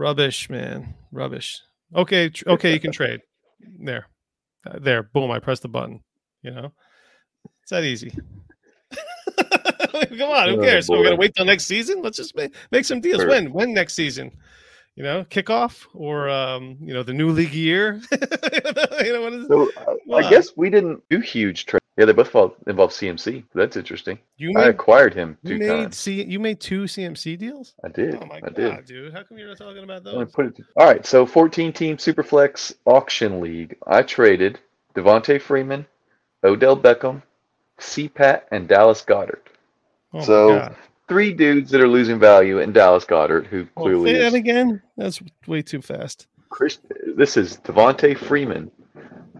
Rubbish, 0.00 0.48
man. 0.48 0.94
Rubbish. 1.12 1.60
Okay, 1.94 2.30
tr- 2.30 2.48
okay, 2.48 2.72
you 2.72 2.80
can 2.80 2.90
trade. 3.00 3.20
There, 3.84 4.06
Uh, 4.66 4.78
there. 4.80 5.02
Boom! 5.02 5.30
I 5.30 5.38
pressed 5.40 5.60
the 5.60 5.68
button. 5.68 6.00
You 6.42 6.52
know, 6.52 6.72
it's 7.62 7.70
that 7.70 7.84
easy. 7.84 8.10
Come 9.38 10.30
on, 10.30 10.48
who 10.48 10.60
Oh, 10.60 10.64
cares? 10.64 10.86
So 10.86 10.96
we're 10.96 11.04
gonna 11.04 11.16
wait 11.16 11.34
till 11.34 11.44
next 11.44 11.66
season. 11.66 12.00
Let's 12.00 12.16
just 12.16 12.34
make, 12.34 12.54
make 12.70 12.86
some 12.86 13.00
deals. 13.02 13.20
Sure. 13.20 13.28
When? 13.28 13.52
When 13.52 13.74
next 13.74 13.92
season? 13.94 14.32
You 14.96 15.02
know, 15.04 15.24
kickoff 15.24 15.84
or 15.94 16.30
um, 16.30 16.78
you 16.80 16.94
know, 16.94 17.02
the 17.02 17.12
new 17.12 17.28
league 17.30 17.52
year. 17.52 18.00
you 18.12 19.12
know 19.12 19.20
what 19.22 19.32
is 19.34 19.46
So 19.48 19.70
uh, 19.76 20.14
I 20.16 20.30
guess 20.30 20.56
we 20.56 20.70
didn't 20.70 21.02
do 21.10 21.20
huge 21.20 21.66
trades. 21.66 21.84
Yeah, 22.00 22.06
they 22.06 22.14
both 22.14 22.34
involve 22.66 22.92
CMC. 22.92 23.44
That's 23.54 23.76
interesting. 23.76 24.18
you 24.38 24.54
I 24.56 24.68
acquired 24.68 25.12
him 25.12 25.36
You 25.42 25.50
two 25.50 25.58
made 25.58 25.68
times. 25.68 25.98
C, 25.98 26.24
you 26.24 26.40
made 26.40 26.58
two 26.58 26.84
CMC 26.84 27.36
deals. 27.36 27.74
I 27.84 27.88
did. 27.88 28.14
Oh 28.14 28.24
my 28.24 28.36
I 28.36 28.40
god, 28.40 28.54
did. 28.54 28.84
dude! 28.86 29.12
How 29.12 29.22
come 29.22 29.36
you're 29.36 29.48
not 29.48 29.58
talking 29.58 29.84
about 29.84 30.02
those? 30.04 30.32
put 30.32 30.46
it. 30.46 30.56
All 30.78 30.86
right, 30.86 31.04
so 31.04 31.26
14 31.26 31.74
team 31.74 31.98
Superflex 31.98 32.72
auction 32.86 33.42
league. 33.42 33.76
I 33.86 34.00
traded 34.00 34.58
Devonta 34.94 35.38
Freeman, 35.42 35.84
Odell 36.42 36.74
Beckham, 36.74 37.22
CPAT, 37.78 38.44
and 38.50 38.66
Dallas 38.66 39.04
Goedert. 39.04 39.48
Oh 40.14 40.22
so 40.22 40.74
three 41.06 41.34
dudes 41.34 41.70
that 41.70 41.82
are 41.82 41.88
losing 41.88 42.18
value, 42.18 42.60
and 42.60 42.72
Dallas 42.72 43.04
Goedert, 43.04 43.44
who 43.44 43.68
Well, 43.76 43.84
clearly 43.84 44.14
say 44.14 44.18
that 44.20 44.32
again. 44.32 44.80
That's 44.96 45.20
way 45.46 45.60
too 45.60 45.82
fast. 45.82 46.28
Chris, 46.48 46.78
this 47.14 47.36
is 47.36 47.58
Devonta 47.58 48.16
Freeman, 48.16 48.70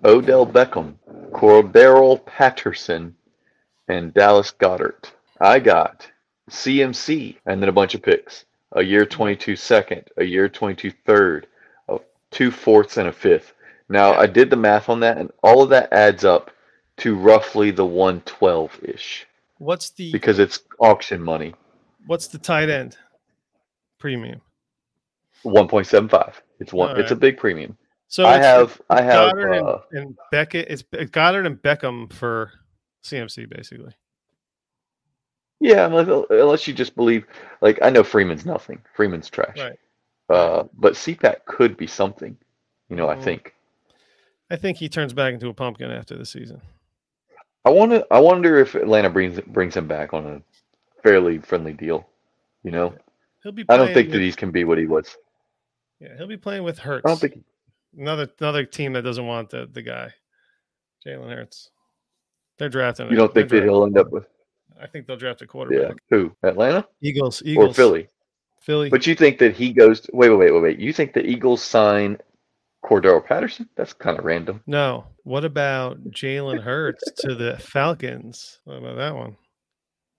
Odell 0.05 0.47
Beckham, 0.47 0.97
Cordarrelle 1.33 2.25
Patterson, 2.25 3.15
and 3.89 4.15
Dallas 4.15 4.53
Goedert. 4.53 5.13
I 5.41 5.59
got 5.59 6.09
CMC 6.51 7.37
and 7.47 7.61
then 7.61 7.69
a 7.69 7.73
bunch 7.73 7.95
of 7.95 8.03
picks. 8.03 8.45
A 8.73 8.83
year 8.83 9.05
22 9.05 9.57
second, 9.57 10.05
a 10.17 10.25
year 10.25 10.49
22 10.49 10.93
third, 11.05 11.47
two 12.31 12.51
fourths, 12.51 12.97
and 12.99 13.09
a 13.09 13.13
fifth. 13.13 13.53
Now, 13.89 14.15
I 14.15 14.27
did 14.27 14.51
the 14.51 14.57
math 14.57 14.89
on 14.89 15.01
that, 15.01 15.19
and 15.19 15.33
all 15.43 15.63
of 15.63 15.71
that 15.71 15.93
adds 15.93 16.25
up 16.25 16.53
to 16.99 17.17
roughly 17.17 17.73
the 17.73 17.85
112 17.85 18.79
ish 18.85 19.27
What's 19.59 19.91
the 19.91 20.13
because 20.13 20.39
it's 20.39 20.61
auction 20.79 21.21
money. 21.23 21.55
what's 22.07 22.29
the 22.29 22.39
tight 22.39 22.69
end 22.69 22.97
premium? 23.99 24.41
1.75. 25.45 26.35
It's 26.61 26.73
one. 26.73 26.91
All 26.91 26.97
It's 27.01 27.11
a 27.11 27.17
big 27.17 27.39
premium. 27.39 27.77
So 28.11 28.27
I 28.27 28.39
have. 28.39 28.81
I 28.91 29.03
have. 29.03 29.33
Goedert 29.33 29.57
and, 29.57 29.67
Uh, 29.67 29.79
and 29.93 30.19
Beckett. 30.33 30.67
It's 30.69 30.83
Goedert 30.83 31.47
and 31.47 31.57
Beckham 31.63 32.13
for 32.13 32.51
CMC 33.05 33.49
basically. 33.49 33.95
Yeah, 35.61 35.87
unless, 35.87 36.09
unless 36.31 36.67
you 36.67 36.75
just 36.75 36.97
believe, 36.97 37.25
like 37.61 37.79
I 37.83 37.91
know 37.91 38.03
Freeman's 38.03 38.45
nothing. 38.45 38.83
Freeman's 38.95 39.31
trash. 39.31 39.59
Right. 39.59 39.79
Uh, 40.29 40.65
but 40.75 40.95
CPAT 40.95 41.45
could 41.45 41.77
be 41.77 41.87
something. 41.87 42.37
You 42.89 42.97
know, 42.97 43.09
I 43.09 43.15
Mhm. 43.15 43.23
think. 43.23 43.55
I 44.51 44.57
think 44.57 44.79
he 44.79 44.89
turns 44.89 45.13
back 45.13 45.33
into 45.33 45.49
a 45.49 45.55
pumpkin 45.55 45.93
after 45.93 46.17
the 46.17 46.27
season. 46.27 46.61
I 47.65 47.71
want 47.71 47.93
to. 47.93 48.05
I 48.11 48.19
wonder 48.19 48.59
if 48.59 48.75
Atlanta 48.75 49.09
brings 49.11 49.41
brings 49.43 49.77
him 49.77 49.87
back 49.87 50.13
on 50.13 50.27
a 50.27 50.43
fairly 51.05 51.39
friendly 51.39 51.75
deal. 51.75 52.09
You 52.65 52.73
know, 52.73 52.95
He'll 53.45 53.53
be. 53.53 53.65
I 53.69 53.77
don't 53.77 53.95
think 53.95 54.11
that 54.11 54.21
he 54.21 54.33
can 54.33 54.51
be 54.51 54.65
what 54.65 54.79
he 54.79 54.87
was. 54.87 55.17
Yeah, 56.01 56.17
he'll 56.17 56.27
be 56.27 56.37
playing 56.37 56.65
with 56.65 56.81
Hurts. 56.81 57.05
I 57.05 57.09
don't 57.09 57.21
think. 57.21 57.45
Another 57.97 58.29
another 58.41 58.65
team 58.65 58.93
that 58.95 59.03
doesn't 59.03 59.27
want 59.27 59.51
the 59.51 59.69
the 59.71 59.83
guy, 59.83 60.13
Jalen 61.07 61.35
Hurts. 61.35 61.71
They're 62.59 62.69
drafting. 62.69 63.11
You 63.11 63.17
don't 63.17 63.33
think 63.35 63.49
that 63.51 63.63
he'll 63.65 63.85
end 63.85 63.99
up 63.99 64.11
with? 64.11 64.27
I 64.81 64.87
think 64.87 65.07
they'll 65.07 65.17
draft 65.17 65.41
a 65.43 65.45
Yeah. 65.45 65.49
quarterback. 65.49 65.97
Who? 66.11 66.33
Atlanta 66.43 66.87
Eagles. 67.03 67.43
Eagles. 67.45 67.71
or 67.71 67.75
Philly? 67.75 68.09
Philly. 68.63 68.91
But 68.91 69.07
you 69.07 69.15
think 69.15 69.39
that 69.39 69.57
he 69.57 69.73
goes? 69.73 70.01
To, 70.03 70.11
wait, 70.15 70.29
wait, 70.31 70.37
wait, 70.39 70.51
wait, 70.53 70.63
wait. 70.63 70.79
You 70.79 70.93
think 70.93 71.13
the 71.15 71.25
Eagles 71.25 71.63
sign 71.63 72.19
Cordarrelle 72.85 73.25
Patterson? 73.25 73.69
That's 73.77 73.93
kind 73.93 74.19
of 74.19 74.25
random. 74.25 74.63
no. 74.67 75.07
What 75.25 75.45
about 75.45 76.03
Jalen 76.11 76.61
Hurts 76.63 77.05
to 77.19 77.35
the 77.35 77.57
Falcons? 77.59 78.59
What 78.65 78.77
about 78.79 78.97
that 78.97 79.15
one? 79.15 79.37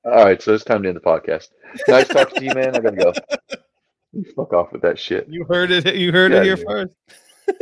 All 0.06 0.24
right, 0.26 0.42
so 0.42 0.54
it's 0.54 0.64
time 0.64 0.84
to 0.84 0.90
end 0.90 0.96
the 0.96 1.02
podcast. 1.02 1.50
Nice 1.88 2.08
talking 2.08 2.38
to 2.40 2.46
you, 2.46 2.54
man. 2.54 2.76
I 2.76 2.80
gotta 2.80 2.96
go. 2.96 3.14
You 4.14 4.24
Fuck 4.36 4.54
off 4.54 4.72
with 4.72 4.82
that 4.84 5.00
shit. 5.00 5.28
You 5.30 5.44
heard 5.46 5.72
it. 5.72 5.96
You 5.96 6.12
heard 6.12 6.32
Yeah, 6.32 6.40
it 6.42 6.44
here 6.46 6.58
yeah. 6.58 6.64
first. 6.68 6.96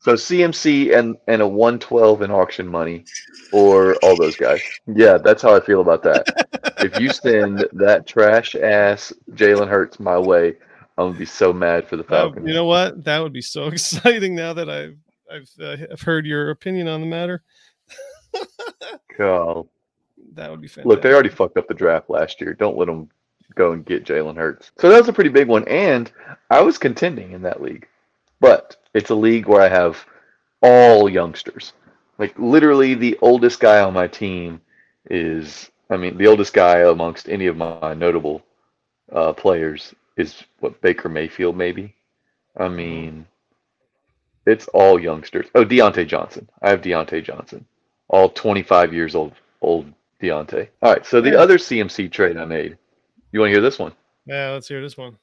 So 0.00 0.12
CMC 0.12 0.96
and 0.96 1.16
and 1.26 1.42
a 1.42 1.48
112 1.48 2.22
in 2.22 2.30
auction 2.30 2.68
money, 2.68 3.04
or 3.52 3.96
all 4.04 4.16
those 4.16 4.36
guys. 4.36 4.62
Yeah, 4.86 5.18
that's 5.18 5.42
how 5.42 5.56
I 5.56 5.58
feel 5.58 5.80
about 5.80 6.04
that. 6.04 6.24
if 6.78 7.00
you 7.00 7.10
send 7.10 7.66
that 7.72 8.06
trash 8.06 8.54
ass 8.54 9.12
Jalen 9.32 9.66
Hurts 9.68 9.98
my 9.98 10.16
way, 10.16 10.54
I'm 10.96 11.08
gonna 11.08 11.18
be 11.18 11.24
so 11.24 11.52
mad 11.52 11.88
for 11.88 11.96
the 11.96 12.04
Uh, 12.04 12.08
Falcons. 12.08 12.46
you 12.46 12.54
know 12.54 12.66
what? 12.66 13.02
That 13.02 13.20
would 13.20 13.32
be 13.32 13.42
so 13.42 13.64
exciting 13.66 14.36
now 14.36 14.52
that 14.52 14.70
I've 14.70 14.96
I've, 15.28 15.50
uh, 15.60 15.76
I've 15.90 16.02
heard 16.02 16.24
your 16.24 16.50
opinion 16.50 16.86
on 16.86 17.00
the 17.00 17.06
matter. 17.08 17.42
God. 19.18 19.66
That 20.34 20.50
would 20.50 20.60
be 20.60 20.68
fantastic. 20.68 20.86
Look, 20.86 21.02
they 21.02 21.12
already 21.12 21.30
fucked 21.30 21.56
up 21.56 21.66
the 21.66 21.74
draft 21.74 22.10
last 22.10 22.40
year. 22.40 22.54
Don't 22.54 22.76
let 22.76 22.86
them 22.86 23.08
go 23.54 23.72
and 23.72 23.84
get 23.84 24.04
Jalen 24.04 24.36
Hurts. 24.36 24.70
So 24.78 24.88
that 24.88 24.98
was 25.00 25.08
a 25.08 25.12
pretty 25.12 25.30
big 25.30 25.48
one, 25.48 25.66
and 25.66 26.12
I 26.50 26.60
was 26.60 26.78
contending 26.78 27.32
in 27.32 27.42
that 27.42 27.62
league, 27.62 27.88
but 28.40 28.76
it's 28.94 29.10
a 29.10 29.14
league 29.14 29.46
where 29.46 29.62
I 29.62 29.68
have 29.68 30.04
all 30.62 31.08
youngsters. 31.08 31.72
Like 32.18 32.38
literally, 32.38 32.94
the 32.94 33.18
oldest 33.20 33.60
guy 33.60 33.80
on 33.82 33.92
my 33.92 34.06
team 34.08 34.60
is, 35.10 35.70
I 35.90 35.96
mean, 35.96 36.16
the 36.16 36.26
oldest 36.26 36.52
guy 36.54 36.78
amongst 36.80 37.28
any 37.28 37.46
of 37.46 37.56
my 37.56 37.94
notable 37.94 38.42
uh, 39.12 39.32
players 39.32 39.94
is 40.16 40.42
what 40.60 40.80
Baker 40.80 41.08
Mayfield, 41.08 41.56
maybe. 41.56 41.94
I 42.56 42.68
mean, 42.68 43.26
It's 44.46 44.68
all 44.68 44.98
youngsters. 45.00 45.46
Oh, 45.54 45.64
Diontae 45.64 46.06
Johnson. 46.06 46.48
I 46.62 46.70
have 46.70 46.80
Diontae 46.80 47.22
Johnson. 47.24 47.66
All 48.08 48.28
25 48.30 48.94
years 48.94 49.14
old. 49.14 49.32
Old 49.60 49.92
Diontae. 50.22 50.68
All 50.82 50.92
right. 50.92 51.04
So 51.04 51.20
the 51.20 51.30
Yeah. 51.32 51.38
other 51.38 51.58
CMC 51.58 52.08
trade 52.08 52.36
I 52.36 52.44
made. 52.44 52.78
You 53.32 53.40
want 53.40 53.48
to 53.50 53.54
hear 53.54 53.60
this 53.60 53.78
one? 53.78 53.92
Yeah, 54.24 54.50
let's 54.52 54.68
hear 54.68 54.80
this 54.80 54.96
one. 54.96 55.18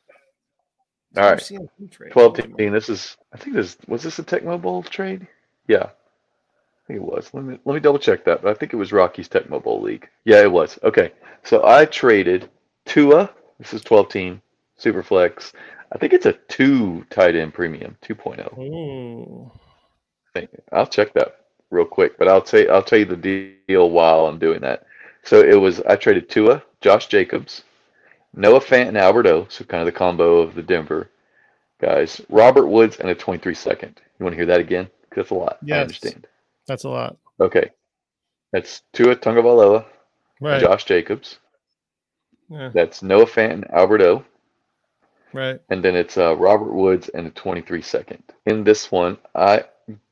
All 1.15 1.23
right. 1.23 1.51
Trade. 1.91 2.11
12 2.11 2.37
Holy 2.37 2.53
team. 2.53 2.73
This 2.73 2.89
is. 2.89 3.17
I 3.33 3.37
think 3.37 3.55
this 3.55 3.77
was 3.87 4.03
this 4.03 4.19
a 4.19 4.23
Tecmo 4.23 4.61
Bowl 4.61 4.83
trade. 4.83 5.27
Yeah. 5.67 5.83
I 5.83 6.87
think 6.87 6.97
it 6.97 7.03
was. 7.03 7.29
Let 7.33 7.43
me 7.43 7.59
let 7.65 7.73
me 7.73 7.79
double 7.79 7.99
check 7.99 8.25
that. 8.25 8.41
But 8.41 8.51
I 8.51 8.53
think 8.55 8.73
it 8.73 8.77
was 8.77 8.91
Rocky's 8.91 9.29
Tecmo 9.29 9.63
Bowl 9.63 9.81
league. 9.81 10.09
Yeah, 10.25 10.41
it 10.41 10.51
was. 10.51 10.79
Okay. 10.83 11.13
So 11.43 11.65
I 11.65 11.85
traded 11.85 12.49
Tua. 12.85 13.29
This 13.59 13.73
is 13.73 13.81
12 13.81 14.09
team 14.09 14.41
Superflex. 14.79 15.53
I 15.91 15.97
think 15.97 16.13
it's 16.13 16.25
a 16.25 16.33
two 16.33 17.05
tight 17.09 17.35
end 17.35 17.53
premium 17.53 17.95
2.0. 18.01 18.57
Ooh. 18.57 19.51
I'll 20.71 20.87
check 20.87 21.13
that 21.13 21.45
real 21.69 21.85
quick, 21.85 22.17
but 22.17 22.27
I'll 22.27 22.41
tell 22.41 22.71
I'll 22.71 22.83
tell 22.83 22.99
you 22.99 23.05
the 23.05 23.53
deal 23.67 23.91
while 23.91 24.25
I'm 24.25 24.39
doing 24.39 24.61
that. 24.61 24.85
So 25.23 25.41
it 25.41 25.55
was 25.55 25.79
I 25.81 25.95
traded 25.95 26.29
Tua, 26.29 26.63
Josh 26.81 27.07
Jacobs, 27.07 27.63
Noah 28.33 28.59
Fant, 28.61 28.87
and 28.87 28.97
Albert 28.97 29.27
O, 29.27 29.47
so 29.49 29.63
kind 29.63 29.81
of 29.81 29.85
the 29.85 29.97
combo 29.97 30.37
of 30.39 30.55
the 30.55 30.63
Denver 30.63 31.09
guys. 31.79 32.21
Robert 32.29 32.67
Woods 32.67 32.97
and 32.97 33.09
a 33.09 33.15
23 33.15 33.53
second. 33.53 33.99
You 34.19 34.23
want 34.23 34.33
to 34.33 34.37
hear 34.37 34.45
that 34.47 34.59
again? 34.59 34.89
that's 35.15 35.29
a 35.29 35.35
lot. 35.35 35.59
I 35.69 35.73
understand. 35.81 36.27
That's 36.67 36.85
a 36.85 36.89
lot. 36.89 37.17
Okay, 37.39 37.69
that's 38.51 38.81
Tua 38.93 39.15
Tagovailoa, 39.15 39.85
Right. 40.39 40.61
Josh 40.61 40.85
Jacobs. 40.85 41.39
Yeah. 42.49 42.69
That's 42.73 43.01
Noah 43.01 43.25
Fant 43.25 43.51
and 43.53 43.71
Albert 43.71 44.01
O. 44.01 44.25
Right. 45.31 45.59
And 45.69 45.83
then 45.83 45.95
it's 45.95 46.17
uh, 46.17 46.35
Robert 46.35 46.73
Woods 46.73 47.09
and 47.09 47.27
a 47.27 47.31
23 47.31 47.81
second. 47.81 48.23
In 48.45 48.63
this 48.63 48.91
one, 48.91 49.17
I 49.33 49.65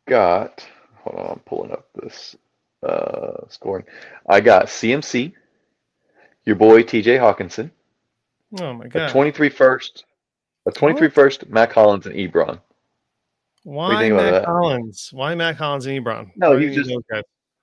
got, 0.08 0.66
hold 0.96 1.20
on, 1.20 1.32
I'm 1.34 1.40
pulling 1.40 1.72
up 1.72 1.88
this 1.96 2.36
uh, 2.88 3.46
scoring. 3.50 3.86
I 4.28 4.42
got 4.42 4.68
CMC, 4.68 5.34
your 6.46 6.56
boy 6.56 6.84
TJ 6.84 7.20
Hockenson, 7.20 7.70
Oh 8.60 8.74
my 8.74 8.86
a 8.86 8.90
god. 8.90 9.10
23 9.10 9.50
first, 9.50 10.06
a 10.68 10.72
23 10.72 11.10
first, 11.10 11.48
Mack 11.48 11.72
Hollins 11.72 12.06
and 12.06 12.16
Ebron. 12.16 12.60
Why 13.64 14.02
think 14.02 14.14
about 14.14 14.24
Matt 14.24 14.34
that? 14.34 14.46
Collins? 14.46 15.10
Why 15.14 15.36
Matt 15.36 15.58
Collins 15.58 15.86
and 15.86 16.04
Ebron? 16.04 16.32
No, 16.36 16.52
Why 16.52 16.70
just 16.70 16.92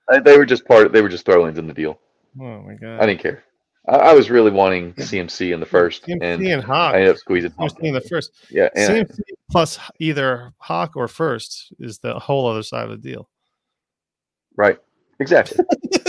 I, 0.09 0.19
they 0.19 0.37
were 0.37 0.45
just 0.45 0.65
part, 0.65 0.91
they 0.91 1.01
were 1.01 1.09
just 1.09 1.25
throw 1.25 1.47
ins 1.47 1.59
in 1.59 1.67
the 1.67 1.73
deal. 1.73 1.99
Oh 2.39 2.61
my 2.61 2.73
god. 2.73 2.99
I 2.99 3.05
didn't 3.05 3.21
care. 3.21 3.43
I, 3.87 3.95
I 3.95 4.13
was 4.13 4.29
really 4.29 4.51
wanting 4.51 4.93
CMC 4.93 5.53
in 5.53 5.59
the 5.59 5.65
first, 5.65 6.05
CMC 6.05 6.17
and 6.21 6.43
and 6.45 6.63
Hawk. 6.63 6.95
I 6.95 6.99
ended 6.99 7.11
up 7.11 7.17
squeezing 7.17 7.51
CMC 7.51 7.83
in 7.83 7.93
the 7.93 8.01
first. 8.01 8.31
Yeah, 8.49 8.69
and 8.75 9.07
CMC 9.07 9.19
plus 9.51 9.79
either 9.99 10.53
Hawk 10.57 10.95
or 10.95 11.07
first 11.07 11.73
is 11.79 11.99
the 11.99 12.17
whole 12.17 12.47
other 12.47 12.63
side 12.63 12.85
of 12.85 12.89
the 12.89 12.97
deal. 12.97 13.29
Right. 14.55 14.77
Exactly. 15.19 15.57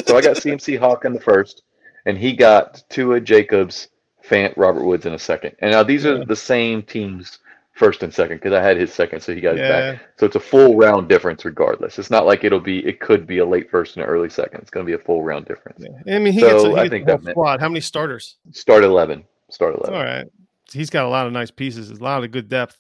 so 0.07 0.17
I 0.17 0.23
got 0.23 0.37
CMC 0.37 0.79
Hawk 0.79 1.05
in 1.05 1.13
the 1.13 1.21
first, 1.21 1.63
and 2.07 2.17
he 2.17 2.33
got 2.33 2.83
Tua 2.89 3.21
Jacobs, 3.21 3.89
Fant, 4.31 4.55
Robert 4.57 4.85
Woods 4.85 5.07
in 5.07 5.13
a 5.15 5.19
second. 5.19 5.57
And 5.59 5.73
now 5.73 5.83
these 5.83 6.05
Yeah. 6.05 6.13
are 6.13 6.25
the 6.25 6.37
same 6.37 6.83
teams 6.83 7.39
first 7.73 8.03
and 8.03 8.13
second 8.13 8.37
because 8.37 8.53
I 8.53 8.63
had 8.63 8.77
his 8.77 8.93
second, 8.93 9.21
so 9.23 9.35
he 9.35 9.41
got 9.41 9.57
his 9.57 9.67
back. 9.69 10.01
So 10.19 10.27
it's 10.27 10.37
a 10.37 10.41
full 10.41 10.77
round 10.77 11.09
difference 11.09 11.45
regardless. 11.45 11.99
It's 11.99 12.11
not 12.11 12.27
like 12.27 12.45
it'll 12.45 12.61
be 12.61 12.87
it 12.87 13.01
could 13.01 13.27
be 13.27 13.39
a 13.39 13.45
late 13.47 13.71
first 13.71 13.97
and 13.97 14.05
an 14.05 14.11
early 14.11 14.29
second. 14.31 14.61
It's 14.61 14.71
gonna 14.71 14.85
be 14.85 14.93
a 14.93 14.99
full 14.99 15.23
round 15.23 15.47
difference. 15.47 15.83
yeah. 16.07 16.15
I 16.15 16.19
mean, 16.19 16.33
he 16.33 16.41
gets, 16.41 16.55
a, 16.55 16.61
So, 16.61 16.75
he 16.75 16.81
I 16.81 16.89
think 16.89 17.09
a 17.09 17.13
whole 17.13 17.21
that 17.25 17.31
squad. 17.33 17.61
How 17.61 17.69
many 17.69 17.81
starters? 17.81 18.37
Start 18.53 18.85
eleven. 18.85 19.25
Start 19.51 19.75
eleven. 19.77 19.95
All 19.95 20.05
right. 20.05 20.27
He's 20.73 20.91
got 20.91 21.05
a 21.05 21.09
lot 21.09 21.27
of 21.27 21.33
nice 21.33 21.51
pieces. 21.51 21.91
A 21.91 21.95
lot 22.03 22.23
of 22.23 22.31
good 22.31 22.49
depth 22.49 22.77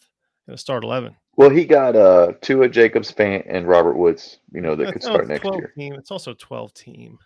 in 0.46 0.54
a 0.54 0.58
start 0.58 0.84
eleven. 0.84 1.16
Well, 1.36 1.50
he 1.50 1.64
got 1.64 1.96
uh 1.96 2.32
Tua 2.42 2.68
Jacobs, 2.68 3.10
Fant, 3.10 3.44
and 3.48 3.66
Robert 3.66 3.94
Woods, 3.96 4.38
you 4.52 4.60
know, 4.60 4.76
that 4.76 4.84
That's- 4.84 4.92
could 4.92 5.02
start 5.02 5.28
next 5.28 5.44
year. 5.46 5.72
Team. 5.76 5.94
It's 5.94 6.10
also 6.10 6.34
twelve 6.34 6.74
team. 6.74 7.18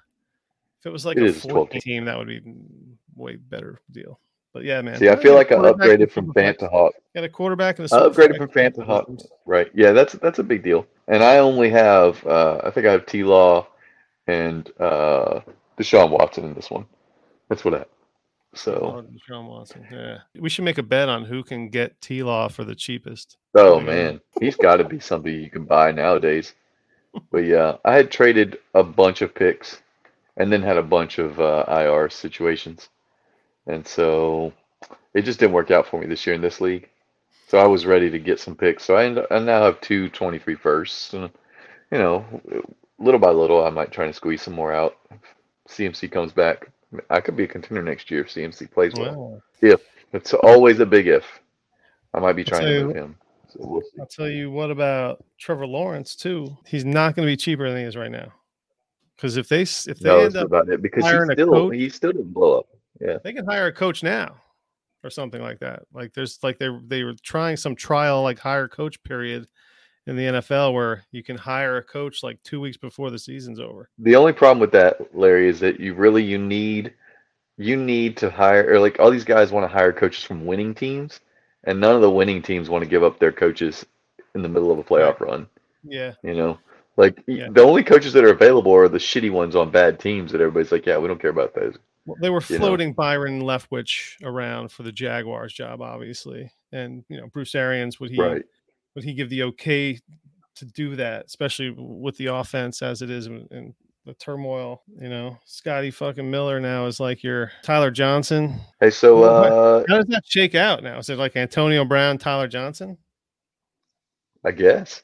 If 0.85 0.89
it 0.89 0.93
was 0.93 1.07
like 1.07 1.16
It 1.16 1.22
a 1.22 1.26
is 1.26 1.41
12 1.41 1.57
14 1.70 1.80
team, 1.80 2.05
that 2.05 2.18
would 2.18 2.26
be 2.26 2.43
way 3.16 3.37
better 3.37 3.80
deal. 3.91 4.20
But 4.53 4.64
yeah, 4.64 4.82
man. 4.82 4.99
See, 4.99 5.09
I 5.09 5.16
feel 5.16 5.32
like 5.32 5.51
I 5.51 5.55
upgraded 5.55 6.11
from. 6.11 6.30
Fant 6.35 6.59
to 6.59 6.68
Hawk. 6.68 6.93
Got 7.14 7.24
a 7.24 7.28
quarterback 7.30 7.78
and 7.78 7.91
a 7.91 7.95
I 7.95 8.01
upgraded 8.01 8.37
from 8.37 8.51
Fant 8.51 8.74
to 8.74 8.85
Hawk. 8.85 9.09
Right. 9.47 9.70
Yeah, 9.72 9.93
that's 9.93 10.12
that's 10.12 10.41
a 10.41 10.43
big 10.43 10.62
deal. 10.62 10.87
And 11.09 11.24
I 11.24 11.39
only 11.39 11.70
have 11.70 12.24
uh 12.26 12.61
I 12.62 12.70
think 12.70 12.87
I 12.87 12.93
have 12.93 13.07
T 13.07 13.24
Law 13.24 13.66
and 14.26 14.70
uh 14.78 15.41
Deshaun 15.78 16.11
Watson 16.11 16.45
in 16.45 16.53
this 16.53 16.70
one. 16.70 16.85
That's 17.49 17.64
what 17.64 17.72
I 17.72 17.78
have. 17.78 17.89
So 18.55 18.72
Oh, 18.74 19.03
Deshaun 19.03 19.49
Watson. 19.49 19.87
Yeah, 19.91 20.18
we 20.39 20.51
should 20.51 20.66
make 20.66 20.76
a 20.76 20.82
bet 20.82 21.09
on 21.09 21.24
who 21.24 21.43
can 21.43 21.70
get 21.70 21.99
T 22.03 22.22
Law 22.22 22.49
for 22.49 22.64
the 22.64 22.74
cheapest. 22.74 23.39
oh 23.55 23.80
man, 23.80 24.20
he's 24.39 24.57
gotta 24.57 24.85
be 24.85 25.01
something 25.01 25.32
you 25.32 25.51
can 25.51 25.64
buy 25.64 25.93
nowadays. 25.93 26.53
But 27.30 27.47
yeah, 27.47 27.78
I 27.87 27.95
had 27.95 28.11
traded 28.11 28.59
a 28.74 28.85
bunch 28.85 29.22
of 29.22 29.35
picks 29.35 29.78
and 30.37 30.53
then 30.53 30.62
had 30.62 30.76
a 30.76 30.82
bunch 30.82 31.18
of 31.18 31.41
uh, 31.41 31.64
IR 31.68 32.11
situations. 32.11 32.89
And 33.66 33.87
so 33.87 34.53
it 35.14 35.22
just 35.22 35.39
didn't 35.39 35.55
work 35.55 35.70
out 35.70 35.87
for 35.87 36.01
me 36.01 36.07
this 36.07 36.26
year 36.26 36.35
in 36.35 36.43
this 36.43 36.61
league. 36.61 36.89
So 37.49 37.59
I 37.59 37.66
was 37.66 37.87
ready 37.87 38.11
to 38.11 38.18
get 38.18 38.41
some 38.41 38.57
picks. 38.57 38.85
So 38.85 38.97
I, 38.97 39.05
end, 39.05 39.20
I 39.30 39.39
now 39.39 39.64
have 39.64 39.80
two 39.80 40.09
23 40.11 40.55
firsts. 40.57 41.12
And, 41.14 41.30
you 41.91 41.99
know, 41.99 42.24
little 42.99 43.20
by 43.20 43.30
little, 43.30 43.64
I 43.64 43.70
might 43.70 43.93
try 43.93 44.07
to 44.07 44.12
squeeze 44.12 44.43
some 44.43 44.55
more 44.55 44.72
out. 44.72 44.97
If 45.11 45.20
CMC 45.68 46.11
comes 46.11 46.32
back. 46.32 46.70
I 47.11 47.20
could 47.20 47.37
be 47.37 47.45
a 47.45 47.49
contender 47.49 47.82
next 47.82 48.11
year 48.11 48.20
if 48.20 48.28
CMC 48.28 48.70
plays 48.70 48.93
well. 48.97 49.43
Wow. 49.62 49.78
It's 50.12 50.32
always 50.32 50.78
a 50.78 50.87
big 50.87 51.09
if. 51.09 51.24
I 52.14 52.20
might 52.20 52.35
be 52.35 52.45
trying 52.45 52.62
to 52.62 52.72
you- 52.72 52.85
move 52.87 52.97
him. 52.97 53.16
So 53.49 53.59
we'll. 53.61 53.82
I'll 54.01 54.07
tell 54.07 54.28
you 54.28 54.51
what 54.51 54.70
about 54.70 55.24
Trevor 55.39 55.66
Lawrence 55.66 56.14
too. 56.16 56.57
He's 56.66 56.85
not 56.85 57.14
going 57.14 57.26
to 57.26 57.32
be 57.32 57.37
cheaper 57.37 57.68
than 57.68 57.78
he 57.78 57.85
is 57.85 57.97
right 57.97 58.11
now. 58.11 58.32
Because 59.17 59.37
if 59.37 59.49
they 59.49 59.62
if 59.62 59.85
they 59.85 60.09
No, 60.09 60.21
end 60.21 60.37
up, 60.37 60.47
about 60.47 60.69
it 60.69 60.83
because 60.83 61.05
he 61.05 61.11
hiring 61.11 61.31
a 61.31 61.35
still 61.35 61.51
coach- 61.51 61.75
he 61.75 61.89
still 61.89 62.12
didn't 62.12 62.33
blow 62.35 62.59
up. 62.59 62.67
Yeah. 63.01 63.19
they 63.25 63.33
can 63.33 63.47
hire 63.47 63.67
a 63.67 63.73
coach 63.73 64.03
now 64.03 64.37
or 65.03 65.11
something 65.11 65.43
like 65.43 65.59
that. 65.61 65.83
Like 65.93 66.12
there's 66.15 66.39
like 66.43 66.59
they 66.59 66.69
they 66.87 67.05
were 67.05 67.15
trying 67.23 67.57
some 67.57 67.75
trial 67.77 68.23
like 68.23 68.39
hire 68.39 68.69
coach 68.69 69.03
period 69.03 69.47
in 70.07 70.17
the 70.17 70.25
NFL 70.25 70.75
where 70.75 71.05
you 71.12 71.23
can 71.23 71.37
hire 71.37 71.77
a 71.79 71.83
coach 71.83 72.23
like 72.23 72.43
two 72.43 72.61
weeks 72.61 72.77
before 72.77 73.11
the 73.11 73.19
season's 73.19 73.59
over. 73.61 73.89
The 73.99 74.17
only 74.17 74.33
problem 74.33 74.61
with 74.61 74.73
that, 74.73 75.15
Larry, 75.15 75.49
is 75.49 75.61
that 75.61 75.81
you 75.81 75.95
really 75.95 76.23
you 76.23 76.39
need 76.39 76.93
you 77.57 77.77
need 77.77 78.17
to 78.19 78.31
hire 78.31 78.73
or 78.73 78.81
like 78.81 78.99
all 79.01 79.11
these 79.11 79.25
guys 79.25 79.53
want 79.53 79.65
to 79.65 79.69
hire 79.75 79.93
coaches 79.93 80.25
from 80.25 80.45
winning 80.45 80.75
teams, 80.75 81.21
and 81.65 81.81
none 81.81 81.95
of 81.95 82.03
the 82.03 82.11
winning 82.11 82.43
teams 82.43 82.69
want 82.69 82.83
to 82.83 82.91
give 82.91 83.03
up 83.05 83.19
their 83.19 83.33
coaches 83.33 83.87
in 84.35 84.43
the 84.43 84.49
middle 84.49 84.73
of 84.73 84.79
a 84.79 84.83
playoff 84.85 85.21
run. 85.21 85.47
Yeah, 85.85 86.12
You 86.23 86.35
know, 86.35 86.59
like 86.97 87.22
Yeah. 87.26 87.49
the 87.51 87.62
only 87.62 87.82
coaches 87.82 88.12
that 88.12 88.24
are 88.24 88.30
available 88.32 88.72
are 88.72 88.88
the 88.88 88.99
shitty 88.99 89.30
ones 89.30 89.57
on 89.57 89.70
bad 89.70 89.99
teams 89.99 90.32
that 90.32 90.40
everybody's 90.40 90.70
like, 90.72 90.86
yeah, 90.86 90.99
we 90.99 91.09
don't 91.09 91.20
care 91.20 91.30
about 91.30 91.55
those. 91.55 91.76
well, 92.07 92.16
they 92.20 92.30
were 92.30 92.42
You 92.49 92.59
know. 92.59 92.66
floating 92.66 92.92
Byron 92.92 93.40
Leftwich 93.42 94.22
around 94.22 94.70
for 94.70 94.82
the 94.82 94.92
Jaguars 94.92 95.53
job, 95.53 95.80
obviously, 95.82 96.51
and 96.72 97.05
you 97.09 97.16
know 97.20 97.26
Bruce 97.28 97.55
Arians 97.55 97.99
would 98.01 98.11
he 98.11 98.20
Right. 98.20 98.42
would 98.95 99.05
he 99.05 99.14
give 99.14 99.30
the 99.30 99.42
okay 99.45 99.99
to 100.57 100.64
do 100.66 100.95
that, 100.97 101.26
especially 101.26 101.70
with 101.76 102.16
the 102.16 102.26
offense 102.26 102.80
as 102.82 103.03
it 103.03 103.11
is 103.11 103.26
and- 103.26 103.51
and 103.51 103.74
the 104.05 104.12
turmoil? 104.14 104.82
You 105.01 105.09
know, 105.09 105.38
Scotty 105.47 105.90
fucking 105.90 106.30
Miller 106.30 106.61
now 106.61 106.84
is 106.86 107.01
like 107.01 107.22
your 107.22 107.51
Tyler 107.62 107.90
Johnson. 107.90 108.61
Hey, 108.80 108.90
so 108.90 109.22
uh, 109.24 109.82
How 109.88 109.97
does 109.97 110.07
that 110.09 110.24
shake 110.26 110.55
out 110.55 110.82
now? 110.82 110.99
Is 110.99 111.09
it 111.09 111.16
like 111.18 111.34
Antonio 111.36 111.86
Brown, 111.86 112.18
Tyler 112.18 112.47
Johnson? 112.49 112.99
I 114.45 114.51
guess. 114.53 115.03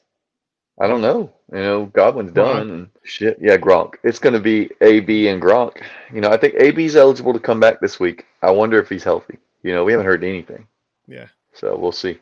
I 0.81 0.87
don't 0.87 1.01
know. 1.01 1.31
You 1.51 1.59
know, 1.59 1.85
Godwin's 1.87 2.31
done 2.31 2.69
and 2.71 2.89
shit. 3.03 3.37
Yeah, 3.39 3.57
Gronk. 3.57 3.95
It's 4.03 4.17
going 4.17 4.33
to 4.33 4.39
be 4.39 4.71
AB 4.81 5.27
and 5.27 5.39
Gronk. 5.39 5.83
You 6.11 6.21
know, 6.21 6.31
I 6.31 6.37
think 6.37 6.55
AB's 6.55 6.95
eligible 6.95 7.33
to 7.33 7.39
come 7.39 7.59
back 7.59 7.79
this 7.79 7.99
week. 7.99 8.25
I 8.41 8.49
wonder 8.49 8.79
if 8.79 8.89
he's 8.89 9.03
healthy. 9.03 9.37
You 9.61 9.73
know, 9.75 9.83
we 9.83 9.91
haven't 9.91 10.07
heard 10.07 10.23
anything, 10.23 10.65
Yeah. 11.07 11.27
so 11.53 11.77
we'll 11.77 11.91
see. 11.91 12.19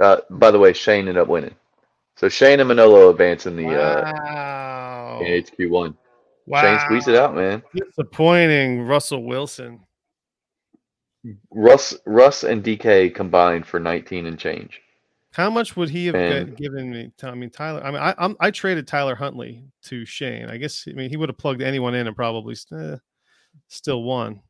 Uh, 0.00 0.18
by 0.30 0.50
the 0.50 0.58
way, 0.58 0.72
Shane 0.72 1.00
ended 1.00 1.18
up 1.18 1.28
winning. 1.28 1.54
So 2.16 2.30
Shane 2.30 2.60
and 2.60 2.68
Manolo 2.68 3.10
advance 3.10 3.44
in 3.46 3.56
the 3.56 3.66
uh, 3.68 4.12
wow. 4.12 5.20
in 5.22 5.42
HQ 5.42 5.70
one. 5.70 5.94
wow. 6.46 6.62
Shane 6.62 6.80
squeezed 6.86 7.08
it 7.08 7.16
out, 7.16 7.34
man. 7.34 7.62
Disappointing, 7.74 8.82
Russell 8.82 9.24
Wilson. 9.24 9.80
Russ, 11.50 11.94
Russ, 12.06 12.44
and 12.44 12.64
DK 12.64 13.14
combined 13.14 13.66
for 13.66 13.78
19 13.78 14.26
and 14.26 14.38
change. 14.38 14.80
How 15.32 15.48
much 15.48 15.76
would 15.76 15.88
he 15.88 16.06
have 16.06 16.14
And- 16.14 16.56
given 16.56 16.90
me? 16.90 17.10
I 17.22 17.34
mean, 17.34 17.50
Tyler. 17.50 17.82
I 17.82 17.90
mean, 17.90 18.00
I 18.02 18.14
I'm, 18.18 18.36
I 18.38 18.50
traded 18.50 18.86
Tyler 18.86 19.14
Huntley 19.14 19.64
to 19.84 20.04
Shane. 20.04 20.48
I 20.48 20.58
guess. 20.58 20.86
I 20.88 20.92
mean, 20.92 21.08
he 21.10 21.16
would 21.16 21.28
have 21.30 21.38
plugged 21.38 21.62
anyone 21.62 21.94
in 21.94 22.06
and 22.06 22.14
probably 22.14 22.54
eh, 22.72 22.96
still 23.68 24.02
won. 24.02 24.40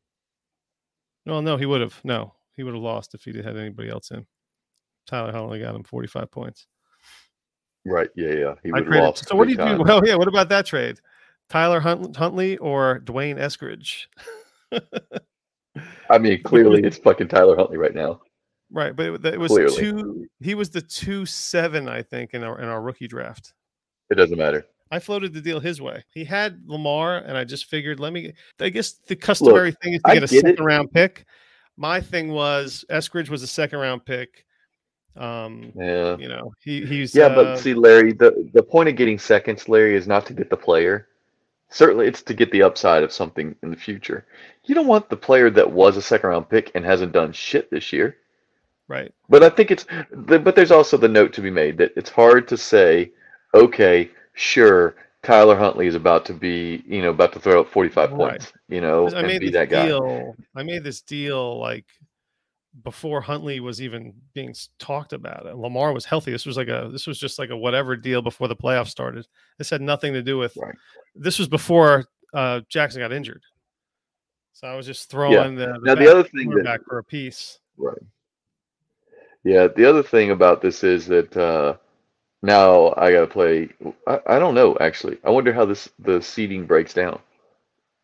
No, 1.24 1.40
no, 1.40 1.56
he 1.56 1.66
would 1.66 1.80
have. 1.80 1.98
No, 2.02 2.34
he 2.56 2.64
would 2.64 2.74
have 2.74 2.82
lost 2.82 3.14
if 3.14 3.22
he 3.22 3.36
had 3.36 3.56
anybody 3.56 3.90
else 3.90 4.10
in. 4.10 4.26
Tyler 5.06 5.32
Huntley 5.32 5.60
got 5.60 5.74
him 5.74 5.84
45 5.84 6.30
points. 6.30 6.66
Right? 7.84 8.08
Yeah, 8.14 8.32
yeah. 8.32 8.54
He 8.62 8.72
would 8.72 8.86
have 8.86 8.94
lost. 9.04 9.28
So 9.28 9.36
what 9.36 9.44
do 9.46 9.50
you 9.52 9.56
do? 9.56 9.82
Well, 9.82 10.00
yeah. 10.04 10.16
What 10.16 10.28
about 10.28 10.48
that 10.50 10.66
trade? 10.66 10.98
Tyler 11.48 11.80
Hunt, 11.80 12.16
Huntley 12.16 12.56
or 12.58 13.00
D'Wayne 13.00 13.36
Eskridge? 13.36 14.06
I 16.10 16.18
mean, 16.18 16.42
clearly 16.42 16.82
it's 16.82 16.98
fucking 16.98 17.28
Tyler 17.28 17.56
Huntley 17.56 17.78
right 17.78 17.94
now. 17.94 18.20
Right, 18.74 18.96
but 18.96 19.06
it, 19.06 19.24
it 19.26 19.38
was 19.40 19.52
Clearly. 19.52 19.76
two. 19.76 20.26
He 20.40 20.54
was 20.54 20.70
the 20.70 20.80
two 20.80 21.26
seven, 21.26 21.88
I 21.88 22.02
think, 22.02 22.32
in 22.32 22.42
our 22.42 22.58
in 22.58 22.68
our 22.68 22.80
rookie 22.80 23.06
draft. 23.06 23.52
It 24.10 24.14
doesn't 24.14 24.38
matter. 24.38 24.66
I 24.90 24.98
floated 24.98 25.32
the 25.34 25.40
deal 25.40 25.60
his 25.60 25.80
way. 25.80 26.02
He 26.12 26.24
had 26.24 26.62
Lamar, 26.66 27.18
and 27.18 27.36
I 27.36 27.44
just 27.44 27.66
figured, 27.66 28.00
let 28.00 28.12
me. 28.12 28.32
I 28.60 28.68
guess 28.70 28.92
the 29.06 29.16
customary 29.16 29.72
thing 29.82 29.92
is 29.94 30.02
to 30.02 30.10
I 30.10 30.14
get 30.14 30.22
a 30.24 30.26
get 30.26 30.36
it. 30.38 30.40
second 30.48 30.64
round 30.64 30.90
pick. 30.92 31.24
My 31.76 32.00
thing 32.00 32.30
was 32.30 32.84
Eskridge 32.90 33.28
was 33.28 33.42
a 33.42 33.46
second 33.46 33.78
round 33.78 34.04
pick. 34.04 34.44
Um, 35.16 35.72
Yeah. 35.76 36.16
you 36.16 36.28
know, 36.28 36.52
he 36.62 36.84
he's 36.86 37.14
Yeah, 37.14 37.26
uh, 37.26 37.34
but 37.34 37.56
see, 37.58 37.74
Larry, 37.74 38.12
the 38.12 38.48
the 38.54 38.62
point 38.62 38.88
of 38.88 38.96
getting 38.96 39.18
seconds, 39.18 39.68
Larry, 39.68 39.94
is 39.96 40.06
not 40.06 40.24
to 40.26 40.32
get 40.34 40.48
the 40.50 40.56
player. 40.56 41.08
Certainly, 41.70 42.06
it's 42.06 42.22
to 42.22 42.34
get 42.34 42.50
the 42.52 42.62
upside 42.62 43.02
of 43.02 43.12
something 43.12 43.54
in 43.62 43.70
the 43.70 43.76
future. 43.76 44.26
You 44.64 44.74
don't 44.74 44.86
want 44.86 45.08
the 45.08 45.16
player 45.16 45.48
that 45.50 45.70
was 45.70 45.96
a 45.96 46.02
second 46.02 46.30
round 46.30 46.48
pick 46.48 46.70
and 46.74 46.84
hasn't 46.84 47.12
done 47.12 47.32
shit 47.32 47.70
this 47.70 47.92
year. 47.92 48.16
Right. 48.88 49.12
But 49.28 49.42
I 49.42 49.48
think 49.50 49.70
it's, 49.70 49.86
but 50.12 50.54
there's 50.54 50.70
also 50.70 50.96
the 50.96 51.08
note 51.08 51.32
to 51.34 51.40
be 51.40 51.50
made 51.50 51.78
that 51.78 51.92
it's 51.96 52.10
hard 52.10 52.46
to 52.48 52.56
say, 52.56 53.12
okay, 53.54 54.10
sure, 54.34 54.94
Tyler 55.22 55.56
Huntley 55.56 55.86
is 55.86 55.94
about 55.94 56.24
to 56.26 56.32
be, 56.34 56.82
you 56.86 57.00
know, 57.02 57.10
about 57.10 57.32
to 57.34 57.40
throw 57.40 57.60
up 57.60 57.68
45 57.70 58.10
Right. 58.10 58.16
points, 58.18 58.52
you 58.68 58.80
know, 58.80 59.08
I 59.08 59.20
and 59.20 59.28
be 59.28 59.38
this 59.38 59.52
that 59.52 59.70
guy. 59.70 59.86
deal. 59.86 60.34
I 60.56 60.62
made 60.62 60.82
this 60.84 61.00
deal 61.02 61.60
like 61.60 61.84
before 62.84 63.20
Huntley 63.20 63.60
was 63.60 63.80
even 63.82 64.14
being 64.34 64.54
talked 64.78 65.12
about. 65.12 65.46
And 65.46 65.60
Lamar 65.60 65.92
was 65.92 66.04
healthy. 66.04 66.32
This 66.32 66.46
was 66.46 66.56
like 66.56 66.68
a 66.68 66.88
this 66.90 67.06
was 67.06 67.18
just 67.18 67.38
like 67.38 67.50
a 67.50 67.56
whatever 67.56 67.94
deal 67.96 68.20
before 68.22 68.48
the 68.48 68.56
playoffs 68.56 68.88
started. 68.88 69.26
This 69.58 69.70
had 69.70 69.80
nothing 69.82 70.12
to 70.14 70.22
do 70.22 70.38
with. 70.38 70.56
Right. 70.56 70.74
This 71.14 71.38
was 71.38 71.48
before 71.48 72.06
uh, 72.34 72.62
Jackson 72.68 73.00
got 73.02 73.12
injured. 73.12 73.42
So 74.54 74.66
I 74.66 74.74
was 74.74 74.86
just 74.86 75.10
throwing 75.10 75.54
the, 75.54 75.78
Now, 75.82 75.94
the 75.94 76.10
other 76.10 76.22
thing 76.24 76.40
that, 76.40 76.44
quarterback 76.46 76.80
for 76.86 76.98
a 76.98 77.04
piece. 77.04 77.58
right. 77.76 77.96
Yeah, 79.44 79.66
the 79.68 79.88
other 79.88 80.02
thing 80.02 80.30
about 80.30 80.62
this 80.62 80.84
is 80.84 81.06
that 81.06 81.36
uh, 81.36 81.76
now 82.42 82.94
I 82.96 83.12
got 83.12 83.20
to 83.22 83.26
play. 83.26 83.70
I, 84.06 84.20
I 84.26 84.38
don't 84.38 84.54
know, 84.54 84.76
actually. 84.80 85.18
I 85.24 85.30
wonder 85.30 85.52
how 85.52 85.64
this 85.64 85.88
the 85.98 86.20
seeding 86.22 86.66
breaks 86.66 86.94
down. 86.94 87.18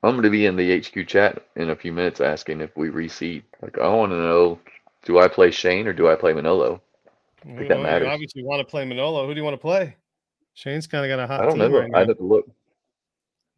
I'm 0.02 0.12
going 0.12 0.22
to 0.22 0.30
be 0.30 0.46
in 0.46 0.56
the 0.56 0.78
HQ 0.78 1.08
chat 1.08 1.44
in 1.56 1.70
a 1.70 1.76
few 1.76 1.92
minutes 1.92 2.20
asking 2.20 2.60
if 2.60 2.76
we 2.76 2.88
reseed. 2.88 3.42
Like, 3.62 3.78
I 3.78 3.88
want 3.88 4.12
to 4.12 4.16
know 4.16 4.58
do 5.04 5.18
I 5.18 5.28
play 5.28 5.50
Shane 5.50 5.86
or 5.86 5.92
do 5.92 6.08
I 6.08 6.14
play 6.14 6.32
Manolo? 6.32 6.80
You 7.46 7.56
think 7.56 7.68
that 7.68 7.80
matters. 7.80 8.06
You 8.06 8.12
obviously 8.12 8.42
want 8.44 8.60
to 8.60 8.64
play 8.64 8.84
Manolo. 8.84 9.26
Who 9.26 9.34
do 9.34 9.38
you 9.38 9.44
want 9.44 9.54
to 9.54 9.60
play? 9.60 9.96
Shane's 10.54 10.86
kind 10.86 11.04
of 11.04 11.16
got 11.16 11.22
a 11.22 11.26
hot 11.26 11.40
I 11.40 11.46
don't 11.46 11.58
team 11.58 11.72
know. 11.72 11.78
right. 11.80 11.90
I'd 11.94 12.08
have 12.08 12.18
to 12.18 12.24
look. 12.24 12.48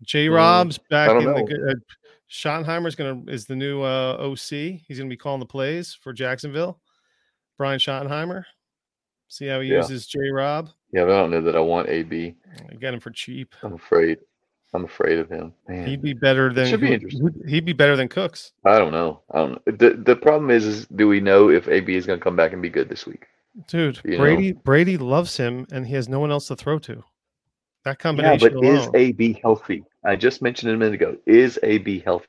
J. 0.02 0.28
Mm, 0.28 0.34
Rob's 0.34 0.78
back 0.78 1.10
I 1.10 1.18
in 1.18 1.24
the 1.24 1.32
know. 1.32 1.44
good. 1.44 1.70
Uh, 1.70 1.74
Schottenheimer's 2.30 2.94
gonna 2.94 3.22
is 3.26 3.46
the 3.46 3.56
new 3.56 3.82
uh, 3.82 4.16
OC. 4.20 4.80
He's 4.86 4.98
gonna 4.98 5.08
be 5.10 5.16
calling 5.16 5.40
the 5.40 5.46
plays 5.46 5.98
for 6.00 6.12
Jacksonville. 6.12 6.78
Brian 7.60 7.78
Schottenheimer. 7.78 8.44
See 9.28 9.46
how 9.46 9.60
he 9.60 9.68
Yeah. 9.68 9.76
uses 9.82 10.06
J. 10.06 10.18
Rob. 10.30 10.70
Yeah, 10.94 11.04
but 11.04 11.12
I 11.12 11.18
don't 11.20 11.30
know 11.30 11.42
that 11.42 11.54
I 11.54 11.60
want 11.60 11.90
AB. 11.90 12.34
I 12.70 12.74
got 12.76 12.94
him 12.94 13.00
for 13.00 13.10
cheap. 13.10 13.54
I'm 13.62 13.74
afraid. 13.74 14.16
I'm 14.72 14.86
afraid 14.86 15.18
of 15.18 15.28
him. 15.28 15.52
Man, 15.68 15.86
He'd 15.86 16.00
be 16.00 16.14
better 16.14 16.50
than 16.54 16.68
should 16.68 16.80
be 16.80 16.94
interesting. 16.94 17.30
He'd 17.46 17.66
be 17.66 17.74
better 17.74 17.96
than 17.96 18.08
Cooks, 18.08 18.52
I 18.64 18.78
don't 18.78 18.92
know. 18.92 19.20
I 19.30 19.38
don't 19.40 19.50
know. 19.66 19.72
The 19.76 19.90
the 19.90 20.16
problem 20.16 20.50
is, 20.50 20.64
is 20.64 20.86
do 20.86 21.06
we 21.06 21.20
know 21.20 21.50
if 21.50 21.68
AB 21.68 21.94
is 21.94 22.06
going 22.06 22.18
to 22.18 22.24
come 22.24 22.34
back 22.34 22.54
and 22.54 22.62
be 22.62 22.70
good 22.70 22.88
this 22.88 23.04
week? 23.06 23.26
dude. 23.68 24.00
You 24.04 24.12
know. 24.12 24.18
Brady 24.18 24.52
Brady 24.52 24.96
loves 24.96 25.36
him, 25.36 25.66
and 25.70 25.86
he 25.86 25.94
has 25.96 26.08
no 26.08 26.18
one 26.18 26.30
else 26.30 26.46
to 26.48 26.56
throw 26.56 26.78
to. 26.78 27.04
That 27.84 27.90
Yeah, 27.90 27.94
combination 27.96 28.54
but 28.54 28.64
is. 28.64 28.88
AB 28.94 29.38
healthy? 29.42 29.84
I 30.02 30.16
just 30.16 30.40
mentioned 30.40 30.70
it 30.70 30.76
a 30.76 30.78
minute 30.78 30.94
ago. 30.94 31.18
Is 31.26 31.58
AB 31.62 31.98
healthy? 31.98 32.26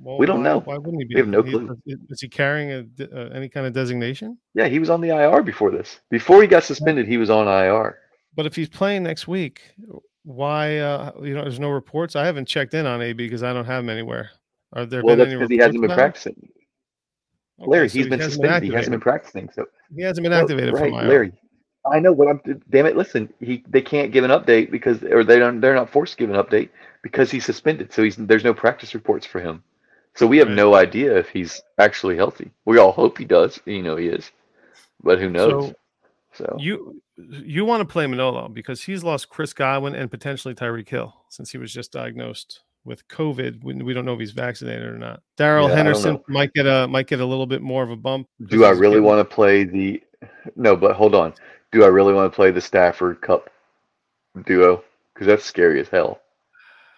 Well, 0.00 0.18
we 0.18 0.26
don't 0.26 0.38
why- 0.38 0.44
know. 0.44 0.60
Why 0.60 0.78
wouldn't 0.78 1.02
he 1.02 1.08
be? 1.08 1.14
We 1.14 1.20
have 1.20 1.28
no 1.28 1.42
He- 1.42 1.50
clue. 1.50 1.76
Is, 1.86 1.98
is 2.10 2.20
he 2.20 2.28
carrying 2.28 2.70
a, 2.70 3.04
uh, 3.04 3.28
any 3.34 3.48
kind 3.48 3.66
of 3.66 3.72
designation? 3.72 4.38
Yeah, 4.54 4.68
he 4.68 4.78
was 4.78 4.90
on 4.90 5.00
the 5.00 5.08
IR 5.10 5.42
before 5.42 5.70
this. 5.70 6.00
Before 6.10 6.40
he 6.42 6.48
got 6.48 6.64
suspended, 6.64 7.06
he 7.06 7.16
was 7.18 7.30
on 7.30 7.46
IR. 7.48 7.98
But 8.34 8.46
if 8.46 8.56
he's 8.56 8.68
playing 8.68 9.02
next 9.02 9.28
week, 9.28 9.60
why? 10.24 10.78
Uh, 10.78 11.12
you 11.22 11.34
know, 11.34 11.42
there's 11.42 11.60
no 11.60 11.70
reports. 11.70 12.16
I 12.16 12.24
haven't 12.24 12.46
checked 12.48 12.74
in 12.74 12.86
on 12.86 13.02
AB 13.02 13.24
because 13.24 13.42
I 13.42 13.52
don't 13.52 13.64
have 13.66 13.84
him 13.84 13.90
anywhere. 13.90 14.30
Are 14.72 14.86
there 14.86 15.02
Well, 15.02 15.16
been 15.16 15.18
that's 15.18 15.28
any 15.30 15.36
because 15.38 15.50
he 15.50 15.58
hasn't 15.58 15.80
been 15.82 15.90
practicing. 15.90 16.36
Okay, 17.60 17.68
Larry, 17.70 17.88
so 17.88 17.98
he's 17.98 18.08
been 18.08 18.18
hasn't 18.20 18.32
suspended. 18.42 18.62
he 18.70 18.74
hasn't 18.74 18.92
been 18.92 19.00
practicing. 19.00 19.48
So 19.54 19.66
He 19.94 20.02
hasn't 20.02 20.22
been 20.24 20.32
Well, 20.32 20.40
activated 20.40 20.74
right, 20.74 20.90
from 20.90 20.94
IR. 21.00 21.08
Larry. 21.08 21.32
I 21.90 21.98
know, 21.98 22.14
but 22.14 22.28
I'm 22.28 22.40
damn 22.70 22.86
it. 22.86 22.96
Listen, 22.96 23.32
he 23.40 23.64
they 23.68 23.82
can't 23.82 24.12
give 24.12 24.24
an 24.24 24.30
update 24.30 24.70
because, 24.70 25.02
or 25.02 25.24
they 25.24 25.38
don't. 25.38 25.60
They're 25.60 25.74
not 25.74 25.90
forced 25.90 26.12
to 26.12 26.18
give 26.18 26.30
an 26.30 26.42
update 26.42 26.68
because 27.02 27.30
he's 27.30 27.44
suspended. 27.44 27.92
So 27.92 28.02
he's 28.02 28.16
there's 28.16 28.44
no 28.44 28.54
practice 28.54 28.94
reports 28.94 29.26
for 29.26 29.40
him. 29.40 29.62
So 30.14 30.26
we 30.26 30.38
have 30.38 30.48
Right. 30.48 30.56
no 30.56 30.74
idea 30.74 31.16
if 31.16 31.28
he's 31.30 31.62
actually 31.78 32.16
healthy. 32.16 32.50
We 32.66 32.78
all 32.78 32.92
hope 32.92 33.18
he 33.18 33.24
does. 33.24 33.58
You 33.64 33.82
know 33.82 33.96
he 33.96 34.06
is, 34.08 34.30
but 35.02 35.18
who 35.18 35.30
knows? 35.30 35.66
So 35.66 35.74
So, 36.34 36.56
you 36.58 37.00
you 37.16 37.64
want 37.64 37.80
to 37.80 37.92
play 37.92 38.06
Manolo 38.06 38.48
because 38.48 38.82
he's 38.82 39.04
lost 39.04 39.28
Chris 39.28 39.52
Godwin 39.52 39.94
and 39.94 40.10
potentially 40.10 40.54
Tyreek 40.54 40.88
Hill 40.88 41.14
since 41.28 41.50
he 41.50 41.58
was 41.58 41.72
just 41.72 41.92
diagnosed 41.92 42.60
with 42.84 43.06
COVID. 43.08 43.62
We, 43.62 43.74
we 43.74 43.92
don't 43.92 44.04
know 44.04 44.14
if 44.14 44.20
he's 44.20 44.32
vaccinated 44.32 44.84
or 44.84 44.98
not. 44.98 45.22
Darrell 45.36 45.68
Yeah, 45.68 45.76
Henderson 45.76 46.18
might 46.28 46.52
get 46.52 46.66
a 46.66 46.86
might 46.88 47.06
get 47.06 47.20
a 47.20 47.26
little 47.26 47.46
bit 47.46 47.62
more 47.62 47.82
of 47.82 47.90
a 47.90 47.96
bump. 47.96 48.28
do 48.46 48.64
I 48.64 48.70
really 48.70 49.00
want 49.00 49.18
to 49.28 49.34
play 49.34 49.64
the? 49.64 50.02
No, 50.56 50.76
but 50.76 50.94
hold 50.96 51.14
on. 51.14 51.34
Do 51.72 51.84
I 51.84 51.88
really 51.88 52.12
want 52.12 52.30
to 52.30 52.36
play 52.36 52.50
the 52.50 52.60
Stafford 52.60 53.20
Kupp 53.20 53.50
duo? 54.46 54.84
Because 55.12 55.26
that's 55.26 55.44
scary 55.44 55.80
as 55.80 55.88
hell. 55.88 56.20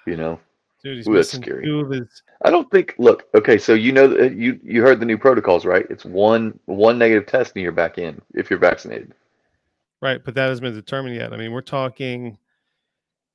You 0.07 0.16
know. 0.16 0.41
Dude, 0.83 0.99
he's 0.99 1.09
Ooh, 1.09 1.14
that's 1.14 1.33
scary. 1.33 1.66
his. 1.91 2.22
I 2.45 2.51
don't 2.51 2.70
think. 2.70 2.95
Look, 2.99 3.25
okay, 3.35 3.57
so 3.57 3.72
you 3.72 3.91
know 3.91 4.07
that 4.07 4.35
you 4.35 4.61
you 4.62 4.83
heard 4.83 5.01
the 5.01 5.07
new 5.07 5.16
protocols, 5.16 5.64
right? 5.64 5.87
It's 5.89 6.05
one 6.05 6.59
one 6.66 6.99
negative 6.99 7.27
test 7.27 7.53
and 7.55 7.62
you're 7.62 7.72
back 7.72 7.97
in 7.97 8.20
if 8.35 8.51
you're 8.51 8.59
vaccinated. 8.59 9.14
Right, 10.03 10.22
but 10.22 10.35
that 10.35 10.49
hasn't 10.49 10.62
been 10.62 10.75
determined 10.75 11.16
yet. 11.16 11.33
I 11.33 11.39
mean, 11.39 11.53
we're 11.53 11.62
talking, 11.62 12.37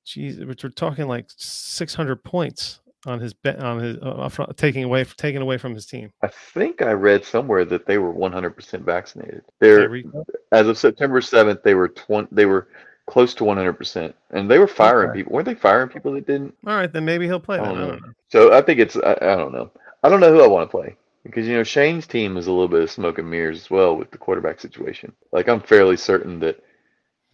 geez, 0.05 0.37
we're 0.37 0.55
we're 0.61 0.69
talking 0.69 1.07
like 1.07 1.25
600 1.35 2.23
points 2.23 2.81
on 3.05 3.19
his 3.19 3.33
bet 3.33 3.59
on 3.59 3.79
his 3.79 3.97
uh, 3.97 4.29
taking 4.57 4.83
away 4.83 5.03
taken 5.03 5.41
away 5.41 5.57
from 5.57 5.73
his 5.73 5.85
team. 5.85 6.11
I 6.21 6.27
think 6.27 6.81
I 6.81 6.91
read 6.91 7.23
somewhere 7.23 7.65
that 7.65 7.85
they 7.85 7.97
were 7.97 8.13
100% 8.13 8.81
vaccinated. 8.81 9.43
They're 9.59 10.03
as 10.51 10.67
of 10.67 10.77
September 10.77 11.21
7th, 11.21 11.63
they 11.63 11.75
were 11.75 11.89
20. 11.89 12.27
They 12.31 12.45
were 12.45 12.67
close 13.07 13.33
to 13.35 13.43
100%, 13.43 14.13
and 14.31 14.49
they 14.51 14.59
were 14.59 14.67
firing 14.67 15.09
Okay. 15.09 15.19
people. 15.19 15.33
Weren't 15.33 15.45
they 15.45 15.55
firing 15.55 15.89
people 15.89 16.13
that 16.13 16.27
didn't? 16.27 16.55
All 16.67 16.75
right, 16.75 16.91
then 16.91 17.05
maybe 17.05 17.25
he'll 17.25 17.39
play. 17.39 17.57
I 17.57 17.63
don't 17.65 17.77
I 17.77 17.87
don't 17.87 18.01
know. 18.01 18.13
So 18.29 18.53
I 18.53 18.61
think 18.61 18.79
it's. 18.79 18.95
I, 18.97 19.13
I 19.21 19.35
don't 19.35 19.51
know. 19.51 19.71
I 20.03 20.09
don't 20.09 20.19
know 20.19 20.31
who 20.31 20.43
I 20.43 20.47
want 20.47 20.69
to 20.69 20.77
play 20.77 20.95
because 21.23 21.47
you 21.47 21.55
know 21.55 21.63
Shane's 21.63 22.07
team 22.07 22.37
is 22.37 22.47
a 22.47 22.51
little 22.51 22.67
bit 22.67 22.83
of 22.83 22.91
smoke 22.91 23.17
and 23.17 23.29
mirrors 23.29 23.59
as 23.59 23.69
well 23.69 23.95
with 23.95 24.11
the 24.11 24.17
quarterback 24.17 24.59
situation. 24.59 25.11
Like 25.31 25.49
I'm 25.49 25.61
fairly 25.61 25.97
certain 25.97 26.39
that 26.39 26.63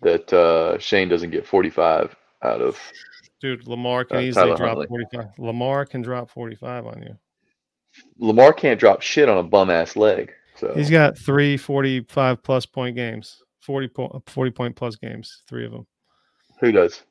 that 0.01 0.31
uh, 0.33 0.77
Shane 0.77 1.09
doesn't 1.09 1.31
get 1.31 1.45
45 1.47 2.15
out 2.43 2.61
of 2.61 2.79
Dude, 3.45 3.67
Lamar 3.67 4.03
can 4.05 4.17
Uh, 4.17 4.21
easily 4.21 4.45
Tyler 4.45 4.57
drop 4.57 4.67
Huntley. 4.69 4.87
45. 4.87 5.37
Lamar 5.37 5.85
can 5.85 6.01
drop 6.01 6.31
45 6.31 6.87
on 6.87 7.03
you. 7.03 7.15
Lamar 8.17 8.51
can't 8.53 8.79
drop 8.79 9.03
shit 9.03 9.29
on 9.29 9.37
a 9.37 9.43
bum 9.43 9.69
ass 9.69 9.95
leg. 9.95 10.33
So 10.55 10.73
He's 10.73 10.89
got 10.89 11.15
three 11.15 11.55
45 11.55 12.41
plus 12.41 12.65
point 12.65 12.95
games, 12.95 13.43
40 13.61 13.87
point, 13.89 14.29
40 14.29 14.49
point 14.51 14.75
plus 14.75 14.95
games, 14.95 15.43
three 15.47 15.63
of 15.63 15.71
them. 15.73 15.85
who 16.59 16.71
does? 16.71 17.03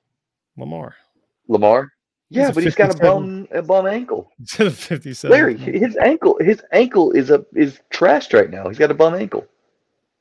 Lamar. 0.57 0.97
Lamar? 1.47 1.93
Yeah, 2.31 2.49
a 2.49 2.53
but 2.53 2.65
he's 2.65 2.75
got 2.75 2.93
a 2.93 2.99
bum 2.99 3.47
a 3.53 3.63
bum 3.63 3.87
ankle. 3.87 4.33
Instead 4.41 4.67
of 4.67 4.77
57. 4.77 5.31
Larry, 5.31 5.57
his 5.57 5.97
ankle 5.99 6.37
his 6.41 6.61
ankle 6.73 7.13
is 7.13 7.31
a 7.31 7.47
is 7.55 7.79
trashed 7.93 8.35
right 8.37 8.51
now. 8.51 8.67
He's 8.69 8.79
got 8.79 8.91
a 8.91 8.95
bum 8.95 9.15
ankle. 9.15 9.47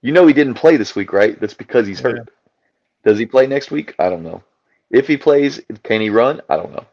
You 0.04 0.12
know 0.12 0.28
he 0.28 0.34
didn't 0.34 0.54
play 0.54 0.78
this 0.78 0.96
week, 0.96 1.12
right? 1.12 1.40
That's 1.40 1.56
because 1.56 1.88
he's 1.88 2.02
Yeah. 2.02 2.10
hurt. 2.12 2.30
Does 3.04 3.18
he 3.18 3.26
play 3.26 3.48
next 3.48 3.72
week? 3.72 3.96
I 3.98 4.10
don't 4.10 4.22
know. 4.22 4.44
If 4.94 5.08
he 5.08 5.18
plays, 5.18 5.60
can 5.84 6.00
he 6.00 6.10
run? 6.10 6.42
I 6.50 6.56
don't 6.56 6.72
know. 6.72 6.86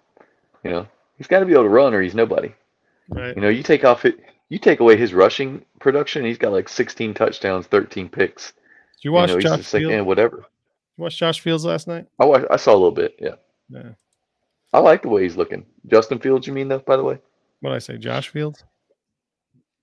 You 0.64 0.70
know, 0.70 0.86
he's 1.16 1.26
got 1.28 1.40
to 1.40 1.46
be 1.46 1.52
able 1.52 1.62
to 1.64 1.68
run, 1.68 1.94
or 1.94 2.02
he's 2.02 2.14
nobody. 2.14 2.52
Right. 3.08 3.34
You 3.36 3.42
know, 3.42 3.48
you 3.48 3.62
take 3.62 3.84
off 3.84 4.04
it, 4.04 4.18
you 4.48 4.58
take 4.58 4.80
away 4.80 4.96
his 4.96 5.14
rushing 5.14 5.64
production. 5.78 6.24
He's 6.24 6.38
got 6.38 6.52
like 6.52 6.68
16 6.68 7.14
touchdowns, 7.14 7.66
13 7.66 8.08
picks. 8.08 8.52
Did 8.52 8.54
you 9.04 9.10
You 9.10 9.12
watch 9.12 9.28
know, 9.28 9.36
he's 9.36 9.44
Josh 9.44 9.58
just 9.58 9.74
like, 9.74 9.84
eh, 9.84 10.00
whatever. 10.00 10.44
You 10.96 11.04
watch 11.04 11.16
Josh 11.16 11.40
Fields 11.40 11.64
last 11.64 11.86
night? 11.86 12.06
I 12.18 12.24
wa- 12.24 12.44
I 12.50 12.56
saw 12.56 12.72
a 12.72 12.74
little 12.74 12.90
bit. 12.90 13.16
Yeah, 13.20 13.34
Yeah. 13.68 13.90
I 14.72 14.78
like 14.80 15.02
the 15.02 15.08
way 15.08 15.22
he's 15.22 15.36
looking. 15.36 15.66
Justin 15.86 16.18
Fields, 16.20 16.46
you 16.46 16.52
mean 16.52 16.68
though? 16.68 16.78
By 16.80 16.96
the 16.96 17.04
way, 17.04 17.18
What 17.60 17.70
did 17.70 17.76
I 17.76 17.78
say? 17.80 17.96
Josh 17.98 18.28
Fields? 18.28 18.64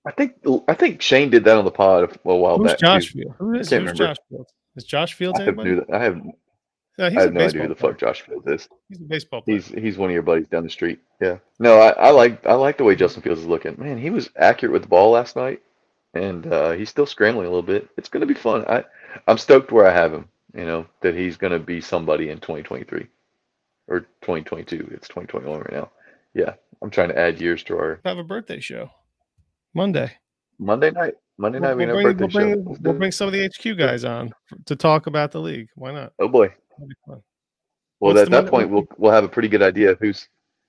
I 0.06 0.10
think 0.12 0.34
I 0.68 0.74
think 0.74 1.02
Shane 1.02 1.28
did 1.30 1.44
that 1.44 1.58
on 1.58 1.64
the 1.64 1.70
pod 1.70 2.04
a, 2.24 2.28
a 2.30 2.36
while 2.36 2.56
Who's 2.58 2.70
back. 2.70 2.78
Josh. 2.78 3.12
Fields? 3.12 3.34
Who 3.38 3.52
is 3.54 3.68
who's 3.68 3.72
remember. 3.78 3.92
Josh 3.94 4.16
Fields? 4.30 4.52
Is 4.76 4.84
Josh 4.84 5.14
Fields 5.14 5.38
I 5.38 5.42
have, 5.44 5.48
anybody? 5.58 5.70
knew 5.70 5.84
that. 5.86 5.94
I 5.94 6.02
have 6.04 6.20
Yeah, 6.98 7.10
he's 7.10 7.18
I 7.18 7.24
a 7.24 7.24
have 7.26 7.34
no 7.34 7.46
idea 7.46 7.62
who 7.62 7.68
the 7.68 7.74
player. 7.74 7.92
fuck 7.92 7.98
Josh 7.98 8.22
Fields 8.22 8.46
is. 8.46 8.68
He's 8.88 9.00
a 9.00 9.04
baseball 9.04 9.42
player. 9.42 9.58
He's 9.58 9.68
he's 9.68 9.98
one 9.98 10.10
of 10.10 10.14
your 10.14 10.22
buddies 10.22 10.48
down 10.48 10.64
the 10.64 10.70
street. 10.70 11.00
Yeah. 11.20 11.38
No, 11.60 11.78
I, 11.80 11.90
I 11.90 12.10
like 12.10 12.44
I 12.46 12.54
like 12.54 12.76
the 12.78 12.84
way 12.84 12.96
Justin 12.96 13.22
Fields 13.22 13.40
is 13.40 13.46
looking. 13.46 13.76
Man, 13.78 13.98
he 13.98 14.10
was 14.10 14.30
accurate 14.36 14.72
with 14.72 14.82
the 14.82 14.88
ball 14.88 15.12
last 15.12 15.36
night, 15.36 15.62
and 16.14 16.46
uh, 16.52 16.72
he's 16.72 16.90
still 16.90 17.06
scrambling 17.06 17.46
a 17.46 17.50
little 17.50 17.62
bit. 17.62 17.88
It's 17.96 18.08
going 18.08 18.20
to 18.22 18.26
be 18.26 18.34
fun. 18.34 18.64
I 18.68 18.84
I'm 19.28 19.38
stoked 19.38 19.72
where 19.72 19.86
I 19.86 19.92
have 19.94 20.12
him. 20.12 20.28
You 20.54 20.66
know 20.66 20.86
that 21.02 21.14
he's 21.14 21.36
going 21.36 21.52
to 21.52 21.58
be 21.60 21.80
somebody 21.80 22.30
in 22.30 22.38
2023 22.38 23.06
or 23.88 24.00
2022. 24.00 24.90
It's 24.92 25.08
2021 25.08 25.60
right 25.60 25.72
now. 25.72 25.90
Yeah, 26.34 26.54
I'm 26.82 26.90
trying 26.90 27.10
to 27.10 27.18
add 27.18 27.40
years 27.40 27.62
to 27.64 27.76
our 27.76 28.00
have 28.04 28.18
a 28.18 28.24
birthday 28.24 28.60
show 28.60 28.90
Monday. 29.74 30.10
Monday 30.58 30.90
night. 30.90 31.14
Monday 31.40 31.60
We'll, 31.60 31.68
night 31.68 31.76
we 31.76 31.86
we'll 31.86 31.94
bring, 31.94 32.16
birthday 32.16 32.24
we'll, 32.24 32.54
bring, 32.54 32.64
show. 32.64 32.76
We'll 32.82 32.98
bring 32.98 33.12
some 33.12 33.28
of 33.28 33.32
the 33.32 33.46
HQ 33.46 33.78
guys 33.78 34.04
on 34.04 34.32
to 34.66 34.74
talk 34.74 35.06
about 35.06 35.30
the 35.30 35.40
league. 35.40 35.68
Why 35.76 35.92
not? 35.92 36.12
Oh 36.18 36.26
boy. 36.28 36.52
That'd 36.78 36.88
be 36.88 36.94
fun. 37.06 37.22
Well, 38.00 38.14
What's 38.14 38.22
at 38.22 38.30
that 38.30 38.44
Monday 38.44 38.50
point, 38.50 38.70
we'll 38.70 38.86
we'll 38.96 39.12
have 39.12 39.24
a 39.24 39.28
pretty 39.28 39.48
good 39.48 39.62
idea 39.62 39.90
of 39.90 39.98
who's 39.98 40.28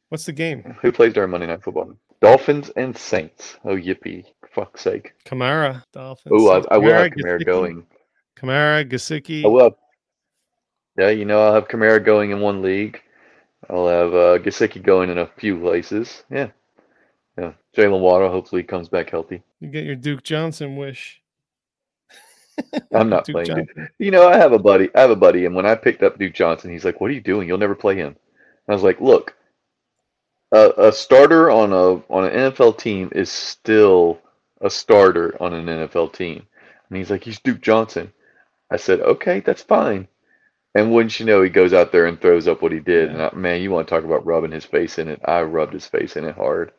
What's 0.09 0.25
the 0.25 0.33
game? 0.33 0.75
who 0.81 0.91
plays 0.91 1.13
during 1.13 1.29
Monday 1.29 1.47
Night 1.47 1.63
Football. 1.63 1.95
Dolphins 2.21 2.69
and 2.75 2.97
Saints. 2.97 3.57
Oh 3.63 3.75
yippee! 3.75 4.25
Fuck's 4.51 4.81
sake! 4.81 5.13
Kamara, 5.25 5.83
Dolphins. 5.93 6.33
Oh, 6.35 6.49
I. 6.49 6.75
I 6.75 6.77
will 6.77 6.91
have 6.91 7.11
Kamara, 7.11 7.45
going. 7.45 7.85
Kamara, 8.37 8.89
Gesicki. 8.89 9.45
I 9.45 9.47
will. 9.47 9.63
Have, 9.65 9.73
yeah, 10.97 11.09
you 11.09 11.25
know 11.25 11.41
I'll 11.41 11.53
have 11.53 11.67
Kamara 11.67 12.03
going 12.03 12.31
in 12.31 12.41
one 12.41 12.61
league. 12.61 12.99
I'll 13.69 13.87
have 13.87 14.13
uh, 14.13 14.39
Gesicki 14.39 14.81
going 14.81 15.09
in 15.09 15.19
a 15.19 15.27
few 15.37 15.59
places. 15.59 16.23
Yeah, 16.31 16.49
yeah. 17.37 17.53
Jaylen 17.77 18.01
Waddle 18.01 18.29
hopefully 18.29 18.63
comes 18.63 18.89
back 18.89 19.11
healthy. 19.11 19.43
You 19.59 19.69
get 19.69 19.85
your 19.85 19.95
Duke 19.95 20.23
Johnson 20.23 20.75
wish. 20.75 21.18
I'm 22.93 23.09
not 23.09 23.27
Duke 23.27 23.31
playing. 23.31 23.43
Johnson. 23.43 23.89
You 23.99 24.11
know 24.11 24.27
I 24.27 24.37
have 24.37 24.53
a 24.53 24.59
buddy. 24.59 24.89
I 24.95 25.01
have 25.01 25.11
a 25.11 25.15
buddy, 25.15 25.45
and 25.45 25.55
when 25.55 25.65
I 25.65 25.75
picked 25.75 26.03
up 26.03 26.17
Duke 26.19 26.33
Johnson, 26.33 26.71
he's 26.71 26.85
like, 26.85 27.01
"What 27.01 27.11
are 27.11 27.13
you 27.13 27.21
doing? 27.21 27.47
You'll 27.47 27.57
never 27.57 27.75
play 27.75 27.95
him." 27.95 28.07
And 28.09 28.15
I 28.69 28.73
was 28.73 28.83
like, 28.83 29.01
"Look, 29.01 29.35
a, 30.51 30.71
a 30.89 30.91
starter 30.91 31.49
on 31.49 31.73
a 31.73 32.03
on 32.13 32.25
an 32.25 32.31
NFL 32.51 32.77
team 32.77 33.09
is 33.13 33.31
still 33.31 34.19
a 34.61 34.69
starter 34.69 35.35
on 35.41 35.53
an 35.53 35.67
NFL 35.69 36.09
team." 36.13 36.45
And 36.89 36.97
he's 36.97 37.09
like, 37.11 37.23
"He's 37.23 37.39
Duke 37.39 37.61
Johnson." 37.61 38.11
I 38.71 38.77
said, 38.77 39.01
"Okay, 39.01 39.41
that's 39.41 39.63
fine." 39.63 40.07
And 40.75 40.91
wouldn't 40.93 41.19
you 41.19 41.25
know, 41.25 41.41
he 41.43 41.49
goes 41.49 41.73
out 41.73 41.91
there 41.91 42.05
and 42.07 42.19
throws 42.21 42.47
up 42.47 42.61
what 42.61 42.71
he 42.71 42.79
did. 42.79 43.09
And 43.09 43.21
I, 43.21 43.31
man, 43.35 43.61
you 43.61 43.71
want 43.71 43.87
to 43.87 43.93
talk 43.95 44.03
about 44.05 44.25
rubbing 44.25 44.51
his 44.51 44.65
face 44.65 44.99
in 44.99 45.07
it? 45.07 45.21
I 45.25 45.41
rubbed 45.43 45.73
his 45.73 45.87
face 45.87 46.15
in 46.17 46.25
it 46.25 46.35
hard. 46.35 46.71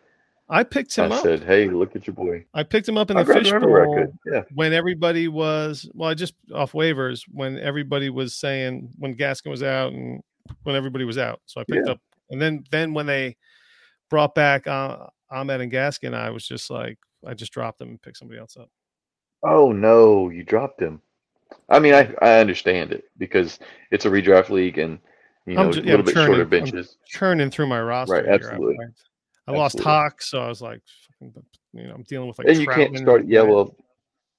I 0.53 0.65
picked 0.65 0.97
him 0.97 1.13
I 1.13 1.17
up. 1.17 1.23
said, 1.23 1.45
"Hey, 1.45 1.69
look 1.69 1.95
at 1.95 2.07
your 2.07 2.15
boy." 2.15 2.45
I 2.53 2.65
picked 2.65 2.89
him 2.89 2.99
up 2.99 3.11
in 3.11 3.17
the 3.17 3.23
grabbed 3.25 3.41
fish 3.43 3.51
him 3.51 3.57
everywhere 3.57 3.83
I 3.83 3.87
bowl. 3.87 4.13
Yeah, 4.27 4.43
when 4.55 4.73
everybody 4.73 5.29
was 5.29 5.89
well, 5.95 6.11
I 6.11 6.15
just 6.15 6.35
off 6.53 6.73
waivers 6.73 7.23
when 7.31 7.59
everybody 7.59 8.11
was 8.11 8.37
saying 8.37 8.91
when 8.99 9.15
Gaskin 9.17 9.51
was 9.51 9.63
out 9.63 9.93
and 9.93 10.21
when 10.65 10.75
everybody 10.75 11.05
was 11.05 11.19
out. 11.19 11.41
So 11.47 11.61
I 11.61 11.65
picked 11.65 11.87
Yeah. 11.87 11.93
up, 11.93 12.01
and 12.31 12.43
then 12.43 12.65
then 12.73 12.93
when 12.95 13.07
they 13.07 13.37
brought 14.11 14.35
back 14.35 14.67
uh, 14.67 15.07
Ahmed 15.31 15.61
and 15.61 15.71
Gaskin, 15.71 16.15
I 16.15 16.31
was 16.31 16.45
just 16.47 16.69
like, 16.69 16.99
I 17.25 17.35
just 17.35 17.53
dropped 17.53 17.79
them 17.79 17.91
and 17.91 18.03
picked 18.03 18.17
somebody 18.17 18.41
else 18.41 18.57
up. 18.57 18.69
Oh 19.45 19.71
no, 19.71 20.31
you 20.31 20.43
dropped 20.43 20.83
him. 20.83 21.01
I 21.69 21.79
mean, 21.79 21.95
I 21.95 22.13
I 22.21 22.41
understand 22.41 22.93
it 22.93 23.05
because 23.19 23.61
it's 23.93 24.05
a 24.05 24.11
redraft 24.11 24.51
league 24.51 24.79
and 24.79 24.99
you 25.47 25.57
I'm 25.57 25.67
know 25.67 25.73
ju- 25.73 25.81
a 25.81 25.83
yeah, 25.85 25.91
little 25.93 26.01
I'm 26.01 26.05
bit 26.07 26.15
churning- 26.15 26.27
shorter 26.29 26.43
I'm 26.43 26.49
benches. 26.49 26.97
Churning 27.07 27.51
through 27.51 27.69
my 27.69 27.81
roster, 27.81 28.15
Right, 28.15 28.25
here. 28.41 28.59
I- 29.47 29.53
absolutely. 29.53 29.55
I, 29.55 29.59
I 29.59 29.59
lost 29.59 29.75
Absolutely. 29.77 29.93
Hawk, 29.93 30.23
so 30.23 30.39
I 30.41 30.49
was 30.49 30.63
like, 30.63 30.81
you 31.73 31.83
know, 31.87 31.95
I'm 31.95 32.03
dealing 32.05 32.29
with 32.29 32.39
like. 32.39 32.49
and 32.49 32.59
you 32.59 32.67
can't 32.67 32.97
start. 32.99 33.27
Yeah, 33.27 33.43
well, 33.43 33.75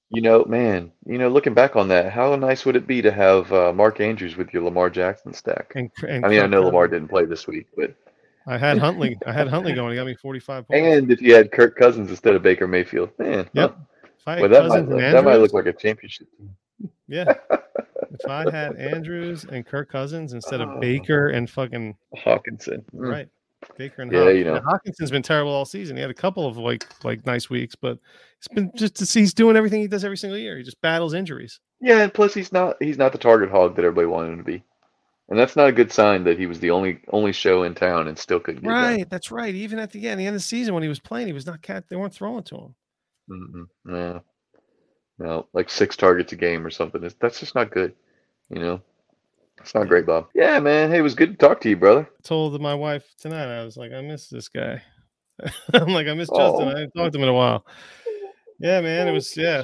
you 0.09 0.21
know, 0.21 0.43
man, 0.45 0.91
you 1.05 1.17
know, 1.17 1.29
looking 1.29 1.53
back 1.53 1.75
on 1.75 1.87
that, 1.89 2.11
how 2.11 2.35
nice 2.35 2.65
would 2.65 2.75
it 2.75 2.85
be 2.87 3.01
to 3.01 3.11
have 3.11 3.51
uh, 3.53 3.71
Mark 3.73 3.99
Andrews 4.01 4.35
with 4.35 4.53
your 4.53 4.63
Lamar 4.63 4.89
Jackson 4.89 5.33
stack? 5.33 5.71
And, 5.75 5.89
and 6.07 6.25
I 6.25 6.29
mean, 6.29 6.41
I 6.41 6.47
know 6.47 6.63
Lamar 6.63 6.87
didn't 6.87 7.07
play 7.07 7.25
this 7.25 7.47
week, 7.47 7.67
but 7.77 7.93
I 8.47 8.57
had 8.57 8.77
Huntley. 8.79 9.17
I 9.25 9.31
had 9.31 9.47
Huntley 9.47 9.73
going. 9.73 9.91
He 9.91 9.95
got 9.95 10.05
me 10.07 10.15
45 10.15 10.67
points. 10.67 10.85
and 10.85 11.11
if 11.11 11.21
you 11.21 11.33
had 11.33 11.51
Kirk 11.51 11.77
Cousins 11.77 12.09
instead 12.09 12.35
of 12.35 12.41
Baker 12.41 12.67
Mayfield, 12.67 13.11
man, 13.19 13.49
Yep. 13.53 13.71
huh, 13.71 13.75
If 14.17 14.27
I 14.27 14.31
had 14.33 14.41
well, 14.41 14.49
that 14.49 14.67
might 14.69 14.79
and 14.79 14.99
that 15.15 15.23
might 15.23 15.37
look 15.37 15.53
like 15.53 15.67
a 15.67 15.73
championship 15.73 16.27
team. 16.37 16.55
yeah. 17.07 17.33
if 18.11 18.27
I 18.29 18.49
had 18.51 18.75
Andrews 18.75 19.45
and 19.45 19.65
Kirk 19.65 19.89
Cousins 19.89 20.33
instead 20.33 20.59
of 20.59 20.69
Oh. 20.69 20.79
Baker 20.79 21.29
and 21.29 21.49
fucking 21.49 21.95
Hockenson, 22.17 22.83
Mm. 22.93 23.09
right, 23.09 23.29
Baker 23.78 24.01
and 24.01 24.12
Yeah, 24.12 24.30
you 24.30 24.43
know. 24.43 24.59
Hockenson's 24.59 25.12
been 25.12 25.22
terrible 25.22 25.51
all 25.51 25.66
season. 25.66 25.95
He 25.95 26.01
had 26.01 26.12
a 26.12 26.16
couple 26.16 26.47
of 26.47 26.57
like 26.57 26.86
like 27.03 27.26
nice 27.26 27.49
weeks, 27.49 27.76
but 27.76 27.97
it's 28.38 28.47
been 28.47 28.72
just 28.76 28.95
to 28.95 29.05
see 29.05 29.22
he's 29.22 29.34
doing 29.34 29.55
everything 29.55 29.82
he 29.82 29.88
does 29.88 30.03
every 30.03 30.18
single 30.18 30.38
year. 30.38 30.57
He 30.57 30.64
just 30.64 30.82
battles 30.82 31.14
injuries. 31.14 31.59
Yeah, 31.80 31.99
and 31.99 32.14
plus 32.14 32.34
he's 32.34 32.51
not 32.51 32.78
he's 32.82 32.97
not 32.97 33.12
the 33.12 33.18
target 33.18 33.49
hog 33.49 33.76
that 33.76 33.86
everybody 33.86 34.07
wanted 34.07 34.34
him 34.34 34.38
to 34.39 34.43
be, 34.43 34.64
and 35.30 35.39
that's 35.39 35.55
not 35.55 35.70
a 35.70 35.74
good 35.74 35.91
sign 35.91 36.24
that 36.26 36.39
he 36.39 36.45
was 36.45 36.59
the 36.59 36.72
only 36.72 36.99
only 37.09 37.32
show 37.32 37.64
in 37.64 37.76
town 37.76 38.07
and 38.07 38.18
still 38.18 38.39
couldn't. 38.39 38.68
Right, 38.68 39.09
that's 39.09 39.32
right. 39.32 39.53
Even 39.53 39.80
at 39.80 39.91
the 39.91 40.07
end, 40.07 40.20
the 40.20 40.26
end 40.26 40.36
of 40.36 40.41
the 40.41 40.45
season 40.45 40.74
when 40.74 40.84
he 40.84 40.89
was 40.89 40.99
playing, 40.99 41.28
he 41.28 41.34
was 41.34 41.45
not 41.45 41.62
cat. 41.62 41.86
They 41.89 41.95
weren't 41.95 42.14
throwing 42.14 42.43
to 42.43 42.55
him. 42.55 42.76
Mm-mm, 43.30 43.68
no, 43.86 44.22
no, 45.18 45.47
like 45.53 45.70
six 45.70 45.95
targets 45.95 46.34
a 46.34 46.36
game 46.36 46.66
or 46.66 46.72
something. 46.72 47.01
That's 47.20 47.39
just 47.39 47.55
not 47.55 47.72
good. 47.72 47.93
You 48.49 48.59
know, 48.59 48.82
it's 49.59 49.75
not 49.75 49.87
great, 49.87 50.05
Bob. 50.05 50.27
Yeah, 50.33 50.59
man. 50.59 50.89
Hey, 50.89 50.99
it 50.99 51.01
was 51.01 51.15
good 51.15 51.31
to 51.31 51.37
talk 51.37 51.61
to 51.61 51.69
you, 51.69 51.77
brother. 51.77 52.07
I 52.09 52.21
told 52.23 52.59
my 52.61 52.73
wife 52.73 53.05
tonight. 53.19 53.59
I 53.59 53.63
was 53.63 53.77
like, 53.77 53.91
I 53.91 54.01
miss 54.01 54.27
this 54.27 54.47
guy. 54.47 54.81
I'm 55.73 55.89
like, 55.89 56.07
I 56.07 56.13
miss 56.13 56.29
Justin. 56.29 56.67
Oh. 56.67 56.67
I 56.67 56.79
haven't 56.79 56.91
talked 56.95 57.13
to 57.13 57.19
him 57.19 57.23
in 57.23 57.29
a 57.29 57.33
while. 57.33 57.65
Yeah, 58.59 58.79
man. 58.81 59.07
It 59.07 59.11
oh, 59.11 59.13
was 59.15 59.35
yeah. 59.35 59.63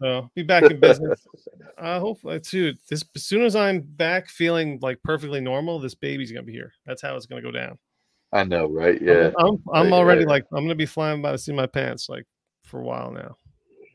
So 0.00 0.30
be 0.34 0.42
back 0.42 0.62
in 0.64 0.80
business. 0.80 1.26
I 1.76 1.98
hope 1.98 2.20
too. 2.42 2.74
This 2.88 3.04
as 3.14 3.24
soon 3.24 3.42
as 3.42 3.54
I'm 3.54 3.82
back 3.82 4.28
feeling 4.28 4.78
like 4.80 5.02
perfectly 5.02 5.40
normal, 5.40 5.78
this 5.78 5.94
baby's 5.94 6.32
gonna 6.32 6.44
be 6.44 6.52
here. 6.52 6.72
That's 6.86 7.02
how 7.02 7.14
it's 7.14 7.26
gonna 7.26 7.42
go 7.42 7.50
down. 7.50 7.78
I 8.32 8.44
know, 8.44 8.66
right? 8.66 8.94
I'm- 8.94 9.06
Yeah. 9.06 9.30
I'm 9.38 9.62
I'm, 9.72 9.84
Right, 9.84 9.92
already 9.92 10.24
like 10.24 10.44
I'm 10.52 10.64
gonna 10.64 10.74
be 10.74 10.86
flying 10.86 11.20
by 11.20 11.32
the 11.32 11.38
seat 11.38 11.52
of 11.52 11.56
my 11.56 11.66
pants 11.66 12.08
like 12.08 12.24
for 12.64 12.80
a 12.80 12.84
while 12.84 13.10
now. 13.10 13.36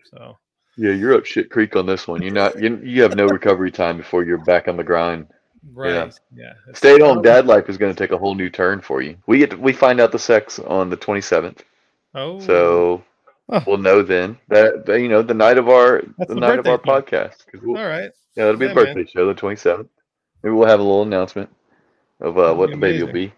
So 0.06 0.38
Yeah, 0.76 0.92
you're 0.92 1.14
up 1.14 1.26
shit 1.26 1.50
creek 1.50 1.76
on 1.76 1.86
this 1.86 2.08
one. 2.08 2.22
You're 2.22 2.34
not. 2.34 2.60
You, 2.62 2.78
you 2.84 3.02
have 3.04 3.16
no 3.16 3.26
recovery 3.28 3.72
time 3.72 3.98
before 3.98 4.24
you're 4.24 4.44
back 4.44 4.68
on 4.68 4.76
the 4.78 4.84
grind. 4.84 5.28
right, 5.74 5.92
yeah. 5.94 6.52
it's- 6.68 6.78
Stay 6.78 6.96
at 6.96 7.02
home 7.02 7.22
dad 7.22 7.46
life 7.46 7.70
is 7.70 7.78
going 7.78 7.94
to 7.94 7.98
take 7.98 8.12
a 8.12 8.18
whole 8.18 8.36
new 8.36 8.50
turn 8.50 8.82
for 8.82 9.02
you. 9.02 9.16
We 9.28 9.38
get 9.38 9.52
to, 9.52 9.58
we 9.58 9.72
find 9.74 10.00
out 10.02 10.12
the 10.12 10.20
sex 10.20 10.60
on 10.60 10.90
the 10.90 10.98
27th, 10.98 11.60
Oh, 12.16 12.40
so 12.40 13.04
Oh. 13.50 13.62
we'll 13.68 13.78
know 13.78 14.02
then 14.02 14.38
that 14.48 14.86
that, 14.86 15.00
you 15.02 15.10
know 15.10 15.22
the 15.22 15.34
night 15.34 15.58
of 15.58 15.68
our 15.70 16.02
That's 16.18 16.30
the 16.30 16.36
the 16.36 16.40
night 16.40 16.60
of 16.60 16.66
our 16.68 16.78
birthday 16.78 17.18
podcast. 17.18 17.46
'cause 17.52 17.62
we'll- 17.62 17.78
all 17.78 17.88
right. 17.88 18.12
Yeah, 18.36 18.46
it'll 18.48 18.58
be 18.58 18.66
Yeah, 18.68 18.74
the 18.74 18.84
man. 18.84 18.96
birthday 18.96 19.12
show, 19.12 19.28
the 19.28 19.34
27th. 19.36 19.90
Maybe 20.42 20.54
we'll 20.56 20.68
have 20.68 20.80
a 20.80 20.84
little 20.84 21.04
announcement 21.04 21.50
of 22.20 22.38
uh, 22.38 22.54
what 22.56 22.72
the 22.72 22.78
baby 22.78 23.04
will 23.04 23.12
be. 23.14 23.32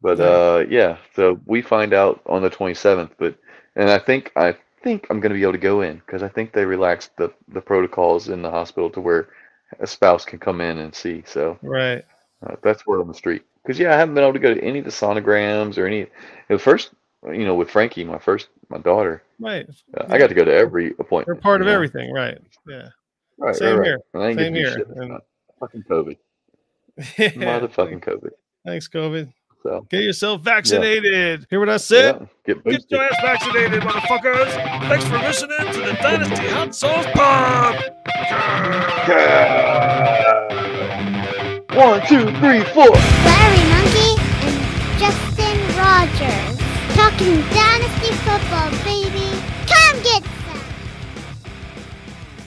But 0.00 0.18
Nice. 0.18 0.26
uh, 0.28 0.64
yeah, 0.70 0.98
so 1.16 1.40
we 1.46 1.62
find 1.62 1.92
out 1.92 2.20
on 2.26 2.42
the 2.42 2.50
27th. 2.50 3.10
But 3.18 3.34
and 3.76 3.90
I 3.90 3.98
think 3.98 4.30
I 4.36 4.54
think 4.82 5.06
I'm 5.10 5.20
going 5.20 5.30
to 5.30 5.34
be 5.36 5.42
able 5.42 5.52
to 5.52 5.58
go 5.58 5.80
in 5.82 5.96
because 5.98 6.22
I 6.22 6.28
think 6.28 6.52
they 6.52 6.64
relaxed 6.64 7.16
the 7.16 7.32
the 7.48 7.60
protocols 7.60 8.28
in 8.28 8.42
the 8.42 8.50
hospital 8.50 8.90
to 8.90 9.00
where 9.00 9.28
a 9.80 9.86
spouse 9.86 10.24
can 10.24 10.38
come 10.38 10.60
in 10.60 10.78
and 10.78 10.94
see. 10.94 11.22
So 11.26 11.58
Right. 11.62 12.04
uh, 12.46 12.56
that's 12.62 12.86
word 12.86 13.00
on 13.00 13.08
the 13.08 13.14
street. 13.14 13.42
Because 13.62 13.78
yeah, 13.78 13.94
I 13.94 13.98
haven't 13.98 14.14
been 14.14 14.24
able 14.24 14.32
to 14.32 14.38
go 14.38 14.54
to 14.54 14.62
any 14.64 14.78
of 14.78 14.84
the 14.84 14.90
sonograms 14.90 15.76
or 15.76 15.86
any. 15.86 16.06
The 16.48 16.58
first, 16.58 16.90
you 17.26 17.44
know, 17.44 17.54
with 17.54 17.70
Frankie, 17.70 18.04
my 18.04 18.18
first, 18.18 18.48
my 18.70 18.78
daughter, 18.78 19.22
Right. 19.38 19.66
uh, 19.96 20.04
I 20.08 20.16
got 20.18 20.28
to 20.28 20.34
go 20.34 20.44
to 20.44 20.52
every 20.54 20.94
appointment. 20.98 21.26
They're 21.26 21.34
part 21.42 21.60
of 21.60 21.66
know? 21.66 21.74
everything. 21.74 22.12
Right. 22.12 22.38
Yeah. 22.66 22.88
Right, 23.36 23.54
Same 23.54 23.76
right, 23.76 23.78
right. 23.78 23.86
here. 23.86 24.00
And 24.14 24.22
Same 24.22 24.36
getting 24.36 24.54
to 24.54 24.60
do 24.60 24.66
here. 24.66 24.76
shit 24.78 24.88
And- 24.96 25.18
Fucking 25.60 25.82
COVID. 25.84 26.16
Yeah. 27.18 27.28
Motherfucking 27.30 28.00
COVID. 28.02 28.30
Thanks, 28.64 28.88
COVID. 28.88 29.32
So 29.62 29.86
Get 29.90 30.02
yourself 30.04 30.40
vaccinated. 30.42 31.46
Hear 31.50 31.58
what 31.60 31.68
I 31.68 31.76
said? 31.78 32.28
yeah, 32.46 32.54
get 32.54 32.64
Get 32.64 32.90
your 32.90 33.02
ass 33.02 33.16
vaccinated, 33.22 33.82
motherfuckers. 33.82 34.50
Thanks 34.88 35.04
for 35.06 35.18
listening 35.18 35.72
to 35.72 35.80
the 35.80 35.92
Dynasty 36.00 36.46
Hot 36.48 36.74
Sauce 36.74 37.06
Pod. 37.14 37.74
One, 41.74 42.00
two, 42.08 42.24
three, 42.38 42.62
four. 42.74 42.90
Larry 43.26 43.64
Monkey 43.70 44.14
and 44.46 44.58
Justin 44.98 45.58
Rogers. 45.76 46.58
Talking 46.96 47.40
Dynasty 47.54 48.12
Football, 48.24 48.70
baby. 48.84 49.28